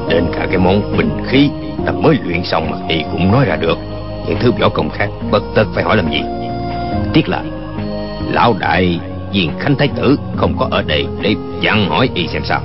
đến 0.09 0.25
cả 0.33 0.47
cái 0.49 0.57
món 0.57 0.97
bình 0.97 1.09
khí 1.25 1.49
ta 1.85 1.91
mới 1.91 2.17
luyện 2.23 2.43
xong 2.43 2.71
mà 2.71 2.77
y 2.89 3.01
cũng 3.11 3.31
nói 3.31 3.45
ra 3.45 3.55
được. 3.55 3.77
Những 4.27 4.37
thứ 4.39 4.51
võ 4.59 4.69
công 4.69 4.89
khác 4.89 5.09
bất 5.31 5.43
tất 5.55 5.63
phải 5.73 5.83
hỏi 5.83 5.97
làm 5.97 6.11
gì. 6.11 6.21
Tiếc 7.13 7.29
là 7.29 7.43
lão 8.31 8.55
đại 8.59 8.99
viên 9.33 9.51
khánh 9.59 9.75
thái 9.75 9.87
tử 9.87 10.19
không 10.35 10.55
có 10.59 10.67
ở 10.71 10.81
đây 10.81 11.05
để 11.21 11.35
dặn 11.61 11.89
hỏi 11.89 12.09
y 12.15 12.27
xem 12.27 12.41
sao. 12.45 12.61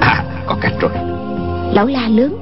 À 0.00 0.24
có 0.46 0.56
cách 0.60 0.72
rồi. 0.80 0.90
Lão 1.72 1.86
la 1.86 2.08
lớn. 2.08 2.36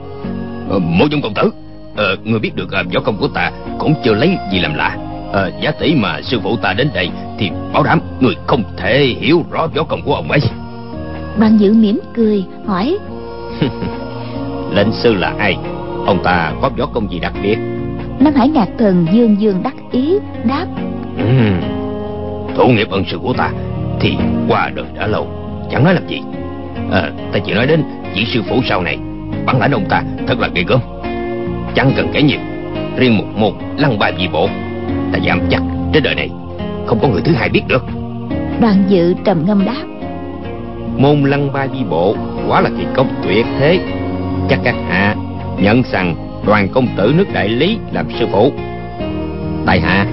Ờ, 0.70 0.78
mộ 0.78 1.06
dung 1.10 1.22
công 1.22 1.34
tử 1.34 1.50
ờ, 1.96 2.16
người 2.24 2.38
biết 2.38 2.56
được 2.56 2.68
uh, 2.80 2.94
võ 2.94 3.00
công 3.00 3.16
của 3.16 3.28
ta 3.28 3.52
cũng 3.78 3.94
chưa 4.04 4.14
lấy 4.14 4.38
gì 4.52 4.60
làm 4.60 4.74
lạ. 4.74 4.96
Ờ, 5.32 5.50
giá 5.60 5.70
tỷ 5.70 5.94
mà 5.94 6.20
sư 6.22 6.40
phụ 6.42 6.56
ta 6.56 6.72
đến 6.72 6.88
đây 6.94 7.10
thì 7.38 7.50
bảo 7.72 7.82
đảm 7.82 8.00
người 8.20 8.36
không 8.46 8.62
thể 8.76 9.16
hiểu 9.20 9.44
rõ 9.50 9.66
võ 9.74 9.82
công 9.82 10.02
của 10.02 10.14
ông 10.14 10.30
ấy. 10.30 10.40
Đoàn 11.38 11.56
dự 11.60 11.72
mỉm 11.72 12.00
cười 12.14 12.44
hỏi. 12.66 12.98
Lệnh 14.74 14.92
sư 14.92 15.14
là 15.14 15.34
ai? 15.38 15.56
Ông 16.06 16.18
ta 16.24 16.52
có 16.62 16.70
võ 16.78 16.86
công 16.86 17.10
gì 17.12 17.18
đặc 17.18 17.32
biệt? 17.42 17.56
Nam 18.20 18.34
hải 18.34 18.48
ngạc 18.48 18.68
thần 18.78 19.06
dương 19.12 19.40
dương 19.40 19.62
đắc 19.62 19.74
ý 19.92 20.18
đáp. 20.44 20.66
Ừ, 21.18 21.24
thủ 22.56 22.68
nghiệp 22.68 22.90
ân 22.90 23.04
sư 23.10 23.18
của 23.22 23.32
ta 23.32 23.50
thì 24.00 24.16
qua 24.48 24.70
đời 24.74 24.86
đã 24.94 25.06
lâu 25.06 25.26
chẳng 25.70 25.84
nói 25.84 25.94
làm 25.94 26.08
gì 26.08 26.22
à, 26.92 27.10
ta 27.32 27.38
chỉ 27.46 27.52
nói 27.52 27.66
đến 27.66 27.82
vị 28.14 28.24
sư 28.24 28.42
phụ 28.48 28.60
sau 28.68 28.82
này. 28.82 28.98
Bản 29.46 29.60
lãnh 29.60 29.70
ông 29.70 29.84
ta 29.88 30.02
thật 30.26 30.38
là 30.38 30.48
ghê 30.54 30.64
gớm. 30.66 30.80
Chẳng 31.74 31.92
cần 31.96 32.08
kể 32.12 32.22
nhiều. 32.22 32.38
Riêng 32.96 33.18
một 33.18 33.24
môn 33.36 33.52
lăng 33.78 33.98
ba 33.98 34.10
dị 34.18 34.28
bộ 34.28 34.48
ta 35.12 35.18
dám 35.18 35.40
chắc 35.50 35.62
trên 35.92 36.02
đời 36.02 36.14
này 36.14 36.30
không 36.86 36.98
có 37.02 37.08
người 37.08 37.22
thứ 37.24 37.32
hai 37.32 37.48
biết 37.48 37.62
được. 37.68 37.84
Đoàn 38.60 38.84
dự 38.88 39.14
trầm 39.24 39.44
ngâm 39.46 39.64
đáp. 39.64 39.84
Môn 40.96 41.24
lăng 41.24 41.52
ba 41.52 41.66
di 41.66 41.84
bộ 41.90 42.16
quá 42.48 42.60
là 42.60 42.70
kỳ 42.78 42.84
công 42.94 43.08
tuyệt 43.22 43.46
thế. 43.58 43.80
Chắc 44.48 44.58
các 44.64 44.74
hạ 44.88 45.14
nhận 45.58 45.82
rằng 45.92 46.14
đoàn 46.46 46.68
công 46.68 46.88
tử 46.96 47.14
nước 47.16 47.32
đại 47.32 47.48
lý 47.48 47.78
làm 47.92 48.06
sư 48.18 48.26
phụ. 48.32 48.52
Tại 49.66 49.80
hạ 49.80 50.06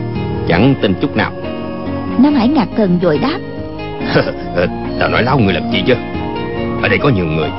chẳng 0.47 0.75
tin 0.81 0.93
chút 1.01 1.15
nào. 1.15 1.31
Nam 2.23 2.33
hải 2.33 2.47
ngạc 2.47 2.67
thần 2.77 2.99
vội 2.99 3.17
đáp. 3.17 3.39
Ta 4.99 5.07
nói 5.07 5.23
láo 5.23 5.39
người 5.39 5.53
làm 5.53 5.71
gì 5.71 5.83
chứ 5.87 5.95
ở 6.81 6.89
đây 6.89 6.97
có 6.97 7.09
nhiều 7.09 7.25
người. 7.25 7.49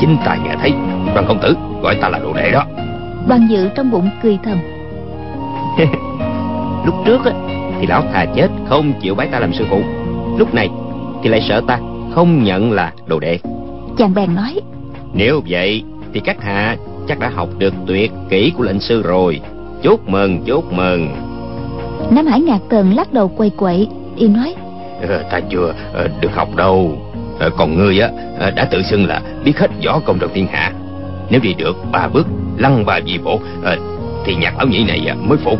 Chính 0.00 0.16
ta 0.24 0.36
nghe 0.44 0.54
thấy. 0.60 0.72
Đoàn 1.14 1.24
công 1.28 1.38
tử 1.42 1.56
gọi 1.82 1.94
ta 2.00 2.08
là 2.08 2.18
đồ 2.18 2.32
đệ 2.32 2.50
đó. 2.50 2.64
Đoàn 3.28 3.46
dự 3.50 3.68
trong 3.76 3.90
bụng 3.90 4.10
cười 4.22 4.38
thầm. 4.44 4.58
Lúc 6.86 6.94
trước 7.06 7.24
á, 7.24 7.32
thì 7.80 7.86
lão 7.86 8.02
thà 8.12 8.26
chết 8.36 8.48
không 8.68 8.92
chịu 9.00 9.14
bái 9.14 9.28
ta 9.28 9.38
làm 9.38 9.52
sư 9.52 9.66
phụ. 9.70 9.80
Lúc 10.38 10.54
này 10.54 10.68
thì 11.22 11.28
lại 11.28 11.40
sợ 11.48 11.62
ta 11.66 11.78
không 12.14 12.44
nhận 12.44 12.72
là 12.72 12.92
đồ 13.06 13.20
đệ. 13.20 13.38
Chàng 13.98 14.14
bèn 14.14 14.34
nói. 14.34 14.60
Nếu 15.14 15.42
vậy 15.48 15.82
thì 16.14 16.20
các 16.20 16.42
hạ 16.42 16.76
chắc 17.08 17.18
đã 17.18 17.28
học 17.28 17.48
được 17.58 17.74
tuyệt 17.86 18.12
kỹ 18.30 18.52
của 18.56 18.64
lệnh 18.64 18.80
sư 18.80 19.02
rồi. 19.02 19.40
Chúc 19.82 20.08
mừng 20.08 20.42
chúc 20.44 20.72
mừng. 20.72 21.08
Nam 22.10 22.26
hải 22.26 22.40
ngạc 22.40 22.58
tần 22.68 22.94
lắc 22.94 23.12
đầu 23.12 23.28
quay 23.28 23.50
quậy 23.50 23.88
y 24.16 24.28
nói. 24.28 24.54
Ờ, 25.08 25.24
ta 25.30 25.40
chưa 25.50 25.74
ờ, 25.92 26.08
được 26.20 26.34
học 26.34 26.56
đâu 26.56 26.98
còn 27.56 27.78
ngươi 27.78 28.00
á 28.00 28.08
ờ, 28.38 28.50
đã 28.50 28.64
tự 28.64 28.82
xưng 28.82 29.06
là 29.06 29.22
biết 29.44 29.58
hết 29.58 29.70
võ 29.86 30.00
công 30.00 30.18
trong 30.18 30.30
thiên 30.34 30.46
hạ 30.46 30.72
nếu 31.30 31.40
đi 31.40 31.54
được 31.54 31.76
ba 31.92 32.08
bước 32.08 32.26
lăng 32.56 32.86
ba 32.86 33.00
di 33.06 33.18
bộ 33.18 33.40
ờ, 33.62 33.76
thì 34.24 34.34
nhạc 34.34 34.56
lão 34.56 34.66
nhĩ 34.66 34.84
này 34.84 35.16
mới 35.20 35.38
phục. 35.38 35.58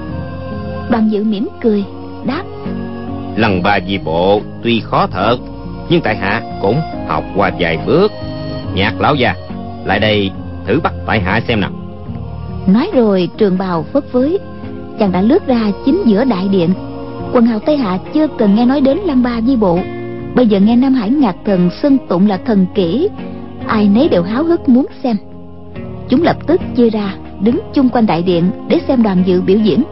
Đoàn 0.91 1.09
dự 1.13 1.25
mỉm 1.25 1.49
cười 1.63 1.85
đáp. 2.27 2.43
Lăng 3.37 3.63
ba 3.63 3.79
di 3.89 3.99
bộ 3.99 4.41
tuy 4.63 4.81
khó 4.81 5.07
thật 5.07 5.37
nhưng 5.89 6.01
tại 6.01 6.17
hạ 6.17 6.43
cũng 6.63 6.81
học 7.09 7.25
qua 7.37 7.51
vài 7.59 7.79
bước. 7.87 8.13
Nhạc 8.75 9.01
lão 9.01 9.15
già 9.15 9.35
lại 9.85 9.99
đây 9.99 10.31
thử 10.67 10.81
bắt 10.81 10.93
tại 11.07 11.21
hạ 11.21 11.41
xem 11.49 11.61
nào. 11.61 11.71
Nói 12.67 12.91
rồi 12.95 13.29
trường 13.37 13.59
bào 13.59 13.83
phất 13.93 14.05
phới 14.13 14.39
chàng 14.99 15.13
đã 15.13 15.21
lướt 15.21 15.47
ra 15.47 15.71
chính 15.85 16.03
giữa 16.07 16.25
đại 16.25 16.49
điện. 16.49 16.71
Quần 17.33 17.47
hào 17.47 17.59
tây 17.59 17.77
hạ 17.77 17.99
chưa 18.15 18.27
từng 18.39 18.55
nghe 18.55 18.67
nói 18.67 18.81
đến 18.81 18.99
lăng 18.99 19.23
ba 19.23 19.41
di 19.41 19.57
bộ 19.57 19.79
bây 20.35 20.47
giờ 20.47 20.61
nghe 20.61 20.77
nam 20.77 20.95
hải 20.95 21.11
ngạc 21.11 21.37
thần 21.45 21.71
xưng 21.83 21.99
tụng 22.09 22.27
là 22.27 22.37
thần 22.37 22.67
kỹ 22.75 23.09
ai 23.67 23.89
nấy 23.89 24.09
đều 24.09 24.23
háo 24.23 24.45
hức 24.45 24.69
muốn 24.69 24.87
xem. 25.03 25.17
Chúng 26.09 26.23
lập 26.23 26.37
tức 26.47 26.61
chia 26.77 26.91
ra, 26.91 27.15
đứng 27.41 27.61
chung 27.75 27.89
quanh 27.89 28.07
đại 28.07 28.23
điện 28.23 28.45
để 28.69 28.81
xem 28.89 29.03
đoàn 29.03 29.23
dự 29.27 29.43
biểu 29.43 29.59
diễn. 29.59 29.83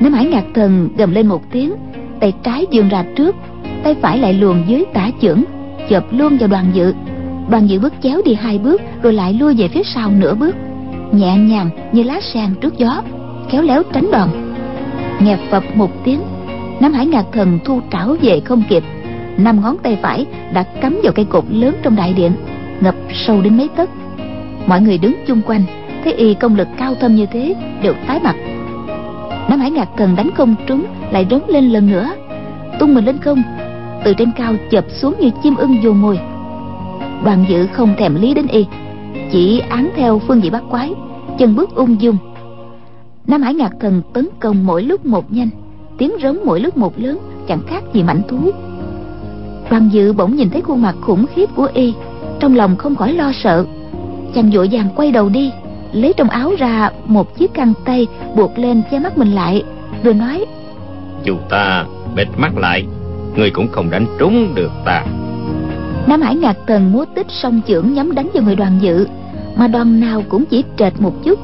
Nam 0.00 0.12
hải 0.12 0.24
ngạc 0.24 0.44
thần 0.54 0.88
gầm 0.96 1.14
lên 1.14 1.26
một 1.26 1.42
tiếng, 1.52 1.72
tay 2.20 2.32
trái 2.42 2.66
vươn 2.72 2.88
ra 2.88 3.04
trước, 3.16 3.36
tay 3.84 3.94
phải 4.02 4.18
lại 4.18 4.32
luồn 4.32 4.62
dưới 4.66 4.84
tả 4.94 5.10
chưởng 5.22 5.42
chộp 5.90 6.04
luôn 6.12 6.36
vào 6.38 6.48
đoàn 6.48 6.64
dự. 6.74 6.94
Đoàn 7.50 7.66
dự 7.66 7.80
bước 7.80 7.92
chéo 8.02 8.20
đi 8.24 8.34
hai 8.34 8.58
bước, 8.58 8.80
rồi 9.02 9.12
lại 9.12 9.32
lui 9.32 9.54
về 9.54 9.68
phía 9.68 9.82
sau 9.94 10.10
nửa 10.10 10.34
bước, 10.34 10.56
nhẹ 11.12 11.36
nhàng 11.36 11.70
như 11.92 12.02
lá 12.02 12.20
sen 12.34 12.54
trước 12.60 12.78
gió, 12.78 13.02
khéo 13.50 13.62
léo 13.62 13.82
tránh 13.92 14.10
đòn 14.12 14.28
nghe 15.20 15.36
phập 15.50 15.62
một 15.74 15.90
tiếng, 16.04 16.20
nam 16.80 16.92
hải 16.92 17.06
ngạc 17.06 17.24
thần 17.32 17.58
thu 17.64 17.80
trảo 17.92 18.16
về 18.22 18.40
không 18.40 18.62
kịp 18.68 18.82
năm 19.38 19.60
ngón 19.60 19.76
tay 19.82 19.98
phải 20.02 20.26
đã 20.52 20.62
cắm 20.62 21.00
vào 21.02 21.12
cây 21.12 21.24
cột 21.24 21.44
lớn 21.50 21.74
trong 21.82 21.96
đại 21.96 22.12
điện, 22.12 22.32
ngập 22.80 22.94
sâu 23.26 23.40
đến 23.40 23.56
mấy 23.56 23.68
tấc. 23.68 23.90
Mọi 24.66 24.80
người 24.80 24.98
đứng 24.98 25.14
chung 25.26 25.40
quanh, 25.46 25.62
thấy 26.04 26.12
y 26.12 26.34
công 26.34 26.56
lực 26.56 26.68
cao 26.78 26.94
thâm 26.94 27.14
như 27.14 27.26
thế, 27.26 27.54
đều 27.82 27.94
tái 28.06 28.20
mặt. 28.22 28.36
Nam 29.50 29.60
hải 29.60 29.70
ngạc 29.70 29.88
cần 29.96 30.16
đánh 30.16 30.30
không 30.34 30.54
trúng, 30.66 30.84
lại 31.10 31.26
rống 31.30 31.48
lên 31.48 31.70
lần 31.70 31.90
nữa. 31.90 32.10
Tung 32.80 32.94
mình 32.94 33.04
lên 33.04 33.18
không, 33.18 33.42
từ 34.04 34.14
trên 34.14 34.30
cao 34.36 34.54
chập 34.70 34.84
xuống 34.90 35.14
như 35.20 35.30
chim 35.42 35.56
ưng 35.56 35.76
vô 35.82 35.92
mồi 35.92 36.18
đoàn 37.24 37.44
dự 37.48 37.66
không 37.66 37.94
thèm 37.98 38.14
lý 38.14 38.34
đến 38.34 38.46
y, 38.46 38.66
chỉ 39.32 39.60
án 39.68 39.90
theo 39.96 40.18
phương 40.18 40.40
vị 40.40 40.50
bắt 40.50 40.62
quái, 40.70 40.92
chân 41.38 41.56
bước 41.56 41.74
ung 41.74 42.00
dung. 42.00 42.16
Nam 43.26 43.42
hải 43.42 43.54
ngạc 43.54 43.72
thần 43.80 44.02
tấn 44.12 44.28
công 44.40 44.66
mỗi 44.66 44.82
lúc 44.82 45.06
một 45.06 45.32
nhanh, 45.32 45.48
tiếng 45.98 46.12
rống 46.22 46.38
mỗi 46.44 46.60
lúc 46.60 46.76
một 46.76 46.98
lớn, 46.98 47.18
chẳng 47.48 47.60
khác 47.66 47.82
gì 47.92 48.02
mảnh 48.02 48.22
thú 48.28 48.50
đoàn 49.70 49.88
dự 49.92 50.12
bỗng 50.12 50.36
nhìn 50.36 50.50
thấy 50.50 50.60
khuôn 50.60 50.82
mặt 50.82 50.94
khủng 51.00 51.26
khiếp 51.34 51.46
của 51.56 51.68
y 51.74 51.94
trong 52.40 52.56
lòng 52.56 52.76
không 52.76 52.96
khỏi 52.96 53.12
lo 53.12 53.32
sợ. 53.42 53.64
Chàng 54.34 54.50
vội 54.50 54.68
vàng 54.72 54.88
quay 54.96 55.12
đầu 55.12 55.28
đi 55.28 55.52
lấy 55.92 56.12
trong 56.16 56.28
áo 56.28 56.52
ra 56.58 56.90
một 57.06 57.36
chiếc 57.36 57.54
găng 57.54 57.72
tay 57.84 58.06
buộc 58.36 58.58
lên 58.58 58.82
che 58.90 58.98
mắt 58.98 59.18
mình 59.18 59.32
lại 59.32 59.62
rồi 60.02 60.14
nói 60.14 60.44
dù 61.24 61.36
ta 61.50 61.84
bịt 62.16 62.28
mắt 62.36 62.56
lại 62.56 62.86
ngươi 63.36 63.50
cũng 63.50 63.68
không 63.72 63.90
đánh 63.90 64.06
trúng 64.18 64.54
được 64.54 64.70
ta. 64.84 65.04
Nam 66.06 66.22
hải 66.22 66.36
ngạc 66.36 66.56
tần 66.66 66.92
múa 66.92 67.04
tích 67.14 67.26
song 67.42 67.60
chưởng 67.68 67.94
nhắm 67.94 68.14
đánh 68.14 68.28
vào 68.34 68.42
người 68.42 68.56
đoàn 68.56 68.78
dự 68.80 69.06
mà 69.56 69.68
đoàn 69.68 70.00
nào 70.00 70.22
cũng 70.28 70.44
chỉ 70.44 70.64
trệt 70.76 70.92
một 71.00 71.12
chút. 71.24 71.38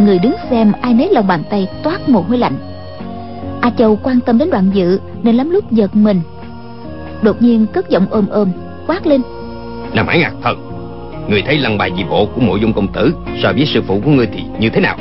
Người 0.00 0.18
đứng 0.18 0.34
xem 0.50 0.72
ai 0.80 0.94
nấy 0.94 1.08
lòng 1.12 1.26
bàn 1.26 1.42
tay 1.50 1.68
toát 1.82 2.08
mồ 2.08 2.20
hôi 2.20 2.38
lạnh. 2.38 2.56
A 3.60 3.70
châu 3.70 3.98
quan 4.02 4.20
tâm 4.20 4.38
đến 4.38 4.50
đoàn 4.50 4.70
dự 4.74 5.00
nên 5.22 5.36
lắm 5.36 5.50
lúc 5.50 5.72
giật 5.72 5.96
mình 5.96 6.20
đột 7.22 7.42
nhiên 7.42 7.66
cất 7.72 7.88
giọng 7.88 8.06
ôm 8.10 8.26
ôm 8.28 8.48
quát 8.86 9.06
lên. 9.06 9.22
Nam 9.94 10.06
hải 10.06 10.18
ngạc 10.18 10.32
thần 10.42 10.66
người 11.28 11.42
thấy 11.42 11.58
lăng 11.58 11.78
bài 11.78 11.90
dị 11.96 12.04
bộ 12.04 12.26
của 12.26 12.40
mộ 12.40 12.56
dung 12.56 12.72
công 12.72 12.92
tử 12.92 13.14
so 13.42 13.52
với 13.52 13.66
sư 13.66 13.82
phụ 13.86 14.00
của 14.04 14.10
ngươi 14.10 14.26
thì 14.26 14.42
như 14.60 14.70
thế 14.70 14.80
nào? 14.80 14.96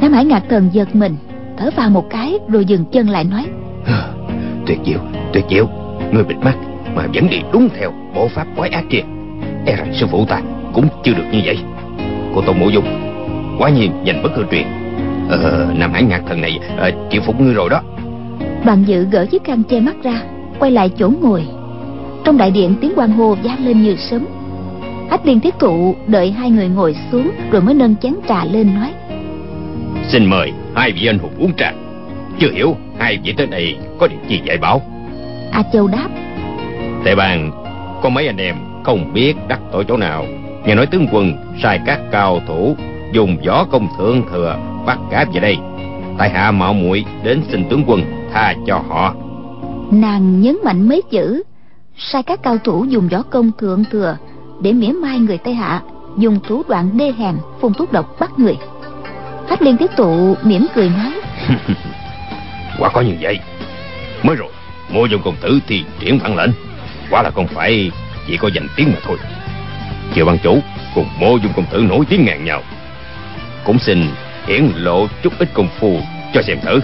Nam 0.00 0.12
hải 0.12 0.24
ngạc 0.24 0.42
thần 0.48 0.68
giật 0.72 0.94
mình 0.94 1.16
thở 1.58 1.70
vào 1.76 1.90
một 1.90 2.10
cái 2.10 2.38
rồi 2.48 2.64
dừng 2.64 2.84
chân 2.84 3.08
lại 3.08 3.24
nói. 3.24 3.46
Tuyệt 4.66 4.78
diệu 4.86 4.98
tuyệt 5.32 5.44
diệu. 5.50 5.68
Người 6.12 6.24
bịt 6.24 6.36
mắt 6.36 6.54
mà 6.94 7.02
vẫn 7.14 7.30
đi 7.30 7.40
đúng 7.52 7.68
theo 7.78 7.92
bộ 8.14 8.28
pháp 8.28 8.46
quái 8.56 8.70
ác 8.70 8.84
kia. 8.90 9.02
E 9.66 9.76
rằng 9.76 9.94
sư 9.94 10.06
phụ 10.10 10.26
ta 10.28 10.40
cũng 10.72 10.88
chưa 11.04 11.14
được 11.14 11.24
như 11.32 11.40
vậy. 11.44 11.58
Cô 12.34 12.42
tôn 12.46 12.60
mộ 12.60 12.68
dung 12.68 12.84
quá 13.58 13.70
nhiên 13.70 13.92
giành 14.06 14.22
bất 14.22 14.32
hư 14.36 14.42
truyền. 14.50 14.66
Ờ 15.28 15.66
nam 15.76 15.92
hải 15.92 16.02
ngạc 16.02 16.22
thần 16.28 16.40
này 16.40 16.58
ờ, 16.76 16.90
chịu 17.10 17.22
phục 17.26 17.40
ngươi 17.40 17.54
rồi 17.54 17.70
đó. 17.70 17.82
Đoàn 18.64 18.84
dự 18.86 19.04
gỡ 19.04 19.26
chiếc 19.26 19.44
khăn 19.44 19.62
che 19.62 19.80
mắt 19.80 19.94
ra 20.02 20.20
quay 20.58 20.70
lại 20.70 20.90
chỗ 20.98 21.10
ngồi. 21.20 21.46
Trong 22.24 22.36
đại 22.36 22.50
điện 22.50 22.74
tiếng 22.80 22.92
quan 22.96 23.10
hô 23.10 23.34
vang 23.34 23.66
lên 23.66 23.82
như 23.82 23.96
sớm 23.96 24.26
hách 25.10 25.26
liên 25.26 25.40
thiết 25.40 25.54
thụ 25.58 25.94
đợi 26.06 26.30
hai 26.30 26.50
người 26.50 26.68
ngồi 26.68 26.96
xuống 27.12 27.30
rồi 27.50 27.62
mới 27.62 27.74
nâng 27.74 27.96
chén 27.96 28.14
trà 28.28 28.44
lên 28.44 28.74
nói. 28.74 28.92
Xin 30.08 30.24
mời 30.26 30.52
hai 30.74 30.92
vị 30.92 31.06
anh 31.06 31.18
hùng 31.18 31.32
uống 31.38 31.52
trà. 31.56 31.72
Chưa 32.38 32.50
hiểu 32.50 32.76
hai 32.98 33.18
vị 33.24 33.34
tới 33.36 33.46
đây 33.46 33.76
có 33.98 34.06
điều 34.06 34.18
gì 34.28 34.40
dạy 34.44 34.58
bảo. 34.58 34.82
A 35.52 35.62
châu 35.72 35.86
đáp. 35.86 36.08
Tề 37.04 37.14
bàn 37.14 37.50
có 38.02 38.08
mấy 38.08 38.26
anh 38.26 38.36
em 38.36 38.56
không 38.84 39.12
biết 39.12 39.34
đắc 39.48 39.60
tội 39.72 39.84
chỗ 39.88 39.96
nào. 39.96 40.24
Nghe 40.66 40.74
nói 40.74 40.86
tướng 40.86 41.06
quân 41.12 41.32
sai 41.62 41.80
các 41.86 42.00
cao 42.10 42.40
thủ 42.46 42.76
dùng 43.12 43.36
võ 43.46 43.64
công 43.64 43.88
thượng 43.98 44.22
thừa 44.32 44.58
bắt 44.86 44.98
cá 45.10 45.24
về 45.32 45.40
đây. 45.40 45.56
Tại 46.18 46.30
hạ 46.30 46.50
mạo 46.50 46.74
muội 46.74 47.04
đến 47.24 47.42
xin 47.48 47.68
tướng 47.68 47.82
quân 47.86 48.02
tha 48.32 48.54
cho 48.66 48.82
họ 48.88 49.14
nàng 50.00 50.40
nhấn 50.40 50.56
mạnh 50.64 50.88
mấy 50.88 51.02
chữ, 51.10 51.42
sai 51.96 52.22
các 52.22 52.42
cao 52.42 52.58
thủ 52.64 52.84
dùng 52.84 53.08
võ 53.08 53.22
công 53.22 53.50
thượng 53.58 53.84
thừa 53.90 54.16
để 54.60 54.72
mỉa 54.72 54.92
mai 54.92 55.18
người 55.18 55.38
tây 55.38 55.54
hạ, 55.54 55.82
dùng 56.18 56.40
thủ 56.48 56.62
đoạn 56.68 56.90
đê 56.98 57.12
hèn, 57.18 57.34
phun 57.60 57.74
thuốc 57.74 57.92
độc 57.92 58.16
bắt 58.20 58.30
người. 58.36 58.56
Hách 59.48 59.62
liên 59.62 59.76
tiếp 59.76 59.90
tụ, 59.96 60.36
mỉm 60.42 60.66
cười 60.74 60.88
nói, 60.88 61.12
quả 62.78 62.90
có 62.92 63.00
như 63.00 63.14
vậy. 63.20 63.38
Mới 64.22 64.36
rồi 64.36 64.48
mô 64.90 65.06
dung 65.06 65.22
công 65.22 65.36
tử 65.40 65.58
thì 65.66 65.84
triển 66.00 66.18
văn 66.18 66.36
lệnh. 66.36 66.50
Quả 67.10 67.22
là 67.22 67.30
không 67.30 67.46
phải 67.46 67.90
chỉ 68.26 68.36
có 68.36 68.50
danh 68.54 68.68
tiếng 68.76 68.88
mà 68.92 68.98
thôi. 69.06 69.16
Chưa 70.14 70.24
ban 70.24 70.38
chủ 70.38 70.58
cùng 70.94 71.08
mô 71.20 71.36
dung 71.36 71.52
công 71.56 71.66
tử 71.70 71.78
nổi 71.88 72.04
tiếng 72.08 72.24
ngàn 72.24 72.44
nhau. 72.44 72.62
Cũng 73.64 73.78
xin 73.78 74.06
hiển 74.46 74.70
lộ 74.76 75.06
chút 75.22 75.32
ít 75.38 75.48
công 75.54 75.68
phu 75.78 76.00
cho 76.34 76.42
xem 76.42 76.60
thử. 76.60 76.80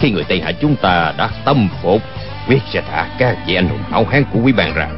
Khi 0.00 0.10
người 0.10 0.24
tây 0.24 0.40
hạ 0.40 0.52
chúng 0.52 0.76
ta 0.76 1.14
đã 1.16 1.30
tâm 1.44 1.68
phục 1.82 2.02
quyết 2.48 2.62
sẽ 2.72 2.82
thả 2.90 3.06
các 3.18 3.38
vị 3.46 3.54
anh 3.54 3.68
hùng 3.68 3.82
hảo 3.90 4.06
hán 4.10 4.24
của 4.32 4.40
quý 4.44 4.52
bàn 4.52 4.72
ra. 4.74 4.88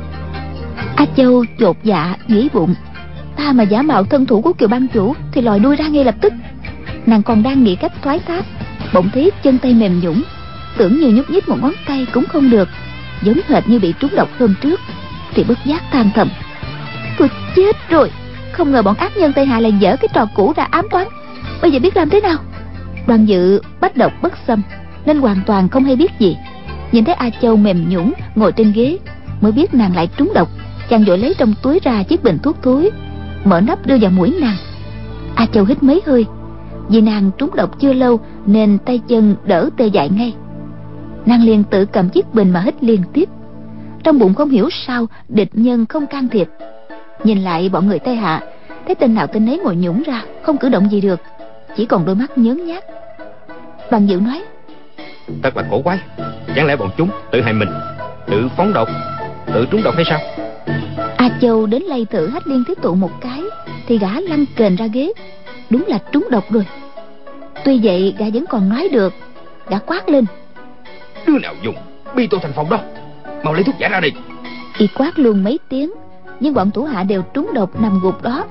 A 0.96 1.06
châu 1.16 1.44
chột 1.58 1.76
dạ 1.82 2.14
nghĩ 2.28 2.48
bụng. 2.52 2.74
Ta 3.36 3.52
mà 3.52 3.64
giả 3.64 3.82
mạo 3.82 4.04
thân 4.04 4.26
thủ 4.26 4.40
của 4.40 4.52
kiều 4.52 4.68
ban 4.68 4.86
chủ 4.88 5.14
thì 5.32 5.40
lòi 5.40 5.58
đuôi 5.58 5.76
ra 5.76 5.86
ngay 5.86 6.04
lập 6.04 6.14
tức. 6.20 6.32
Nàng 7.06 7.22
còn 7.22 7.42
đang 7.42 7.64
nghĩ 7.64 7.76
cách 7.76 7.92
thoái 8.02 8.18
thác, 8.18 8.44
bỗng 8.92 9.10
thấy 9.14 9.30
chân 9.42 9.58
tay 9.58 9.74
mềm 9.74 10.00
nhũng, 10.00 10.22
tưởng 10.76 11.00
như 11.00 11.08
nhúc 11.08 11.30
nhích 11.30 11.48
một 11.48 11.56
ngón 11.62 11.72
tay 11.86 12.06
cũng 12.12 12.24
không 12.26 12.50
được, 12.50 12.68
giống 13.22 13.40
hệt 13.48 13.68
như 13.68 13.78
bị 13.78 13.94
trúng 14.00 14.14
độc 14.16 14.28
hôm 14.38 14.54
trước, 14.62 14.80
thì 15.34 15.44
bất 15.44 15.58
giác 15.64 15.82
than 15.92 16.10
thầm. 16.14 16.28
Tôi 17.18 17.28
chết 17.56 17.76
rồi, 17.88 18.10
không 18.52 18.72
ngờ 18.72 18.82
bọn 18.82 18.96
ác 18.96 19.16
nhân 19.16 19.32
tây 19.32 19.46
hạ 19.46 19.60
lại 19.60 19.72
dở 19.72 19.96
cái 19.96 20.08
trò 20.14 20.26
cũ 20.34 20.52
ra 20.56 20.66
ám 20.70 20.86
toán. 20.90 21.06
Bây 21.62 21.70
giờ 21.70 21.78
biết 21.78 21.96
làm 21.96 22.10
thế 22.10 22.20
nào? 22.20 22.36
Đoàn 23.06 23.26
dự 23.26 23.60
bách 23.80 23.96
độc 23.96 24.12
bất 24.22 24.32
xâm, 24.46 24.62
nên 25.06 25.18
hoàn 25.18 25.40
toàn 25.46 25.68
không 25.68 25.84
hay 25.84 25.96
biết 25.96 26.10
gì 26.18 26.36
nhìn 26.94 27.04
thấy 27.04 27.14
a 27.14 27.30
châu 27.30 27.56
mềm 27.56 27.88
nhũn, 27.88 28.12
ngồi 28.34 28.52
trên 28.52 28.72
ghế, 28.72 28.98
mới 29.40 29.52
biết 29.52 29.74
nàng 29.74 29.96
lại 29.96 30.08
trúng 30.16 30.32
độc. 30.34 30.48
Chàng 30.88 31.04
vội 31.04 31.18
lấy 31.18 31.34
trong 31.38 31.54
túi 31.62 31.80
ra 31.82 32.02
chiếc 32.02 32.22
bình 32.22 32.38
thuốc 32.42 32.56
thối, 32.62 32.90
mở 33.44 33.60
nắp 33.60 33.86
đưa 33.86 33.98
vào 34.00 34.10
mũi 34.10 34.36
nàng. 34.40 34.56
A 35.34 35.46
châu 35.46 35.64
hít 35.64 35.82
mấy 35.82 36.02
hơi. 36.06 36.26
Vì 36.88 37.00
nàng 37.00 37.30
trúng 37.38 37.50
độc 37.56 37.80
chưa 37.80 37.92
lâu, 37.92 38.20
nên 38.46 38.78
tay 38.78 39.00
chân 39.08 39.36
đỡ 39.44 39.70
tê 39.76 39.86
dại 39.86 40.08
ngay. 40.08 40.34
Nàng 41.26 41.44
liền 41.44 41.64
tự 41.64 41.84
cầm 41.84 42.08
chiếc 42.08 42.34
bình 42.34 42.50
mà 42.50 42.60
hít 42.60 42.74
liên 42.84 43.00
tiếp. 43.12 43.28
Trong 44.02 44.18
bụng 44.18 44.34
không 44.34 44.50
hiểu 44.50 44.68
sao, 44.86 45.06
địch 45.28 45.50
nhân 45.52 45.86
không 45.86 46.06
can 46.06 46.28
thiệp. 46.28 46.48
Nhìn 47.24 47.38
lại 47.38 47.68
bọn 47.68 47.86
người 47.86 47.98
tây 47.98 48.16
hạ, 48.16 48.42
thấy 48.86 48.94
tên 48.94 49.14
nào 49.14 49.26
tên 49.26 49.50
ấy 49.50 49.58
ngồi 49.58 49.76
nhũng 49.76 50.02
ra, 50.02 50.22
không 50.42 50.58
cử 50.58 50.68
động 50.68 50.90
gì 50.90 51.00
được, 51.00 51.20
chỉ 51.76 51.86
còn 51.86 52.04
đôi 52.04 52.14
mắt 52.14 52.38
nhớn 52.38 52.66
nhác 52.66 52.84
bằng 53.90 54.08
dự 54.08 54.20
nói 54.20 54.42
thật 55.42 55.56
là 55.56 55.64
cổ 55.70 55.82
quái 55.82 55.98
chẳng 56.56 56.66
lẽ 56.66 56.76
bọn 56.76 56.90
chúng 56.96 57.10
tự 57.32 57.40
hại 57.40 57.52
mình 57.52 57.68
tự 58.26 58.48
phóng 58.56 58.72
độc 58.72 58.88
tự 59.46 59.66
trúng 59.70 59.82
độc 59.82 59.94
hay 59.94 60.04
sao? 60.04 60.18
A 61.16 61.38
châu 61.40 61.66
đến 61.66 61.82
lay 61.82 62.04
thử 62.04 62.28
hách 62.28 62.46
liên 62.46 62.64
tiếp 62.66 62.74
tụ 62.82 62.94
một 62.94 63.10
cái 63.20 63.42
thì 63.86 63.98
gã 63.98 64.20
lăn 64.20 64.44
kềnh 64.56 64.76
ra 64.76 64.86
ghế. 64.86 65.12
Đúng 65.70 65.84
là 65.86 65.98
trúng 66.12 66.26
độc 66.30 66.52
rồi. 66.52 66.66
Tuy 67.64 67.80
vậy 67.82 68.14
gã 68.18 68.26
vẫn 68.34 68.44
còn 68.48 68.68
nói 68.68 68.88
được 68.92 69.12
gã 69.68 69.78
quát 69.78 70.08
lên. 70.08 70.24
Đứa 71.26 71.38
nào 71.38 71.54
dùng 71.62 71.74
bi 72.14 72.26
tô 72.26 72.38
thành 72.42 72.52
phòng 72.52 72.70
đó? 72.70 72.78
Mau 73.42 73.54
lấy 73.54 73.62
thuốc 73.64 73.74
giải 73.78 73.90
ra 73.90 74.00
đi. 74.00 74.08
Y 74.78 74.86
quát 74.86 75.18
luôn 75.18 75.44
mấy 75.44 75.58
tiếng 75.68 75.92
nhưng 76.40 76.54
bọn 76.54 76.70
thủ 76.70 76.84
hạ 76.84 77.02
đều 77.02 77.22
trúng 77.34 77.50
độc 77.54 77.80
nằm 77.80 78.00
gục 78.02 78.22
đó. 78.22 78.44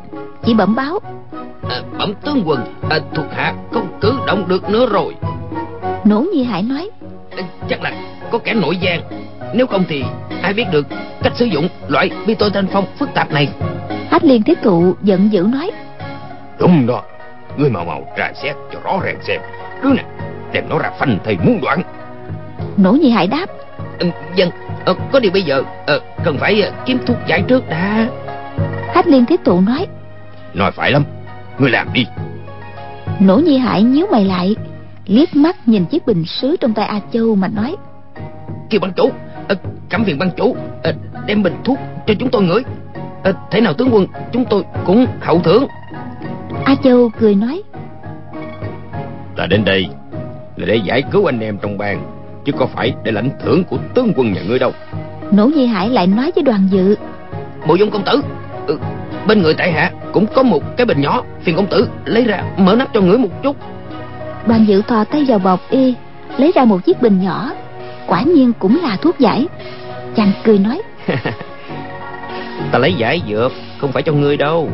Chỉ 0.46 0.54
bẩm 0.54 0.76
báo. 0.76 1.00
À, 1.70 1.82
bẩm 1.98 2.14
tướng 2.26 2.44
quân 2.46 2.60
à, 2.90 3.00
thuộc 3.14 3.26
hạ 3.32 3.54
không 3.72 3.88
cử 4.02 4.14
động 4.28 4.48
được 4.48 4.70
nữa 4.70 4.88
rồi 4.92 5.16
nỗ 6.06 6.26
nhi 6.34 6.44
hải 6.44 6.64
nói. 6.64 6.90
Chắc 7.70 7.82
là 7.82 7.92
có 8.32 8.38
kẻ 8.38 8.54
nội 8.54 8.78
gian. 8.78 9.02
Nếu 9.54 9.68
không 9.68 9.84
thì 9.90 10.04
ai 10.42 10.54
biết 10.54 10.66
được 10.72 10.88
cách 11.24 11.34
sử 11.36 11.46
dụng 11.46 11.68
loại 11.88 12.12
bi 12.28 12.36
tôi 12.36 12.50
thanh 12.50 12.68
phong 12.68 12.86
phức 13.00 13.14
tạp 13.14 13.32
này? 13.32 13.50
Hách 14.12 14.24
liên 14.24 14.44
thiết 14.44 14.60
thụ 14.62 14.96
giận 15.04 15.32
dữ 15.32 15.48
nói. 15.52 15.72
Đúng 16.60 16.88
đó. 16.88 17.04
Ngươi 17.58 17.70
mau 17.70 17.86
mau 17.86 18.08
tra 18.18 18.32
xét 18.34 18.56
cho 18.74 18.80
rõ 18.84 19.00
ràng 19.04 19.18
xem. 19.22 19.42
Đứa 19.84 19.90
này 19.94 20.06
đem 20.54 20.70
nó 20.70 20.80
ra 20.80 20.90
phanh 21.00 21.18
thầy 21.24 21.38
muốn 21.38 21.60
đoạn. 21.62 21.82
Nỗ 22.78 22.92
nhi 22.92 23.10
hải 23.10 23.28
đáp. 23.28 23.46
Ừ, 24.00 24.08
dân 24.36 24.50
ờ, 24.86 24.96
có 25.12 25.20
điều 25.20 25.32
bây 25.32 25.42
giờ 25.44 25.64
ờ, 25.88 26.00
cần 26.24 26.38
phải 26.38 26.62
ờ, 26.62 26.72
kiếm 26.86 27.00
thuốc 27.06 27.18
giải 27.28 27.44
trước 27.48 27.70
đã. 27.70 28.08
Hách 28.96 29.08
liên 29.08 29.26
thiết 29.26 29.42
thụ 29.46 29.62
nói. 29.62 29.88
Nói 30.54 30.72
phải 30.72 30.92
lắm. 30.92 31.04
Ngươi 31.60 31.70
làm 31.70 31.94
đi. 31.94 32.06
Nỗ 33.20 33.38
nhi 33.38 33.58
hải 33.58 33.84
nhíu 33.84 34.06
mày 34.12 34.26
lại 34.26 34.56
liếc 35.06 35.36
mắt 35.36 35.68
nhìn 35.68 35.86
chiếc 35.86 36.06
bình 36.06 36.26
sứ 36.26 36.56
trong 36.58 36.74
tay 36.74 36.86
a 36.86 37.02
châu 37.14 37.36
mà 37.36 37.48
nói 37.48 37.76
kêu 38.70 38.80
ban 38.82 38.94
chủ 38.94 39.10
à, 39.48 39.56
cảm 39.90 40.04
phiền 40.04 40.18
ban 40.18 40.30
chủ 40.38 40.56
à, 40.84 40.94
đem 41.28 41.44
bình 41.44 41.56
thuốc 41.64 41.78
cho 42.08 42.14
chúng 42.20 42.30
tôi 42.30 42.44
ngửi. 42.44 42.64
À, 43.24 43.32
thế 43.52 43.62
nào 43.62 43.74
tướng 43.74 43.90
quân 43.92 44.08
chúng 44.32 44.46
tôi 44.50 44.64
cũng 44.86 45.06
hậu 45.22 45.40
thưởng. 45.40 45.68
A 46.66 46.76
châu 46.84 47.12
cười 47.20 47.36
nói 47.36 47.64
ta 49.36 49.46
đến 49.50 49.66
đây 49.66 49.88
là 50.56 50.66
để 50.66 50.76
giải 50.76 51.04
cứu 51.12 51.26
anh 51.26 51.40
em 51.40 51.58
trong 51.62 51.78
bang 51.78 52.06
chứ 52.46 52.52
có 52.52 52.66
phải 52.66 52.94
để 53.04 53.12
lãnh 53.12 53.30
thưởng 53.44 53.64
của 53.64 53.78
tướng 53.96 54.14
quân 54.16 54.34
nhà 54.34 54.42
ngươi 54.48 54.60
đâu. 54.60 54.72
Nỗ 55.32 55.46
nhi 55.46 55.66
hải 55.66 55.90
lại 55.90 56.08
nói 56.08 56.32
với 56.36 56.44
đoàn 56.44 56.68
dự 56.72 56.96
bộ 57.68 57.76
dung 57.76 57.92
công 57.92 58.04
tử 58.06 58.22
ừ, 58.68 58.80
bên 59.28 59.42
người 59.42 59.54
tại 59.54 59.72
hạ 59.72 59.92
cũng 60.14 60.26
có 60.36 60.44
một 60.44 60.78
cái 60.78 60.86
bình 60.86 61.02
nhỏ 61.02 61.24
phiền 61.42 61.56
công 61.56 61.68
tử 61.68 61.88
lấy 62.06 62.26
ra 62.26 62.44
mở 62.58 62.76
nắp 62.76 62.94
cho 62.94 63.02
ngửi 63.02 63.18
một 63.18 63.44
chút 63.44 63.56
đoàn 64.48 64.66
dự 64.68 64.82
thò 64.82 65.04
tay 65.04 65.26
vào 65.28 65.40
bọc 65.40 65.60
y 65.70 65.96
lấy 66.38 66.52
ra 66.56 66.66
một 66.66 66.86
chiếc 66.86 67.02
bình 67.02 67.22
nhỏ. 67.22 67.52
Quả 68.08 68.22
nhiên 68.22 68.52
cũng 68.60 68.80
là 68.84 68.98
thuốc 69.02 69.20
giải. 69.20 69.48
Chàng 70.16 70.32
cười 70.44 70.60
nói 70.60 70.82
ta 72.72 72.80
lấy 72.80 72.94
giải 72.94 73.22
dược 73.30 73.52
không 73.82 73.92
phải 73.92 74.04
cho 74.04 74.12
ngươi 74.12 74.38
đâu. 74.38 74.70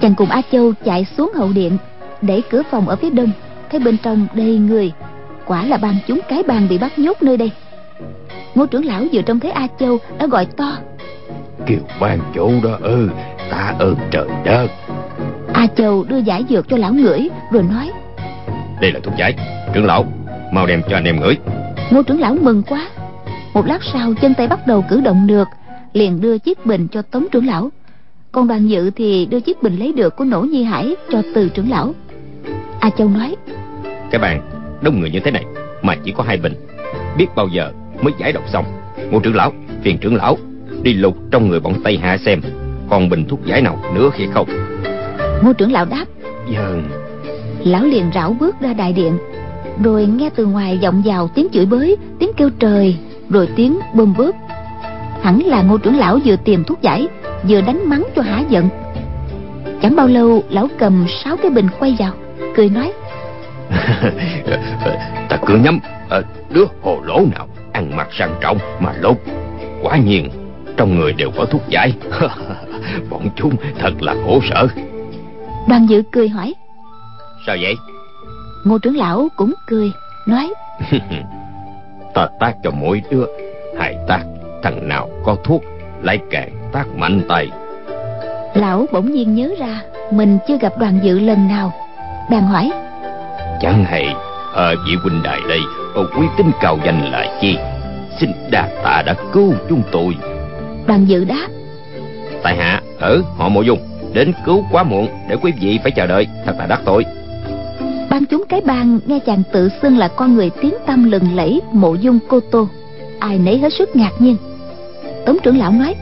Chàng 0.00 0.14
cùng 0.14 0.30
a 0.30 0.42
châu 0.52 0.72
chạy 0.84 1.06
xuống 1.16 1.32
hậu 1.34 1.52
điện 1.52 1.78
để 2.22 2.40
cửa 2.50 2.62
phòng 2.70 2.88
ở 2.88 2.96
phía 2.96 3.10
đông. 3.10 3.30
Thấy 3.70 3.80
bên 3.80 3.96
trong 4.02 4.26
đầy 4.34 4.56
người 4.58 4.92
quả 5.46 5.64
là 5.64 5.76
ban 5.76 5.94
chúng 6.06 6.20
cái 6.28 6.42
bàn 6.42 6.66
bị 6.70 6.78
bắt 6.78 6.98
nhốt 6.98 7.22
nơi 7.22 7.36
đây. 7.36 7.50
Ngô 8.54 8.66
trưởng 8.66 8.84
lão 8.84 9.04
vừa 9.12 9.22
trông 9.22 9.40
thấy 9.40 9.50
a 9.50 9.66
châu 9.80 9.98
đã 10.18 10.26
gọi 10.26 10.46
to. 10.56 10.72
Kiều 11.66 11.78
ban 12.00 12.18
chủ 12.34 12.52
đó 12.64 12.78
ư 12.82 13.08
ta 13.50 13.74
ơn 13.78 13.96
trời 14.10 14.28
đất. 14.44 14.66
A 15.52 15.66
châu 15.76 16.04
đưa 16.04 16.18
giải 16.18 16.44
dược 16.48 16.68
cho 16.68 16.76
lão 16.76 16.92
ngửi 16.92 17.28
rồi 17.52 17.62
nói 17.62 17.90
đây 18.80 18.92
là 18.92 19.00
thuốc 19.02 19.14
giải. 19.18 19.34
Trưởng 19.74 19.86
lão 19.86 20.04
mau 20.52 20.66
đem 20.66 20.82
cho 20.88 20.96
anh 20.96 21.04
em 21.04 21.20
ngửi. 21.20 21.36
Ngô 21.90 22.02
trưởng 22.02 22.20
lão 22.20 22.36
mừng 22.40 22.62
quá. 22.62 22.88
Một 23.54 23.66
lát 23.66 23.78
sau 23.92 24.14
chân 24.20 24.34
tay 24.34 24.46
bắt 24.46 24.66
đầu 24.66 24.84
cử 24.88 25.00
động 25.00 25.26
được 25.26 25.48
liền 25.92 26.20
đưa 26.20 26.38
chiếc 26.38 26.66
bình 26.66 26.88
cho 26.92 27.02
tống 27.02 27.26
trưởng 27.32 27.46
lão. 27.46 27.70
Còn 28.32 28.48
đoàn 28.48 28.68
dự 28.68 28.90
thì 28.90 29.26
đưa 29.26 29.40
chiếc 29.40 29.62
bình 29.62 29.76
lấy 29.78 29.92
được 29.92 30.16
của 30.16 30.24
nỗ 30.24 30.40
nhi 30.40 30.62
hải 30.62 30.96
cho 31.10 31.22
từ 31.34 31.48
trưởng 31.48 31.70
lão. 31.70 31.94
A 32.80 32.90
châu 32.90 33.08
nói 33.08 33.36
cái 34.10 34.18
bàn 34.18 34.40
đông 34.82 35.00
người 35.00 35.10
như 35.10 35.20
thế 35.20 35.30
này 35.30 35.44
mà 35.82 35.94
chỉ 36.04 36.12
có 36.12 36.22
hai 36.22 36.36
bình. 36.36 36.54
Biết 37.16 37.26
bao 37.36 37.48
giờ 37.48 37.72
mới 38.02 38.12
giải 38.18 38.32
độc 38.32 38.48
xong. 38.48 38.64
Ngô 39.10 39.20
trưởng 39.20 39.34
lão 39.34 39.52
phiền 39.82 39.98
trưởng 39.98 40.16
lão 40.16 40.38
đi 40.82 40.94
lục 40.94 41.16
trong 41.30 41.48
người 41.48 41.60
bọn 41.60 41.74
tây 41.84 41.98
hạ 41.98 42.16
xem 42.16 42.40
còn 42.90 43.08
bình 43.08 43.24
thuốc 43.28 43.44
giải 43.44 43.62
nào 43.62 43.78
nữa 43.94 44.10
khi 44.14 44.26
không? 44.34 44.48
Ngô 45.42 45.52
trưởng 45.52 45.72
lão 45.72 45.84
đáp 45.84 46.04
vâng 46.54 47.05
lão 47.64 47.84
liền 47.84 48.10
rảo 48.14 48.36
bước 48.40 48.60
ra 48.60 48.72
đại 48.72 48.92
điện. 48.92 49.18
Rồi 49.84 50.06
nghe 50.06 50.30
từ 50.30 50.46
ngoài 50.46 50.78
vọng 50.82 51.02
vào 51.04 51.28
tiếng 51.28 51.48
chửi 51.52 51.66
bới 51.66 51.96
tiếng 52.18 52.30
kêu 52.36 52.50
trời 52.58 52.96
rồi 53.30 53.48
tiếng 53.56 53.78
bơm 53.94 54.14
bớp 54.18 54.34
hẳn 55.22 55.40
là 55.46 55.62
ngô 55.62 55.78
trưởng 55.78 55.96
lão 55.96 56.18
vừa 56.24 56.36
tìm 56.36 56.64
thuốc 56.64 56.82
giải 56.82 57.08
vừa 57.48 57.60
đánh 57.60 57.88
mắng 57.88 58.02
cho 58.16 58.22
hả 58.22 58.42
giận. 58.48 58.68
Chẳng 59.82 59.96
bao 59.96 60.06
lâu 60.06 60.42
lão 60.50 60.68
cầm 60.78 61.06
sáu 61.24 61.36
cái 61.36 61.50
bình 61.50 61.68
quay 61.78 61.96
vào 61.98 62.12
cười 62.56 62.68
nói. 62.68 62.92
Ta 65.28 65.36
cứ 65.46 65.56
nhắm 65.56 65.80
à, 66.10 66.20
đứa 66.50 66.64
hồ 66.82 67.00
lỗ 67.04 67.20
nào 67.34 67.48
ăn 67.72 67.96
mặc 67.96 68.08
sang 68.12 68.34
trọng 68.40 68.58
mà 68.80 68.92
lột 69.00 69.16
quả 69.82 69.96
nhiên 69.96 70.28
trong 70.76 70.98
người 70.98 71.12
đều 71.12 71.30
có 71.36 71.44
thuốc 71.44 71.62
giải. 71.68 71.92
Bọn 73.10 73.28
chúng 73.36 73.56
thật 73.78 74.02
là 74.02 74.14
khổ 74.24 74.40
sở. 74.50 74.68
Đoàn 75.68 75.86
dự 75.88 76.02
cười 76.12 76.28
hỏi 76.28 76.54
sao 77.46 77.56
vậy? 77.60 77.76
Ngô 78.64 78.78
trưởng 78.78 78.96
lão 78.96 79.28
cũng 79.36 79.54
cười 79.66 79.92
nói 80.26 80.52
ta 82.14 82.28
tác 82.40 82.54
cho 82.62 82.70
mỗi 82.70 83.02
đứa 83.10 83.26
hai 83.78 83.96
tác 84.08 84.20
thằng 84.62 84.88
nào 84.88 85.08
có 85.24 85.36
thuốc 85.44 85.62
lại 86.02 86.18
càng 86.30 86.50
tác 86.72 86.84
mạnh 86.96 87.22
tay. 87.28 87.50
Lão 88.54 88.86
bỗng 88.92 89.12
nhiên 89.12 89.34
nhớ 89.34 89.50
ra 89.58 89.82
mình 90.12 90.38
chưa 90.48 90.58
gặp 90.58 90.78
đoàn 90.78 90.98
dự 91.02 91.18
lần 91.18 91.48
nào. 91.48 91.72
Bèn 92.30 92.42
hỏi 92.42 92.70
chẳng 93.60 93.84
hay 93.84 94.14
ở 94.52 94.74
vị 94.86 94.94
huynh 95.02 95.22
đài 95.22 95.40
đây 95.48 95.60
ông 95.94 96.06
quý 96.18 96.26
tính 96.36 96.50
cao 96.60 96.78
danh 96.84 97.10
là 97.12 97.38
chi? 97.40 97.58
Xin 98.20 98.30
đa 98.50 98.68
tạ 98.84 99.02
đã 99.06 99.14
cứu 99.32 99.54
chúng 99.68 99.82
tôi. 99.92 100.16
Đoàn 100.86 101.04
dự 101.04 101.24
đáp 101.24 101.48
tại 102.46 102.56
hạ 102.56 102.80
Ừ 103.00 103.24
họ 103.36 103.48
mộ 103.48 103.62
dung 103.62 103.78
Đến 104.12 104.32
cứu 104.44 104.64
quá 104.72 104.82
muộn 104.82 105.08
Để 105.28 105.36
quý 105.42 105.52
vị 105.60 105.78
phải 105.82 105.90
chờ 105.90 106.06
đợi 106.06 106.26
Thật 106.44 106.56
là 106.58 106.66
đắc 106.66 106.80
tội 106.84 107.04
ban 108.16 108.26
chúng 108.26 108.44
cái 108.48 108.60
bang 108.60 109.00
nghe 109.06 109.18
chàng 109.18 109.42
tự 109.52 109.68
xưng 109.82 109.98
là 109.98 110.08
con 110.08 110.34
người 110.34 110.50
tiếng 110.60 110.74
tăm 110.86 111.10
lừng 111.10 111.36
lẫy 111.36 111.60
mộ 111.72 111.94
dung 111.94 112.18
cô 112.28 112.40
tô. 112.40 112.68
Ai 113.18 113.38
nấy 113.38 113.58
hết 113.58 113.72
sức 113.72 113.96
ngạc 113.96 114.10
nhiên. 114.18 114.36
Tống 115.26 115.36
trưởng 115.42 115.58
lão 115.58 115.72
nói 115.72 115.94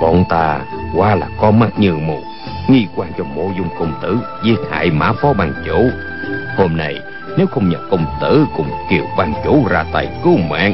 bọn 0.00 0.24
ta 0.28 0.60
quá 0.96 1.14
là 1.14 1.28
có 1.40 1.50
mắt 1.50 1.78
như 1.78 1.94
mù 1.94 2.18
nghi 2.68 2.86
quan 2.96 3.12
cho 3.18 3.24
mộ 3.24 3.50
dung 3.58 3.68
công 3.78 3.94
tử 4.02 4.18
giết 4.44 4.56
hại 4.70 4.90
mã 4.90 5.12
phó 5.12 5.32
ban 5.32 5.52
chủ. 5.66 5.90
Hôm 6.56 6.76
nay 6.76 6.94
nếu 7.36 7.46
không 7.46 7.68
nhờ 7.68 7.78
công 7.90 8.06
tử 8.20 8.46
cùng 8.56 8.70
kiều 8.90 9.04
ban 9.18 9.32
chủ 9.44 9.66
ra 9.70 9.84
tay 9.92 10.08
cứu 10.24 10.36
mạng 10.50 10.72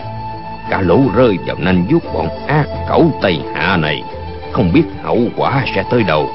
cả 0.70 0.80
lũ 0.80 1.10
rơi 1.14 1.38
vào 1.46 1.56
nanh 1.58 1.86
vuốt 1.90 2.14
bọn 2.14 2.28
ác 2.46 2.66
cẩu 2.88 3.10
tây 3.22 3.40
hạ 3.54 3.76
này 3.76 4.02
không 4.52 4.72
biết 4.72 4.84
hậu 5.02 5.18
quả 5.36 5.64
sẽ 5.74 5.84
tới 5.90 6.02
đâu. 6.02 6.28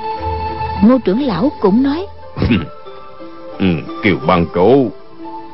Ngô 0.83 0.97
trưởng 1.05 1.21
lão 1.21 1.51
cũng 1.61 1.83
nói 1.83 2.05
ừ, 3.61 3.67
kiều 4.03 4.17
ban 4.27 4.45
chủ 4.53 4.91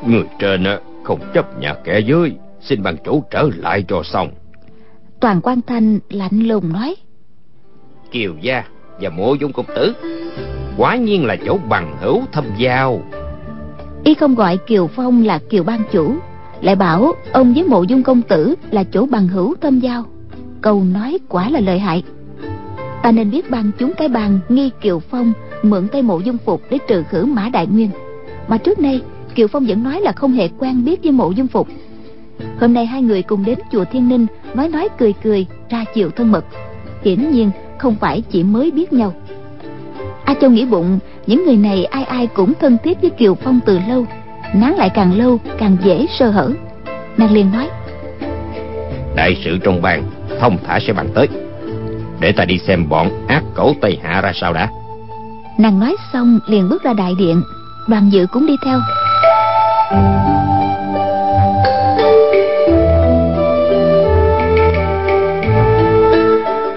người 0.08 0.24
trên 0.40 0.64
không 1.04 1.20
chấp 1.34 1.60
nhận 1.60 1.78
kẻ 1.84 2.00
dưới. 2.00 2.32
Xin 2.62 2.84
ban 2.84 2.98
chủ 3.06 3.24
trở 3.32 3.50
lại 3.56 3.86
cho 3.88 4.04
xong. 4.04 4.30
Toàn 5.20 5.42
quan 5.42 5.62
thanh 5.68 6.00
lạnh 6.10 6.40
lùng 6.48 6.74
nói. 6.74 6.96
Kiều 8.12 8.34
gia 8.42 8.64
và 9.02 9.10
mộ 9.10 9.34
dung 9.34 9.54
công 9.54 9.66
tử 9.76 9.94
quả 10.78 10.96
nhiên 10.96 11.26
là 11.26 11.36
chỗ 11.46 11.58
bằng 11.70 11.98
hữu 12.02 12.24
thâm 12.32 12.46
giao. 12.58 13.02
Y 14.04 14.14
không 14.14 14.36
gọi 14.36 14.58
kiều 14.58 14.88
phong 14.88 15.26
là 15.26 15.40
kiều 15.50 15.64
ban 15.64 15.84
chủ 15.92 16.16
lại 16.62 16.76
bảo 16.76 17.14
ông 17.32 17.54
với 17.54 17.64
mộ 17.64 17.84
dung 17.84 18.04
công 18.04 18.22
tử 18.22 18.56
là 18.72 18.84
chỗ 18.84 19.06
bằng 19.06 19.28
hữu 19.28 19.56
thâm 19.62 19.80
giao. 19.80 20.04
Câu 20.62 20.84
nói 20.84 21.18
quả 21.30 21.50
là 21.50 21.60
lợi 21.60 21.80
hại. 21.80 22.04
Ta 23.04 23.12
nên 23.12 23.32
biết 23.32 23.52
ban 23.52 23.72
chúng 23.80 23.94
cái 23.98 24.08
bàn 24.08 24.40
nghi 24.50 24.70
kiều 24.82 25.00
phong 25.00 25.34
mượn 25.64 25.88
tay 25.88 26.02
mộ 26.02 26.20
dung 26.20 26.38
phục 26.38 26.62
để 26.70 26.78
trừ 26.88 27.04
khử 27.04 27.26
mã 27.26 27.50
đại 27.54 27.68
nguyên. 27.68 27.90
Mà 28.48 28.58
trước 28.58 28.80
nay, 28.80 29.02
kiều 29.36 29.48
phong 29.48 29.66
vẫn 29.66 29.84
nói 29.84 30.02
là 30.02 30.12
không 30.12 30.34
hề 30.34 30.50
quen 30.60 30.86
biết 30.86 31.04
với 31.04 31.12
mộ 31.12 31.32
dung 31.32 31.48
phục. 31.48 31.68
Hôm 32.60 32.74
nay 32.74 32.86
hai 32.86 33.02
người 33.02 33.22
cùng 33.22 33.46
đến 33.46 33.60
chùa 33.72 33.86
thiên 33.92 34.10
ninh, 34.10 34.26
nói 34.54 34.70
nói 34.70 34.88
cười 34.98 35.14
cười, 35.24 35.46
ra 35.70 35.86
chiều 35.94 36.10
thân 36.10 36.32
mật. 36.32 36.46
Hiển 37.04 37.32
nhiên, 37.32 37.52
không 37.78 37.96
phải 37.96 38.24
chỉ 38.32 38.44
mới 38.44 38.72
biết 38.72 38.94
nhau. 38.94 39.14
A 40.26 40.34
châu 40.34 40.50
nghĩ 40.50 40.66
bụng, 40.66 41.00
những 41.28 41.46
người 41.46 41.58
này 41.58 41.86
ai 41.86 42.04
ai 42.04 42.28
cũng 42.28 42.54
thân 42.60 42.78
thiết 42.84 43.02
với 43.02 43.10
kiều 43.10 43.36
phong 43.36 43.60
từ 43.66 43.80
lâu. 43.90 44.06
Nán 44.54 44.74
lại 44.74 44.90
càng 44.90 45.18
lâu, 45.18 45.40
càng 45.58 45.78
dễ 45.84 46.06
sơ 46.20 46.30
hở. 46.30 46.52
Nàng 47.18 47.32
liền 47.32 47.52
nói, 47.52 47.70
đại 49.16 49.38
sự 49.44 49.58
trong 49.64 49.82
bàn 49.82 50.04
thông 50.40 50.58
thả 50.68 50.80
sẽ 50.80 50.94
bàn 50.94 51.08
tới. 51.14 51.28
Để 52.20 52.32
ta 52.32 52.46
đi 52.46 52.58
xem 52.58 52.90
bọn 52.90 53.28
ác 53.28 53.44
cẩu 53.56 53.76
tây 53.82 54.00
hạ 54.04 54.22
ra 54.22 54.32
sao 54.36 54.54
đã 54.54 54.70
nàng 55.58 55.80
nói 55.80 55.96
xong 56.14 56.40
liền 56.46 56.70
bước 56.70 56.84
ra 56.84 56.94
đại 56.94 57.16
điện. 57.16 57.42
Đoàn 57.88 58.10
dự 58.10 58.28
cũng 58.32 58.46
đi 58.46 58.56
theo. 58.66 58.80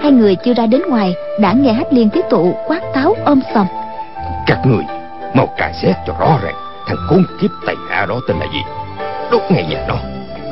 Hai 0.01 0.11
người 0.11 0.35
chưa 0.45 0.53
ra 0.53 0.65
đến 0.65 0.81
ngoài, 0.89 1.15
đã 1.39 1.53
nghe 1.53 1.73
hát 1.73 1.87
liên 1.91 2.09
thiết 2.09 2.25
tụ, 2.29 2.55
quát 2.67 2.81
táo, 2.93 3.13
ôm 3.25 3.39
sòm. 3.53 3.67
Các 4.47 4.59
người, 4.65 4.83
mau 5.33 5.47
cài 5.57 5.73
xét 5.73 5.95
cho 6.07 6.13
rõ 6.19 6.39
ràng, 6.43 6.55
thằng 6.87 6.97
khốn 7.07 7.25
kiếp 7.41 7.51
tây 7.65 7.75
hạ 7.89 8.05
đó 8.05 8.19
tên 8.27 8.37
là 8.37 8.45
gì. 8.45 8.59
Đốt 9.31 9.41
ngay 9.49 9.65
nhà 9.69 9.85
nó, 9.87 9.95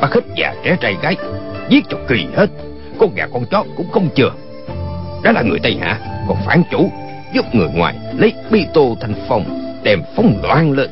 bắt 0.00 0.14
hết 0.14 0.20
già 0.36 0.54
trẻ 0.64 0.76
trai 0.80 0.96
gái, 1.02 1.16
giết 1.68 1.84
cho 1.90 1.96
kỳ 2.08 2.26
hết. 2.36 2.46
Con 2.98 3.14
gà 3.14 3.26
con 3.32 3.44
chó 3.50 3.64
cũng 3.76 3.90
không 3.92 4.08
chừa. 4.14 4.30
Đó 5.22 5.32
là 5.32 5.42
người 5.42 5.58
tây 5.62 5.78
hạ, 5.82 5.98
còn 6.28 6.36
phản 6.46 6.62
chủ 6.70 6.90
giúp 7.32 7.54
người 7.54 7.68
ngoài 7.74 7.94
lấy 8.16 8.32
bi 8.50 8.66
tô 8.74 8.96
thành 9.00 9.14
phòng 9.28 9.44
đem 9.82 10.02
phóng 10.16 10.34
loạn 10.42 10.72
lên. 10.72 10.90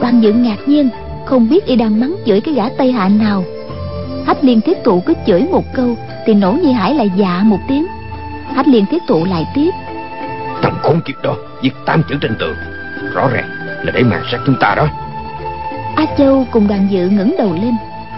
Đoàn 0.00 0.20
dự 0.22 0.32
ngạc 0.32 0.58
nhiên 0.66 0.88
không 1.26 1.48
biết 1.48 1.66
y 1.66 1.76
đang 1.76 2.00
mắng 2.00 2.16
chửi 2.26 2.40
cái 2.40 2.54
gã 2.54 2.68
tây 2.78 2.92
hạ 2.92 3.08
nào. 3.08 3.44
Hách 4.26 4.44
liên 4.44 4.60
thiết 4.60 4.84
tụ 4.84 5.00
cứ 5.00 5.14
chửi 5.26 5.42
một 5.50 5.64
câu 5.74 5.96
thì 6.26 6.34
nổ 6.34 6.52
nhi 6.52 6.72
hải 6.72 6.94
lại 6.94 7.10
dạ 7.16 7.42
một 7.44 7.58
tiếng. 7.68 7.86
Hách 8.54 8.68
liên 8.68 8.86
thiết 8.90 9.02
tụ 9.06 9.24
lại 9.24 9.46
tiếp. 9.54 9.70
Thằng 10.62 10.78
khốn 10.82 11.00
kiếp 11.04 11.22
đó 11.22 11.36
viết 11.62 11.72
tám 11.86 12.02
chữ 12.08 12.16
trên 12.20 12.36
tường. 12.38 12.56
Rõ 13.14 13.28
ràng 13.32 13.48
là 13.84 13.92
để 13.94 14.02
màn 14.02 14.22
sát 14.32 14.38
chúng 14.46 14.56
ta 14.60 14.74
đó. 14.76 14.88
A 15.96 16.06
châu 16.18 16.46
cùng 16.50 16.68
đoàn 16.68 16.88
dự 16.90 17.08
ngẩng 17.08 17.34
đầu 17.38 17.54
lên. 17.62 17.74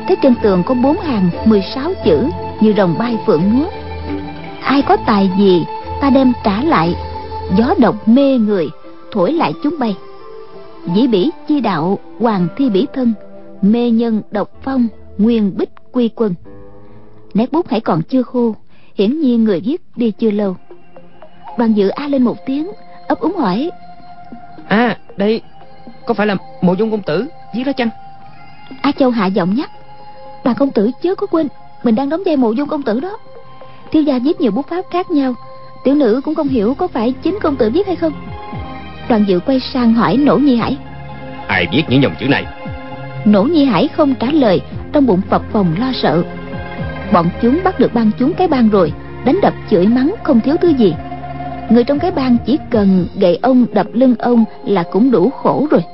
Thấy 0.09 0.17
trên 0.23 0.35
tường 0.43 0.63
có 0.67 0.75
bốn 0.75 1.01
hàng 1.01 1.31
mười 1.45 1.63
sáu 1.75 1.93
chữ 2.05 2.29
như 2.61 2.75
rồng 2.77 2.99
bay 2.99 3.17
phượng 3.27 3.43
múa 3.53 3.67
ai 4.63 4.83
có 4.83 4.97
tài 5.07 5.31
gì 5.39 5.65
ta 6.03 6.11
đem 6.11 6.33
trả 6.45 6.63
lại. 6.63 6.95
Gió 7.57 7.75
độc 7.79 8.09
mê 8.09 8.39
người 8.39 8.71
thổi 9.13 9.33
lại 9.33 9.53
chúng 9.63 9.79
bay. 9.79 9.97
Dĩ 10.95 11.07
bỉ 11.07 11.31
chi 11.49 11.61
đạo 11.61 11.99
hoàng 12.21 12.49
thi 12.57 12.71
bỉ 12.71 12.87
thân. 12.95 13.13
Mê 13.63 13.91
nhân 13.91 14.23
độc 14.31 14.51
phong 14.63 14.89
nguyên 15.19 15.57
bích 15.57 15.71
quy 15.93 16.11
quân. 16.15 16.35
Nét 17.35 17.53
bút 17.53 17.67
hãy 17.69 17.81
còn 17.81 18.03
chưa 18.03 18.23
khô 18.23 18.55
hiển 18.95 19.21
nhiên 19.21 19.45
người 19.45 19.61
viết 19.61 19.83
đi 19.97 20.11
chưa 20.11 20.31
lâu. 20.31 20.57
Đoàn 21.59 21.73
dự 21.73 21.89
a 21.89 22.09
lên 22.09 22.23
một 22.23 22.37
tiếng 22.47 22.73
ấp 23.09 23.21
úng 23.21 23.37
hỏi. 23.37 23.71
À 24.69 24.99
đây 25.17 25.41
có 26.07 26.15
phải 26.15 26.27
là 26.27 26.37
mộ 26.61 26.73
dung 26.73 26.91
công 26.91 27.03
tử 27.03 27.27
viết 27.55 27.65
đó 27.65 27.73
chăng? 27.73 27.89
A 28.83 28.93
châu 28.93 29.11
hạ 29.11 29.27
giọng 29.27 29.55
nhắc. 29.55 29.71
Đoàn 30.45 30.57
công 30.57 30.71
tử 30.71 30.91
chớ 31.03 31.15
có 31.15 31.27
quên 31.27 31.49
mình 31.83 31.95
đang 31.95 32.09
đóng 32.09 32.23
vai 32.27 32.37
mộ 32.37 32.53
dung 32.53 32.69
công 32.69 32.83
tử 32.83 33.01
đó. 33.01 33.19
Thiếu 33.91 34.03
gia 34.03 34.19
viết 34.19 34.41
nhiều 34.41 34.53
bút 34.53 34.67
pháp 34.69 34.85
khác 34.91 35.11
nhau 35.11 35.35
tiểu 35.85 35.95
nữ 35.95 36.21
cũng 36.25 36.35
không 36.35 36.49
hiểu 36.49 36.75
có 36.75 36.89
phải 36.89 37.15
chính 37.23 37.39
công 37.43 37.57
tử 37.57 37.71
viết 37.71 37.87
hay 37.87 37.97
không. 37.97 38.13
Đoàn 39.09 39.25
dự 39.29 39.41
quay 39.41 39.61
sang 39.61 39.95
hỏi 39.95 40.17
nổ 40.17 40.37
nhi 40.37 40.57
hải. 40.57 40.77
Ai 41.47 41.67
viết 41.73 41.83
những 41.89 42.03
dòng 42.03 42.15
chữ 42.21 42.29
này? 42.29 42.47
Nổ 43.25 43.43
nhi 43.43 43.65
hải 43.65 43.89
không 43.89 44.15
trả 44.15 44.27
lời 44.27 44.61
trong 44.93 45.07
bụng 45.07 45.21
phập 45.31 45.53
phồng 45.53 45.75
lo 45.79 45.93
sợ. 45.95 46.23
Bọn 47.13 47.27
chúng 47.43 47.61
bắt 47.65 47.81
được 47.81 47.95
băng 47.95 48.11
chúng 48.19 48.33
cái 48.33 48.49
bang 48.49 48.69
rồi 48.69 48.93
đánh 49.25 49.39
đập 49.43 49.55
chửi 49.71 49.87
mắng 49.87 50.15
không 50.23 50.41
thiếu 50.41 50.57
thứ 50.61 50.69
gì. 50.69 50.95
Người 51.71 51.85
trong 51.85 51.99
cái 51.99 52.11
bang 52.11 52.37
chỉ 52.47 52.59
cần 52.71 53.07
gậy 53.15 53.39
ông 53.43 53.67
đập 53.73 53.87
lưng 53.93 54.15
ông 54.19 54.45
là 54.65 54.83
cũng 54.93 55.11
đủ 55.11 55.31
khổ 55.31 55.67
rồi. 55.71 55.85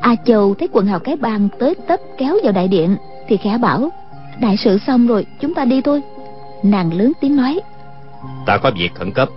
A 0.00 0.16
châu 0.26 0.54
thấy 0.54 0.68
quần 0.72 0.86
hào 0.86 0.98
cái 0.98 1.16
bang 1.16 1.48
tới 1.58 1.74
tấp 1.88 2.00
kéo 2.18 2.38
vào 2.42 2.52
đại 2.52 2.68
điện 2.68 2.96
thì 3.28 3.36
khẽ 3.36 3.58
bảo 3.58 3.88
đại 4.40 4.56
sự 4.56 4.78
xong 4.86 5.06
rồi 5.06 5.26
chúng 5.40 5.54
ta 5.54 5.64
đi 5.64 5.80
thôi. 5.80 6.02
Nàng 6.62 6.98
lớn 6.98 7.12
tiếng 7.20 7.36
nói 7.36 7.60
ta 8.46 8.58
có 8.58 8.70
việc 8.78 8.94
khẩn 8.94 9.12
cấp. 9.12 9.28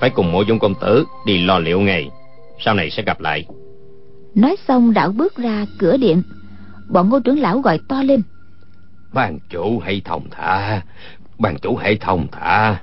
Phải 0.00 0.10
cùng 0.10 0.32
mộ 0.32 0.42
dung 0.42 0.58
công 0.58 0.74
tử 0.80 1.04
đi 1.26 1.44
lo 1.44 1.58
liệu 1.58 1.80
ngày 1.80 2.10
sau 2.58 2.74
này 2.74 2.90
sẽ 2.90 3.02
gặp 3.02 3.20
lại. 3.20 3.46
Nói 4.34 4.56
xong 4.68 4.92
đảo 4.92 5.12
bước 5.12 5.36
ra 5.36 5.66
cửa 5.78 5.96
điện. 5.96 6.22
Bọn 6.88 7.08
ngô 7.08 7.20
trưởng 7.20 7.40
lão 7.40 7.60
gọi 7.60 7.78
to 7.88 8.02
lên. 8.02 8.22
Ban 9.12 9.38
chủ 9.50 9.78
hãy 9.78 10.02
thông 10.04 10.30
thả. 10.30 10.80
Ban 11.38 11.58
chủ 11.58 11.76
hãy 11.76 11.96
thông 11.96 12.26
thả. 12.32 12.76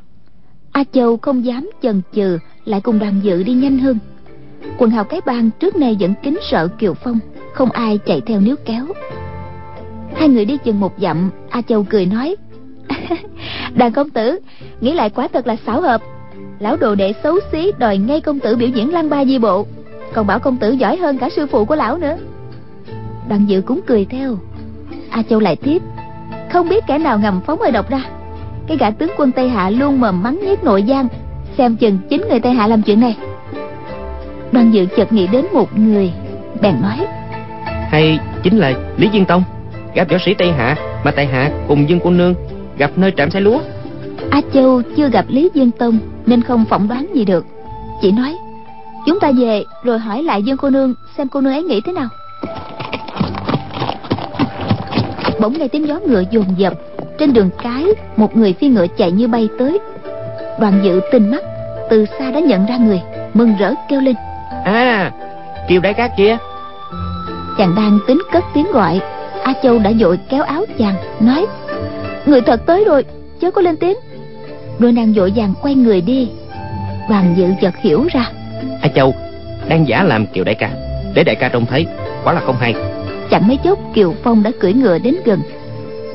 A 0.72 0.84
châu 0.94 1.18
không 1.18 1.46
dám 1.46 1.70
chần 1.82 2.02
chừ 2.16 2.38
lại 2.66 2.82
cùng 2.82 3.00
đoàn 3.00 3.20
dự 3.24 3.44
đi 3.44 3.54
nhanh 3.54 3.80
hơn. 3.80 3.98
Quần 4.78 4.90
hào 4.90 5.04
cái 5.04 5.22
bang 5.26 5.50
trước 5.60 5.76
nay 5.76 5.98
vẫn 6.00 6.14
kính 6.24 6.40
sợ 6.52 6.68
kiều 6.68 6.94
phong 6.94 7.20
không 7.54 7.72
ai 7.72 7.98
chạy 7.98 8.22
theo 8.22 8.40
níu 8.40 8.56
kéo. 8.66 8.86
Hai 10.16 10.30
người 10.30 10.46
đi 10.46 10.58
chừng 10.58 10.80
một 10.80 10.94
dặm 10.98 11.30
a 11.50 11.62
châu 11.62 11.84
cười 11.84 12.06
nói 12.06 12.36
đàn 13.76 13.92
công 13.92 14.10
tử, 14.10 14.40
nghĩ 14.82 14.94
lại 14.94 15.10
quá 15.10 15.28
thật 15.34 15.48
là 15.48 15.56
xảo 15.66 15.82
hợp. 15.82 16.02
Lão 16.60 16.78
đồ 16.78 16.96
đệ 16.96 17.14
xấu 17.24 17.40
xí 17.52 17.72
đòi 17.78 17.98
ngay 17.98 18.22
công 18.22 18.40
tử 18.40 18.56
biểu 18.56 18.70
diễn 18.70 18.94
lăng 18.94 19.10
ba 19.10 19.26
di 19.26 19.40
bộ. 19.40 19.66
Còn 20.14 20.28
bảo 20.28 20.40
công 20.40 20.58
tử 20.58 20.72
giỏi 20.72 20.98
hơn 20.98 21.18
cả 21.18 21.30
sư 21.30 21.48
phụ 21.48 21.66
của 21.66 21.76
lão 21.76 21.98
nữa. 21.98 22.18
Đoàn 23.30 23.46
dự 23.46 23.62
cũng 23.62 23.82
cười 23.86 24.06
theo. 24.06 24.38
A 25.10 25.24
châu 25.30 25.40
lại 25.40 25.56
tiếp. 25.56 25.82
Không 26.52 26.70
biết 26.70 26.84
kẻ 26.88 26.98
nào 26.98 27.20
ngầm 27.20 27.42
phóng 27.46 27.60
hơi 27.60 27.72
độc 27.72 27.90
ra. 27.90 28.04
Cái 28.68 28.78
gã 28.78 28.92
tướng 28.92 29.12
quân 29.18 29.32
tây 29.32 29.50
hạ 29.50 29.70
luôn 29.70 30.02
mầm 30.02 30.24
mắng 30.24 30.40
nhất 30.42 30.64
nội 30.64 30.84
giang, 30.88 31.08
xem 31.58 31.76
chừng 31.76 31.98
chính 32.10 32.24
người 32.30 32.40
tây 32.40 32.54
hạ 32.54 32.68
làm 32.68 32.82
chuyện 32.82 33.00
này. 33.00 33.18
Đoàn 34.52 34.74
dự 34.74 34.86
chợt 34.98 35.14
nghĩ 35.14 35.28
đến 35.28 35.46
một 35.54 35.80
người, 35.80 36.12
bèn 36.62 36.76
nói. 36.82 37.08
Hay 37.90 38.20
chính 38.44 38.58
là 38.58 38.74
lý 38.98 39.10
diên 39.14 39.26
tông, 39.26 39.44
gã 39.94 40.04
võ 40.04 40.18
sĩ 40.26 40.34
tây 40.34 40.52
hạ, 40.52 40.76
mà 41.04 41.12
tại 41.12 41.26
hạ 41.26 41.52
cùng 41.68 41.90
dương 41.90 42.00
cô 42.04 42.10
nương 42.10 42.34
gặp 42.78 42.92
nơi 42.96 43.12
trạm 43.18 43.32
xe 43.32 43.40
lúa. 43.40 43.60
A 44.30 44.42
châu 44.54 44.82
chưa 44.98 45.10
gặp 45.10 45.26
lý 45.28 45.50
dương 45.54 45.72
tông 45.72 46.00
nên 46.26 46.42
không 46.42 46.66
phỏng 46.66 46.88
đoán 46.88 47.08
gì 47.14 47.26
được. 47.26 47.46
Chỉ 48.02 48.12
nói 48.12 48.38
chúng 49.06 49.20
ta 49.20 49.32
về 49.38 49.64
rồi 49.84 50.00
hỏi 50.00 50.24
lại 50.24 50.44
dương 50.44 50.58
cô 50.58 50.70
nương 50.70 50.94
xem 51.18 51.28
cô 51.28 51.42
nương 51.42 51.54
ấy 51.54 51.64
nghĩ 51.64 51.82
thế 51.86 51.94
nào. 51.94 52.08
Bỗng 55.40 55.54
nghe 55.54 55.68
tiếng 55.68 55.88
gió 55.88 56.00
ngựa 56.06 56.24
dồn 56.32 56.46
dập 56.58 56.74
trên 57.20 57.34
đường 57.34 57.50
cái 57.64 57.86
một 58.18 58.38
người 58.38 58.54
phi 58.54 58.68
ngựa 58.68 58.88
chạy 58.88 59.12
như 59.12 59.28
bay 59.28 59.50
tới. 59.60 59.80
Đoàn 60.60 60.80
dự 60.84 61.02
tinh 61.12 61.32
mắt 61.32 61.44
từ 61.90 62.06
xa 62.20 62.32
đã 62.32 62.40
nhận 62.40 62.66
ra 62.66 62.78
người 62.78 63.02
mừng 63.34 63.56
rỡ 63.60 63.74
kêu 63.90 64.02
lên. 64.02 64.16
À 64.66 65.12
kiều 65.70 65.82
đại 65.82 65.94
cát 65.94 66.12
kia 66.18 66.38
chàng 67.58 67.76
đang 67.76 68.00
tính 68.08 68.22
cất 68.32 68.44
tiếng 68.54 68.72
gọi. 68.72 69.02
A 69.44 69.54
châu 69.64 69.80
đã 69.80 69.92
dội 70.00 70.20
kéo 70.30 70.44
áo 70.44 70.66
chàng 70.80 70.96
nói 71.20 71.46
người 72.26 72.42
thật 72.42 72.66
tới 72.66 72.84
rồi 72.86 73.06
chớ 73.40 73.52
có 73.52 73.62
lên 73.62 73.78
tiếng. 73.78 73.98
Rồi 74.80 74.92
nàng 74.92 75.14
vội 75.14 75.34
vàng 75.36 75.54
quay 75.62 75.76
người 75.76 76.02
đi. 76.02 76.30
Đoàn 77.10 77.34
dự 77.38 77.48
chợt 77.62 77.74
hiểu 77.82 78.08
ra. 78.14 78.26
A 78.82 78.88
châu 78.88 79.14
đang 79.70 79.88
giả 79.88 80.04
làm 80.04 80.28
kiều 80.28 80.44
đại 80.44 80.56
ca. 80.56 80.70
Để 81.14 81.24
đại 81.24 81.36
ca 81.36 81.50
trông 81.50 81.66
thấy 81.66 81.86
quả 82.24 82.34
là 82.34 82.42
không 82.42 82.56
hay. 82.60 82.76
Chẳng 83.30 83.48
mấy 83.48 83.58
chốc 83.58 83.80
kiều 83.94 84.14
phong 84.24 84.44
đã 84.44 84.52
cưỡi 84.60 84.74
ngựa 84.74 84.98
đến 84.98 85.16
gần. 85.26 85.40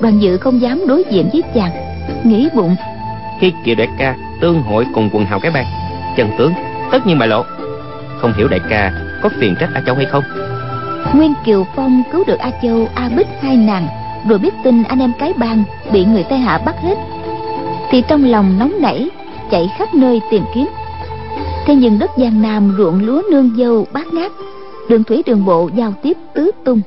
Đoàn 0.00 0.18
dự 0.18 0.36
không 0.36 0.60
dám 0.60 0.86
đối 0.86 1.04
diện 1.10 1.28
với 1.32 1.42
chàng 1.54 1.70
nghĩ 2.24 2.48
bụng. 2.54 2.76
Khi 3.40 3.52
kiều 3.64 3.74
đại 3.74 3.88
ca 3.98 4.16
tương 4.40 4.62
hội 4.62 4.86
cùng 4.94 5.10
quần 5.12 5.24
hào 5.24 5.40
cái 5.40 5.50
bang 5.50 5.66
chân 6.16 6.30
tướng 6.38 6.52
tất 6.92 7.06
nhiên 7.06 7.18
bại 7.18 7.28
lộ. 7.28 7.44
Không 8.20 8.32
hiểu 8.32 8.48
đại 8.48 8.60
ca 8.70 8.92
có 9.22 9.28
phiền 9.40 9.56
trách 9.60 9.70
a 9.74 9.82
châu 9.86 9.94
hay 9.94 10.04
không? 10.04 10.24
Nguyên 11.14 11.34
kiều 11.44 11.66
phong 11.76 12.02
cứu 12.12 12.24
được 12.26 12.38
a 12.38 12.50
châu 12.62 12.88
a 12.94 13.08
bích 13.16 13.26
hai 13.40 13.56
nàng 13.56 13.86
rồi 14.28 14.38
biết 14.38 14.54
tin 14.64 14.82
anh 14.82 14.98
em 14.98 15.12
cái 15.18 15.32
bang 15.32 15.64
bị 15.92 16.04
người 16.04 16.24
tây 16.30 16.38
hạ 16.38 16.62
bắt 16.66 16.76
hết, 16.82 16.94
thì 17.90 18.02
trong 18.08 18.24
lòng 18.24 18.58
nóng 18.58 18.72
nảy, 18.80 19.08
chạy 19.50 19.70
khắp 19.78 19.94
nơi 19.94 20.20
tìm 20.30 20.42
kiếm. 20.54 20.66
Thế 21.66 21.74
nhưng 21.74 21.98
đất 21.98 22.10
giang 22.16 22.42
nam 22.42 22.74
ruộng 22.78 23.06
lúa 23.06 23.22
nương 23.30 23.56
dâu 23.56 23.86
bát 23.92 24.06
ngát, 24.12 24.32
đường 24.88 25.04
thủy 25.04 25.22
đường 25.26 25.44
bộ 25.44 25.70
giao 25.74 25.92
tiếp 26.02 26.16
tứ 26.34 26.50
tung. 26.64 26.80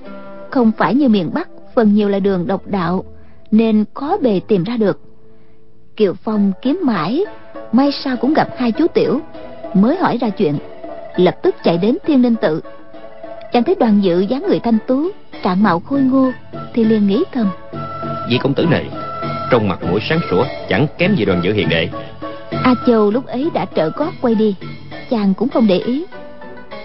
Không 0.50 0.72
phải 0.78 0.96
như 0.96 1.10
miền 1.10 1.30
bắc, 1.34 1.50
phần 1.76 1.94
nhiều 1.94 2.10
là 2.10 2.20
đường 2.20 2.48
độc 2.48 2.68
đạo, 2.68 3.04
nên 3.52 3.86
khó 3.94 4.18
bề 4.22 4.42
tìm 4.48 4.64
ra 4.64 4.78
được. 4.78 5.00
Kiều 5.96 6.14
phong 6.24 6.52
kiếm 6.62 6.80
mãi, 6.84 7.26
may 7.72 7.92
sao 7.92 8.16
cũng 8.16 8.34
gặp 8.34 8.50
hai 8.58 8.72
chú 8.72 8.88
tiểu, 8.88 9.20
mới 9.74 9.98
hỏi 9.98 10.18
ra 10.18 10.30
chuyện, 10.30 10.56
lập 11.16 11.36
tức 11.44 11.56
chạy 11.64 11.78
đến 11.78 11.98
thiên 12.06 12.22
ninh 12.22 12.36
tự 12.36 12.62
chàng 13.54 13.64
thấy 13.64 13.76
đoàn 13.80 14.04
dự 14.04 14.20
dáng 14.20 14.46
người 14.48 14.60
thanh 14.60 14.78
tú 14.88 15.10
trạng 15.44 15.64
mạo 15.64 15.80
khôi 15.80 16.02
ngô 16.02 16.32
thì 16.74 16.84
liền 16.84 17.08
nghĩ 17.08 17.24
thầm. 17.34 17.48
Vị 18.30 18.38
công 18.44 18.54
tử 18.54 18.66
này 18.66 18.86
trong 19.52 19.68
mặt 19.68 19.80
mũi 19.84 20.00
sáng 20.10 20.20
sủa 20.30 20.46
chẳng 20.70 20.88
kém 20.98 21.16
gì 21.16 21.26
đoàn 21.26 21.42
dự 21.44 21.54
hiền 21.54 21.70
đệ. 21.70 21.90
A 22.64 22.74
châu 22.88 23.12
lúc 23.12 23.26
ấy 23.26 23.50
đã 23.54 23.66
trở 23.66 23.90
gót 23.90 24.12
quay 24.22 24.36
đi 24.36 24.56
chàng 25.10 25.34
cũng 25.34 25.50
không 25.50 25.68
để 25.68 25.78
ý. 25.80 26.06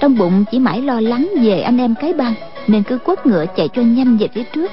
Trong 0.00 0.18
bụng 0.18 0.44
chỉ 0.50 0.58
mãi 0.58 0.82
lo 0.82 1.00
lắng 1.00 1.30
về 1.42 1.60
anh 1.60 1.78
em 1.78 1.94
cái 2.00 2.12
bang 2.12 2.34
nên 2.66 2.82
cứ 2.82 2.98
quất 2.98 3.26
ngựa 3.26 3.46
chạy 3.56 3.68
cho 3.68 3.82
nhanh 3.82 4.16
về 4.16 4.28
phía 4.34 4.44
trước. 4.54 4.70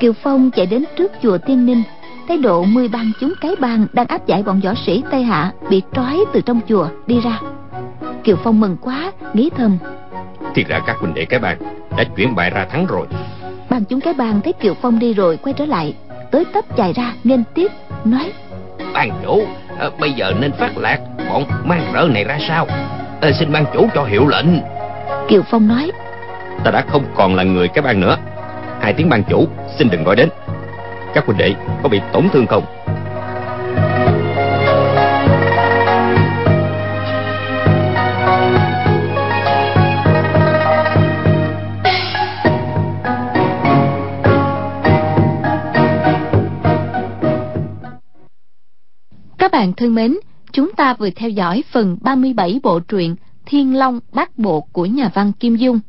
Kiều 0.00 0.12
phong 0.12 0.50
chạy 0.50 0.66
đến 0.66 0.84
trước 0.96 1.12
chùa 1.22 1.38
tiên 1.38 1.66
ninh 1.66 1.82
thấy 2.28 2.38
độ 2.38 2.64
mươi 2.64 2.88
bang 2.88 3.12
chúng 3.20 3.32
cái 3.40 3.54
bang 3.60 3.86
đang 3.92 4.06
áp 4.06 4.26
giải 4.26 4.42
bọn 4.42 4.60
võ 4.64 4.74
sĩ 4.86 5.02
tây 5.10 5.22
hạ 5.22 5.52
bị 5.70 5.82
trói 5.92 6.24
từ 6.32 6.40
trong 6.40 6.60
chùa 6.68 6.88
đi 7.06 7.20
ra. 7.20 7.40
Kiều 8.24 8.36
phong 8.36 8.60
mừng 8.60 8.76
quá 8.80 9.12
nghĩ 9.34 9.50
thầm 9.56 9.78
thì 10.54 10.64
ra 10.64 10.80
các 10.86 10.96
huynh 10.98 11.14
đệ 11.14 11.24
cái 11.24 11.40
bang. 11.40 11.56
Đã 11.96 12.04
chuyển 12.16 12.34
bại 12.34 12.50
ra 12.50 12.64
thắng 12.64 12.86
rồi. 12.86 13.06
Ban 13.70 13.84
chúng 13.84 14.00
cái 14.00 14.14
bang 14.14 14.40
thấy 14.40 14.52
kiều 14.52 14.74
phong 14.82 14.98
đi 14.98 15.14
rồi 15.14 15.36
quay 15.36 15.52
trở 15.52 15.66
lại. 15.66 15.94
Tới 16.30 16.44
tấp 16.54 16.64
chạy 16.76 16.92
ra 16.92 17.12
nghênh 17.24 17.44
tiếp 17.54 17.72
nói. 18.04 18.32
Ban 18.94 19.10
chủ 19.24 19.42
à, 19.78 19.90
bây 20.00 20.12
giờ 20.12 20.32
nên 20.40 20.52
phát 20.52 20.70
lạc. 20.76 20.98
Bọn 21.28 21.44
mang 21.64 21.92
rỡ 21.92 22.08
này 22.14 22.24
ra 22.24 22.38
sao? 22.48 22.66
À, 23.20 23.30
xin 23.38 23.52
ban 23.52 23.64
chủ 23.74 23.88
cho 23.94 24.04
hiệu 24.04 24.28
lệnh. 24.28 24.46
Kiều 25.28 25.42
phong 25.50 25.68
nói. 25.68 25.90
Ta 26.64 26.70
đã 26.70 26.84
không 26.88 27.04
còn 27.14 27.34
là 27.34 27.42
người 27.42 27.68
cái 27.68 27.82
bang 27.82 28.00
nữa. 28.00 28.16
Hai 28.80 28.92
tiếng 28.92 29.08
ban 29.08 29.24
chủ 29.24 29.46
xin 29.78 29.88
đừng 29.90 30.04
gọi 30.04 30.16
đến. 30.16 30.28
Các 31.14 31.26
huynh 31.26 31.38
đệ 31.38 31.54
có 31.82 31.88
bị 31.88 32.00
tổn 32.12 32.28
thương 32.32 32.46
không 32.46 32.64
Các 49.44 49.52
bạn 49.52 49.72
thân 49.72 49.94
mến, 49.94 50.16
chúng 50.52 50.72
ta 50.72 50.94
vừa 50.94 51.10
theo 51.10 51.30
dõi 51.30 51.64
phần 51.70 51.98
37 52.00 52.60
bộ 52.62 52.80
truyện 52.80 53.16
Thiên 53.46 53.76
Long 53.76 54.00
Bát 54.12 54.38
Bộ 54.38 54.60
của 54.60 54.86
nhà 54.86 55.10
văn 55.14 55.32
Kim 55.32 55.56
Dung. 55.56 55.80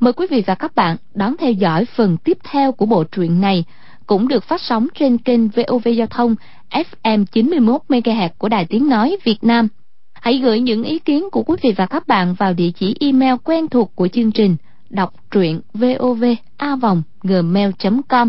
Mời 0.00 0.12
quý 0.12 0.26
vị 0.30 0.42
và 0.46 0.54
các 0.54 0.74
bạn 0.74 0.96
đón 1.14 1.36
theo 1.36 1.52
dõi 1.52 1.84
phần 1.84 2.16
tiếp 2.16 2.38
theo 2.50 2.72
của 2.72 2.86
bộ 2.86 3.04
truyện 3.04 3.40
này 3.40 3.64
cũng 4.06 4.28
được 4.28 4.44
phát 4.44 4.60
sóng 4.60 4.86
trên 4.94 5.18
kênh 5.18 5.48
VOV 5.48 5.88
Giao 5.96 6.06
thông 6.06 6.34
FM 6.70 7.24
91 7.24 7.82
MHz 7.88 8.28
của 8.38 8.48
Đài 8.48 8.66
Tiếng 8.66 8.88
nói 8.88 9.16
Việt 9.24 9.44
Nam. 9.44 9.68
Hãy 10.12 10.38
gửi 10.38 10.60
những 10.60 10.84
ý 10.84 10.98
kiến 10.98 11.30
của 11.32 11.42
quý 11.42 11.56
vị 11.62 11.72
và 11.76 11.86
các 11.86 12.08
bạn 12.08 12.34
vào 12.34 12.54
địa 12.54 12.70
chỉ 12.70 12.94
email 13.00 13.34
quen 13.44 13.68
thuộc 13.68 13.96
của 13.96 14.08
chương 14.08 14.32
trình 14.32 14.56
đọc 14.90 15.14
truyện 15.30 15.60
vovavonggmail.com. 15.74 18.28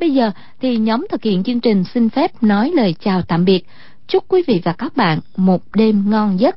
Bây 0.00 0.14
giờ 0.14 0.30
thì 0.60 0.76
nhóm 0.76 1.06
thực 1.10 1.22
hiện 1.22 1.42
chương 1.42 1.60
trình 1.60 1.84
xin 1.94 2.08
phép 2.08 2.42
nói 2.42 2.72
lời 2.74 2.94
chào 3.00 3.22
tạm 3.22 3.44
biệt. 3.44 3.66
Chúc 4.08 4.24
quý 4.28 4.42
vị 4.46 4.60
và 4.64 4.72
các 4.72 4.96
bạn 4.96 5.20
một 5.36 5.62
đêm 5.74 6.10
ngon 6.10 6.40
giấc. 6.40 6.56